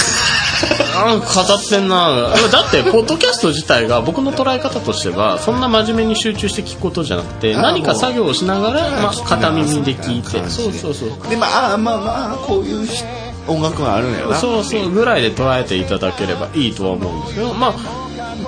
[0.95, 2.33] あ語ってんな。
[2.51, 10.49] だってポッドキャスト自体が僕の捉え方としてはそんな真面目に集中して聞くことじゃなくてあ何か作業をしながら、まあ、片耳で聞いて。
[10.49, 12.87] そうそうそうでまああまあまあこういう
[13.47, 14.35] 音楽があるんやな。
[14.35, 17.73] そうそうぐらいで捉えていただければいいとは思うんですけどまあ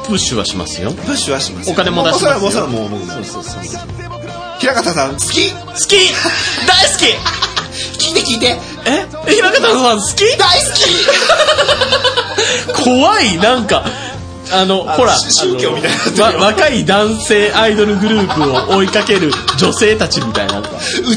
[0.06, 0.91] プッシュはしますよ。
[0.91, 2.40] プッシュはしますお金も出しますよ。
[2.40, 3.64] もうそれはもうそうそうそう。
[4.60, 5.52] 平方さん好き。
[5.52, 5.95] 好き。
[6.68, 7.48] 大好き
[8.10, 8.57] 聞いて聞いて。
[8.86, 9.06] え？
[9.31, 10.38] 平方さん好き？
[10.38, 10.84] 大好き。
[12.90, 13.38] 怖い。
[13.38, 13.86] なんか
[14.52, 18.41] あのあほら宗教みたいにな若い男性アイドルグループ
[18.73, 20.64] を追いかける女性たちみたいなう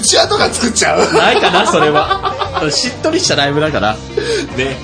[0.01, 1.13] ちわとか作っちゃう。
[1.15, 2.61] ないかなそれは。
[2.71, 3.97] しっとりしたライブだから。
[4.57, 4.77] ね。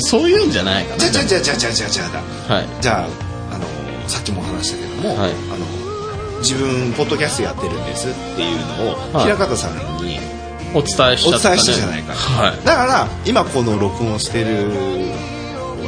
[0.00, 2.08] そういうんじゃないかじゃあじゃあじゃあじゃあじゃあじゃあじゃあ
[2.50, 2.66] なはい。
[2.80, 3.04] じゃ
[3.50, 3.64] ああの
[4.06, 5.30] さっきも話したけども、はい。
[5.30, 5.66] あの
[6.40, 9.24] 自分ポッドキャストやってるんですっていうのを、はい。
[9.24, 9.72] 平方さん
[10.04, 10.20] に
[10.74, 12.64] お伝えしちゃった、ね、お伝えしたじゃないか、はい。
[12.64, 14.70] だから今この録音してる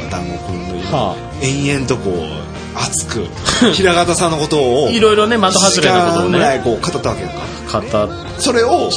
[0.09, 3.25] 団子くんの今、は延々とこう熱く
[3.73, 8.91] 平方さんのことを いろいろね的外れなことを1時間ぐらいねこう語ったわけやんか語っそれを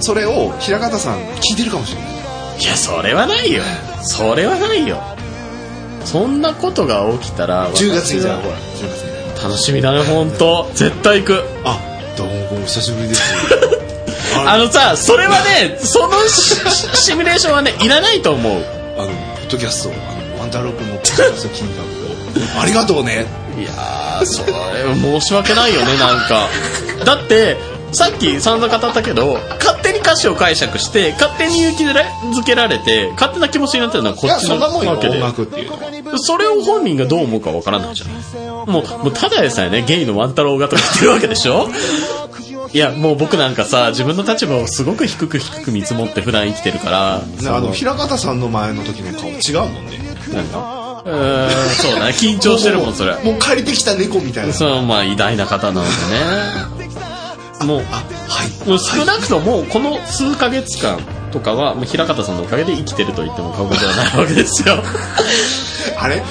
[0.00, 2.14] それを平方さん聞いてるかもしれない。
[2.60, 3.62] いやそれはないよ。
[4.02, 5.02] それはないよ。
[6.04, 11.42] そんなことが起きたら10月にじゃあほら10月に楽しみだね本当絶対行く。
[11.64, 11.78] あ
[12.16, 13.22] どうもお久しぶりです
[14.36, 16.56] あのさそれはねそのシ
[16.96, 18.52] シミュレーションはねいらないと思う。
[18.96, 19.12] あのポ
[19.48, 21.82] ッドキャストあのワンタロウ君のポッドキャスト聞いた
[22.34, 23.26] けどありがとうね
[23.58, 24.52] いやーそれ
[24.94, 26.48] 申し訳ないよねなんか。
[27.04, 27.56] だって
[27.92, 35.22] さっき散々語ったけど勝手に歌詞を解釈して勝手に勇気づけられて勝手な気持ちになってるのはこっちのわけで。
[36.16, 38.14] それを本人がどう思うかわからないじゃない。
[38.66, 41.68] もうもうただでさえねゲイのワン太郎がとか言ってるわけでしょ
[42.72, 49.98] いやもう僕なんかさ自分の立場をすごく低く低く見積もって普段生きてるからねあの平方さんの前の時の顔違うもんね。
[50.32, 52.12] なんかうーんそうだね。
[52.18, 53.14] 緊張してるもんそれ。
[53.22, 54.52] もう借りてきた猫みたいな。
[54.52, 55.88] そうまあ偉大な方なので
[57.60, 57.66] ね。
[57.66, 58.68] もうあはい。
[58.68, 60.98] もう少なくともこの数ヶ月間
[61.30, 64.82] とかはもう平方さんのおかげで生きてると言っても過言ではないわけですよ。
[65.98, 66.22] あれ？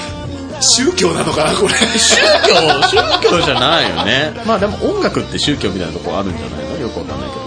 [0.64, 1.74] 宗教なのかなこれ。
[1.74, 2.16] 宗
[2.48, 2.56] 教
[2.90, 4.34] 宗教じゃないよね。
[4.46, 6.78] まあでも音楽って宗教みたいなとこあるんじゃないの？
[6.80, 7.44] よくわかんないけど。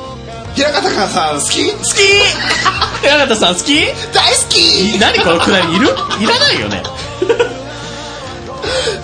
[0.55, 1.71] 平方さん好き？
[1.71, 1.83] 好き！
[3.03, 3.81] 平方さん好き？
[4.13, 4.99] 大好き！
[4.99, 5.89] 何このくだりいる？
[6.21, 6.83] いらないよね。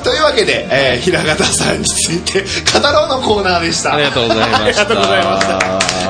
[0.02, 3.94] というわけで、えー、平方さんについて語ろうのコーナーでした。
[3.94, 4.62] ありがとうございました。
[4.62, 5.58] ありがとうございました、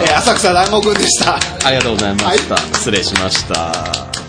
[0.03, 1.35] えー、浅草団子くんでした。
[1.67, 4.22] ありがとうございました、失礼しました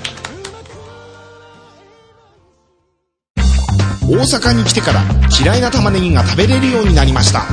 [4.05, 5.01] 大阪に来てから
[5.41, 7.45] 嫌いな玉ねぎが食べれるようになりました。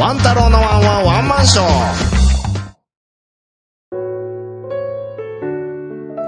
[0.00, 2.24] ワン太郎のワンワンワンマンショー。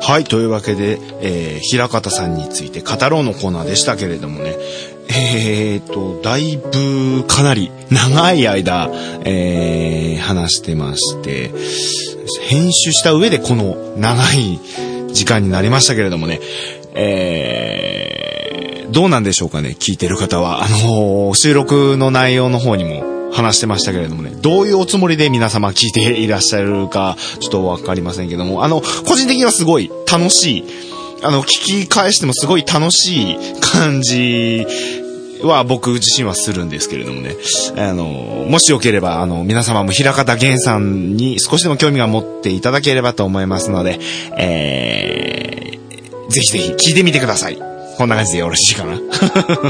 [0.09, 4.57] はい、というわけで、えー、平方さんについて語ろうのコーナーでしたけれどもね、
[5.09, 8.91] えーと、だいぶかなり長い間、
[9.25, 11.51] えー、話してまして、
[12.43, 14.61] 編集した上でこの長い
[15.13, 16.41] 時間になりましたけれどもね、
[16.95, 17.96] えー、
[18.91, 20.65] どうなんでしょうかね、聞いてる方は。
[20.65, 30.65] あのー収録の内容の方にも話してましたけれどもね、どういうおつもりで皆様聞いていらっしゃるか、ちょっとわかりませんけども、あの、個人的にはすごい楽しい、
[31.23, 34.67] あの、聞き返してもすごい楽しい感じ
[35.43, 37.37] は僕自身はするんですけれどもね。
[37.77, 38.05] あの、
[38.49, 43.99] もしよければ、あの、皆様も平方源さんに少しでも興味が持っていただければと思いますので、
[44.39, 47.76] えー、ぜひぜひ聞いてみてください。
[47.97, 49.01] こんな感じでよろしいかな。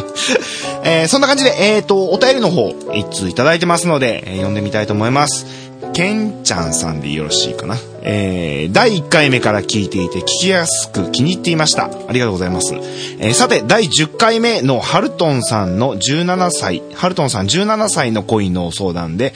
[0.85, 5.47] えーそんな感じで、えっ、と、お便りの方、一通いただいてますので、えー読んでみたいと思います。
[5.93, 7.79] けんちゃんさんでよろしいかな。
[8.03, 11.85] えー、第1回目から聞いていて聞きやすく気に入っていました。
[11.85, 12.75] ありがとうございます。
[13.19, 19.35] えーさて、第10回目のハルトンさんの17歳、ハルトンさん17歳の恋の相談で、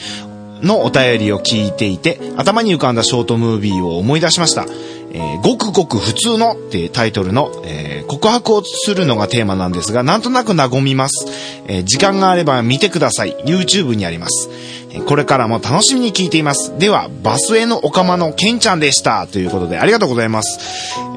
[0.62, 4.66] のお便りを聞いていて、頭に浮かんだショートムービーを思い出しました。
[5.12, 11.27] えーごくごく普通のってタイトルの、えー告白をするのがテーマなんですが、なんとなく和みます。
[11.69, 13.37] えー時間があれば見てください。
[13.45, 14.49] YouTube にあります。
[14.93, 16.77] えこれからも楽しみに聞いています。
[16.78, 19.27] では、バスへのおかまのケンちゃんでした。
[19.27, 20.59] ということで、ありがとうございます。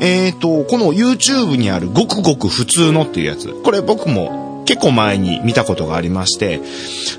[0.02, 3.49] えっ、と、この YouTube にあるごくごく普通のっていうやつ。
[3.49, 6.60] これ僕も結構前に見たことがありまして、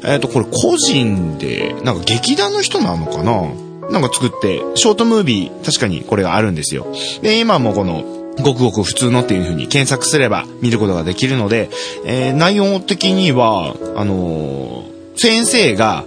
[0.04, 3.52] えっ、と、これ個人で、なんか劇団の人なのかな？
[3.90, 6.86] なんか作って、ショートムービー、確かにこれがあるんですよ。
[7.22, 8.02] で、今もこの、
[8.42, 11.70] ごくごく普通のっていう風に検索すれば見ることができるので、
[12.04, 16.04] えー内容的には、あのー先生が、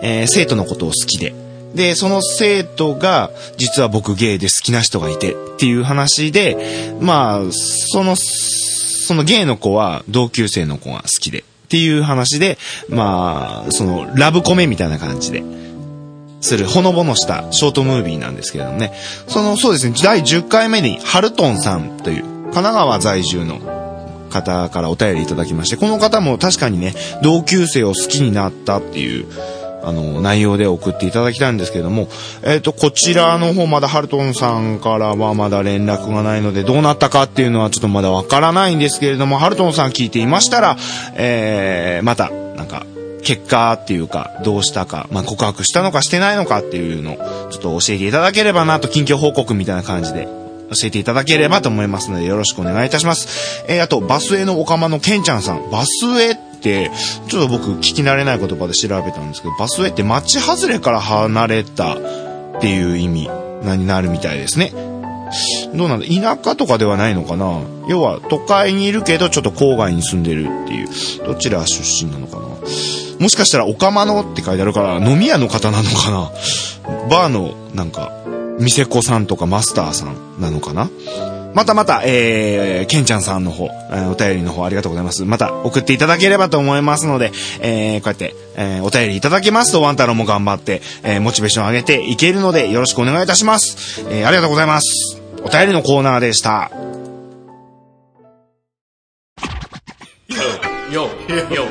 [0.00, 1.34] えー生徒のことを好きで、
[1.74, 8.14] で、その生徒が、実は僕ゲイで好きな人がいてっていう話で、まあ、その、
[9.04, 12.58] そのゲイの子は同級生の子が好きでっていう話で、
[12.88, 15.42] まあ、その、ラブコメみたいな感じで、
[16.40, 18.92] するほのぼのしたショートムービーなんですけれどもね。
[19.28, 23.58] その、そうですね、第10回目に、ハルトンさんという、神奈川在住の
[24.30, 29.26] 方からお便りいただきまして、この方も確かにね、同級生を好きになったっていう、
[29.86, 32.08] あの、内容で送っていただきたいんですけれども、
[32.42, 40.76] えっ、と、こちらの方まだハルトンさんからはまだ連絡がないので、どうなったかっていうのはちょっとまだわからないんですけれども、ハルトンさん聞いていましたら、
[41.14, 42.86] えー、また、なんか、
[43.22, 50.28] 結果っていうか、どうしたか、まあ、告白したのかしてないのかっていうのを、ちょっと教えていただければなと、近況報告みたいな感じで、
[50.70, 53.64] 教えていただければと思いますので、よろしくお願いいたします。
[53.68, 55.70] えー、あと、バスへのおかまのケンちゃんさん。
[55.70, 56.90] バスへって、
[57.28, 61.98] ちょっと僕聞き慣れない言葉で調べたんですけど、バスへって街外れから離れたっ
[62.60, 63.28] ていう意味
[63.62, 64.72] になるみたいですね。
[65.74, 70.88] どうなんだ田舎とかではないのかな要は都会にいるけどちょっと郊外に住んでるっていう。
[71.26, 72.46] どちら出身なのかな
[73.20, 76.30] もしかしたらおかまのって書いてあるから飲み屋の方なのかな
[77.08, 78.12] バーのなんか
[78.58, 80.90] 店子さんとかマスターさんなのかな
[81.54, 85.24] またまた、えー、ケンちゃんさんの方、えーお便りの方ありがとうございます。
[85.24, 94.00] また送っていただければと思いますので、えー、こうやって、えーお便りいただけますと、ワン太郎も頑張って、えーモチベーション上げていけるので、よろしくお願いいたします。
[94.10, 95.20] えーありがとうございます。
[95.44, 96.70] お便りのコーナーでした。
[100.90, 101.66] Yo, yo,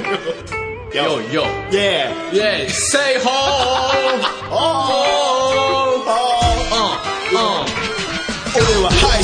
[0.91, 1.43] yo, yo.
[1.71, 2.11] Yeah!
[2.33, 4.29] Yeah, say ho!
[4.55, 5.69] Oh!
[5.69, 5.72] Uh,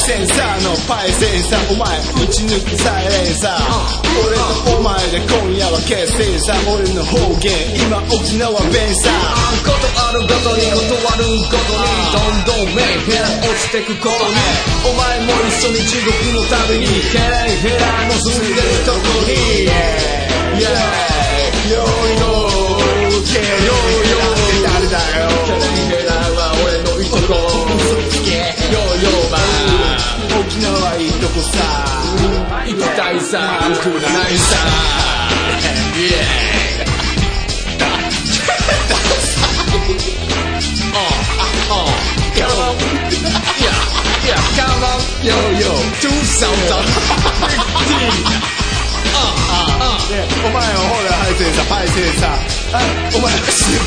[0.10, 4.42] センサーのパイセンサーお前打ち抜くサイレンサー俺と
[4.74, 6.58] お前で今夜は決戦さ。
[6.66, 9.14] 俺の方言今沖縄弁さ。
[9.62, 14.34] ことあるごとに断るごとにどんどんメンヘラ落ちてくことに。
[14.82, 19.70] お前も一緒に地獄の旅にケレンヘラの住んでるとこに。
[19.70, 20.90] Yeah
[21.70, 25.30] ヨーヨーケヨーヨー誰だよ。
[26.02, 27.49] ラは俺のいとこ
[30.40, 31.60] 沖縄はいいとこさ
[32.66, 34.56] 行きたいさ行くないさ
[36.00, 36.40] Yeah
[42.40, 42.80] Come on
[43.60, 43.76] Yeah
[44.24, 47.20] Yeah Come on Yo yo 2015
[50.10, 52.30] ねお前はほらハイセンサーパイセンサー
[52.74, 52.80] あ
[53.14, 53.78] お前は死ぬ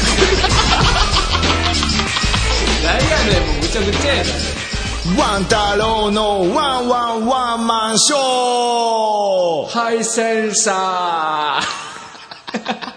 [2.85, 4.62] 何やねんもうむちゃくちゃやな
[5.05, 9.67] ワン太郎のワンワンワンマンショー。
[9.67, 12.92] ハイセンサー。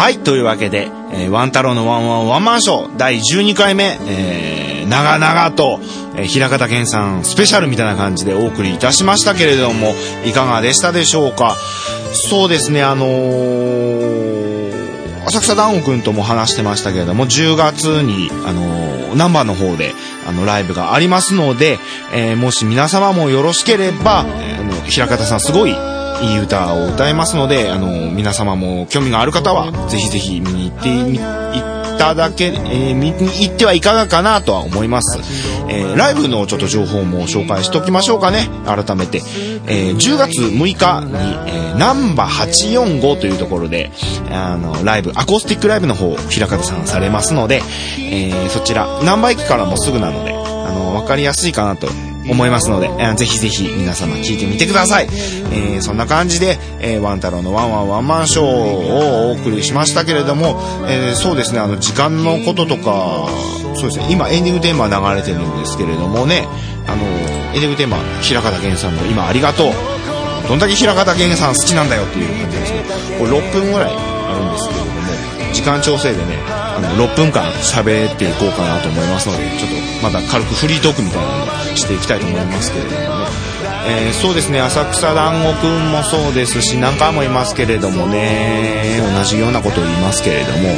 [0.00, 5.78] はい、というわけで、えーワン太郎のワンワンワンマンショー第12回目、えー、長々と、
[6.16, 9.92] えー、平方健さんスペシャルみたいな感じでお送りいたしましたけれども、
[10.24, 11.54] いかがでしたでしょうか？
[12.14, 19.92] そうですね、あのー、浅草団子くんとも話してましたけれども、10月に、あのー、ナンバーの方で、
[20.26, 21.78] あの、ライブがありますので、
[22.14, 25.76] えーもし皆様もよろしければ、えーあの、平方さんすごい、
[26.22, 31.20] いい歌を歌いますので、あの、皆様も興味がある方は、ぜひぜひ見に行ってみ、い
[31.98, 35.18] ただけ、えー見に行ってはいかがかなとは思います。
[35.68, 38.48] えーライブのちょっと情報も紹介しておきましょうかね。
[38.64, 39.18] 改めて。
[39.66, 41.12] えー10月6日に、
[41.48, 43.90] えー、ナンバ845というところで、
[44.30, 47.62] あの、ライブ、アコースティックライブの方、平方さんされますので、
[47.98, 51.86] えーそちら、ナンバ駅からもすぐなので、あの、わかりやすいかなと
[52.28, 55.06] 思いますので、えーぜひぜひ皆様聞いてみてください。
[55.52, 63.26] えーそんな感じで、えーワン太郎のワンワンワンマンショーをお送りしましたけれども、えーそうですね、あの、時間のこととか、
[63.74, 66.46] そうですね、今エンディングテーマ流れてるんですけれどもね、
[66.86, 67.04] あの、
[67.54, 69.72] エンディングテーマ、平方源さんの今ありがとう。
[70.48, 72.82] どんだけ平方源さん好きなんだよっていう感じですね。
[73.18, 74.99] これ6分ぐらいあるんですけれども、
[75.52, 83.50] 時間調整でね、あの、6分間喋っていこうかなと思いますので、ちょっとまだ軽くフリートークみたいなのをしていきたいと思いますけれどもね。
[83.86, 90.76] えーそうですね、浅草団子くんもそうですし、何回もいますけれどもね、同じようなことを言いますけれども、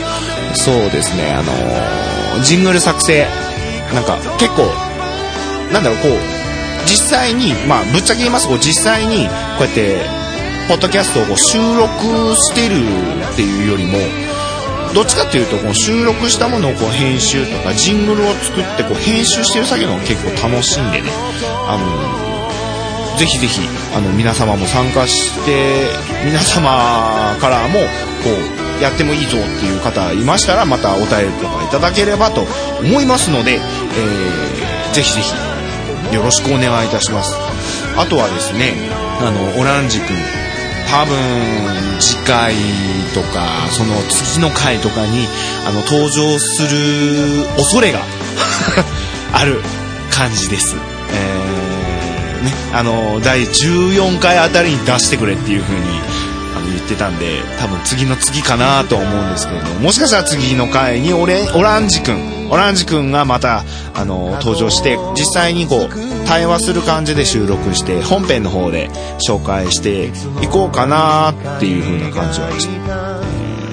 [0.54, 3.26] そうですね、あのージングル作成、
[3.92, 4.64] なんか結構、
[5.72, 6.12] なんだろう、こう、
[6.86, 10.21] 実際に、まあ、ぶっちゃけ言いますと、実際に、こうやって、
[10.68, 12.76] ポッドキャストを収録してる
[13.32, 13.98] っていうよりも、
[14.94, 21.10] どっちかっていうと、こう収録したものをこう編集とか、ジングルを作ってこう編集してる作業が結構楽しんでね、
[21.66, 23.60] あの、ぜひぜひ、
[23.94, 25.90] あの、皆様も参加して、
[26.24, 27.80] 皆様からも、
[28.22, 28.30] こ
[28.78, 31.06] う、やってもいいぞっていう方いましたら、またお便り
[31.40, 32.46] とかいただければと
[32.80, 37.36] 思いますので、えー、ぜひぜひ、よろしくお願いいたします。
[37.96, 38.74] あとはですね、
[39.20, 40.16] あの、オランジ君、
[40.90, 41.16] 多分、
[42.00, 42.54] 次回
[43.14, 45.26] とか、その次の回とかに、
[45.66, 48.00] あの、登場する恐れが
[49.32, 49.60] ある
[50.10, 50.76] 感じです。
[51.12, 55.82] えー、ね、あの、第14回あたりに出してくれっていう風に、
[56.54, 63.64] あの言ってたんで多分次の次かなとは思うんですけれどももしかしたら次の回にオレオランジ君オランジ君がまた
[63.94, 68.90] あの登場して実際にこう対話する感じで収録して本編の方で
[69.26, 70.08] 紹介して
[70.44, 72.72] いこうかなっていう風な感じはし,、え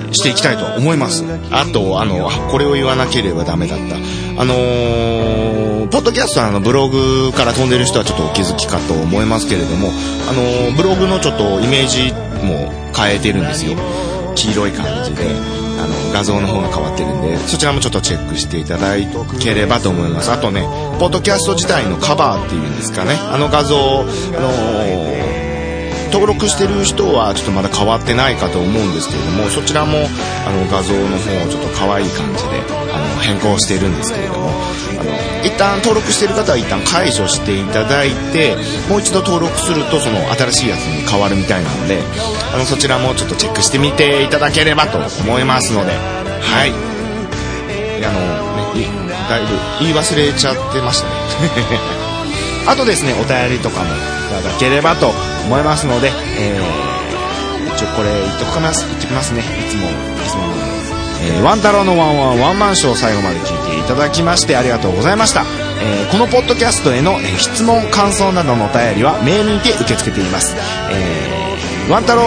[0.07, 1.23] ーしていきたいと思います。
[1.51, 3.95] あとあのあこれを言わなければダメだった。
[4.41, 9.89] あのーポッドキャストのブログから飛んでる人はちょっとお気づきかと思いますけれども
[10.29, 12.13] あのーブログのちょっとイメージ
[12.45, 13.75] も変えてるんですよ。
[14.35, 15.68] 黄色い感じで。
[16.11, 18.95] 画像の方が変わってるんでそちらもちょっとチェックしていただ
[19.39, 20.31] ければと思います。
[20.31, 20.61] あとね
[20.99, 23.13] ポッドキャスト自体のカバーっていうんですかね。
[23.13, 25.28] あの画像あのー
[26.11, 29.97] 登録してる人はちょっとまだ変わってないかと思うんですけれどもそちらも
[30.45, 32.61] あの画像の方をちょっと可愛い感じで
[32.93, 35.11] あの変更してるんですけれどもあの
[35.45, 38.55] 一旦登録してる方は一旦解除していただいて
[38.89, 42.01] もう一度登録するとその新しいやつに変わるみたいなので
[42.53, 45.91] あのそちらもちょっとチェックしてみていただければと思いますので
[46.41, 46.71] はい。
[48.03, 48.87] あの、ね、
[49.29, 49.47] だいぶ
[49.79, 51.13] 言い忘れちゃってましたね。
[52.67, 53.89] あとですね、お便りとかもい
[54.43, 55.13] ただければと
[55.45, 59.41] 思いますので、えー、一応これ言っときます、言ってきますね。
[59.41, 59.93] いつも、い
[60.27, 60.43] つも。
[61.21, 65.43] えー、ワン太郎のワンワンワンマンショー最後まで聞いていただきましてありがとうございました。
[65.81, 70.55] えーこのポッドキャストへの、えー質問、感想などのお便りはメールにて受け付けています。
[70.91, 72.21] えーワン太郎、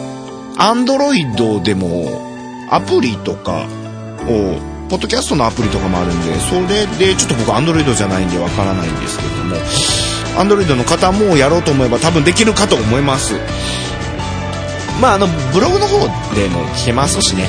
[0.60, 3.65] Android でもアプリとか
[4.27, 4.60] を、
[4.90, 9.56] ポッドキャストのアプリとかもあるんで、それで、ちょっと僕 Android じゃないんでわからないんですけれども、
[10.38, 13.34] Android の方もやろうと思えば多分できるかと思います。
[15.02, 15.99] まあ、あの、ブログの方
[16.36, 17.48] でも聞けますしね、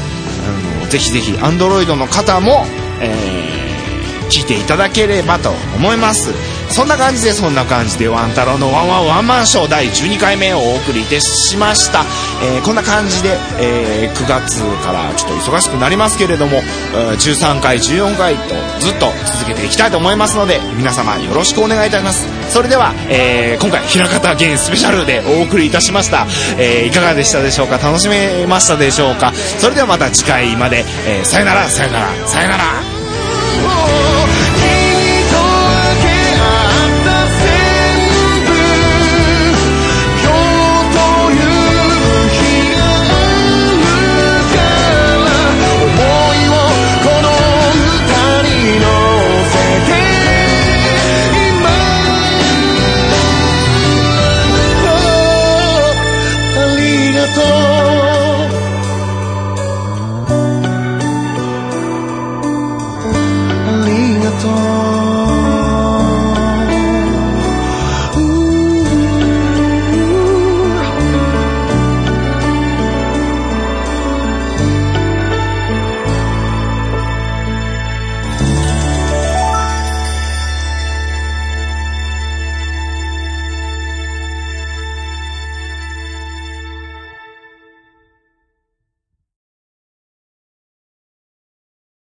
[0.79, 2.65] あの、ぜひぜひ Android の方も、
[3.01, 3.61] えー
[4.31, 6.33] 聞いていただければと思います。
[6.71, 12.05] そんな感じでそんな感じでワン太郎のワンワンワンマンショー第12回目をお送りいたしました、
[12.45, 16.59] えーこんな感じで、えー9月からちょっと忙しくなりますけれども
[16.93, 22.29] 13回14回とずっと続けていきたいと思いますので皆様よろしくお願いいたします。
[22.53, 26.27] それでは、えー今回平方ゲンスペシャルでお送りいたしました、
[26.59, 27.79] えーいかがでしたでしょうか？
[27.79, 29.33] 楽しめましたでしょうか？
[29.35, 32.90] それではまた次回まで、えーさよならさよならさよなら。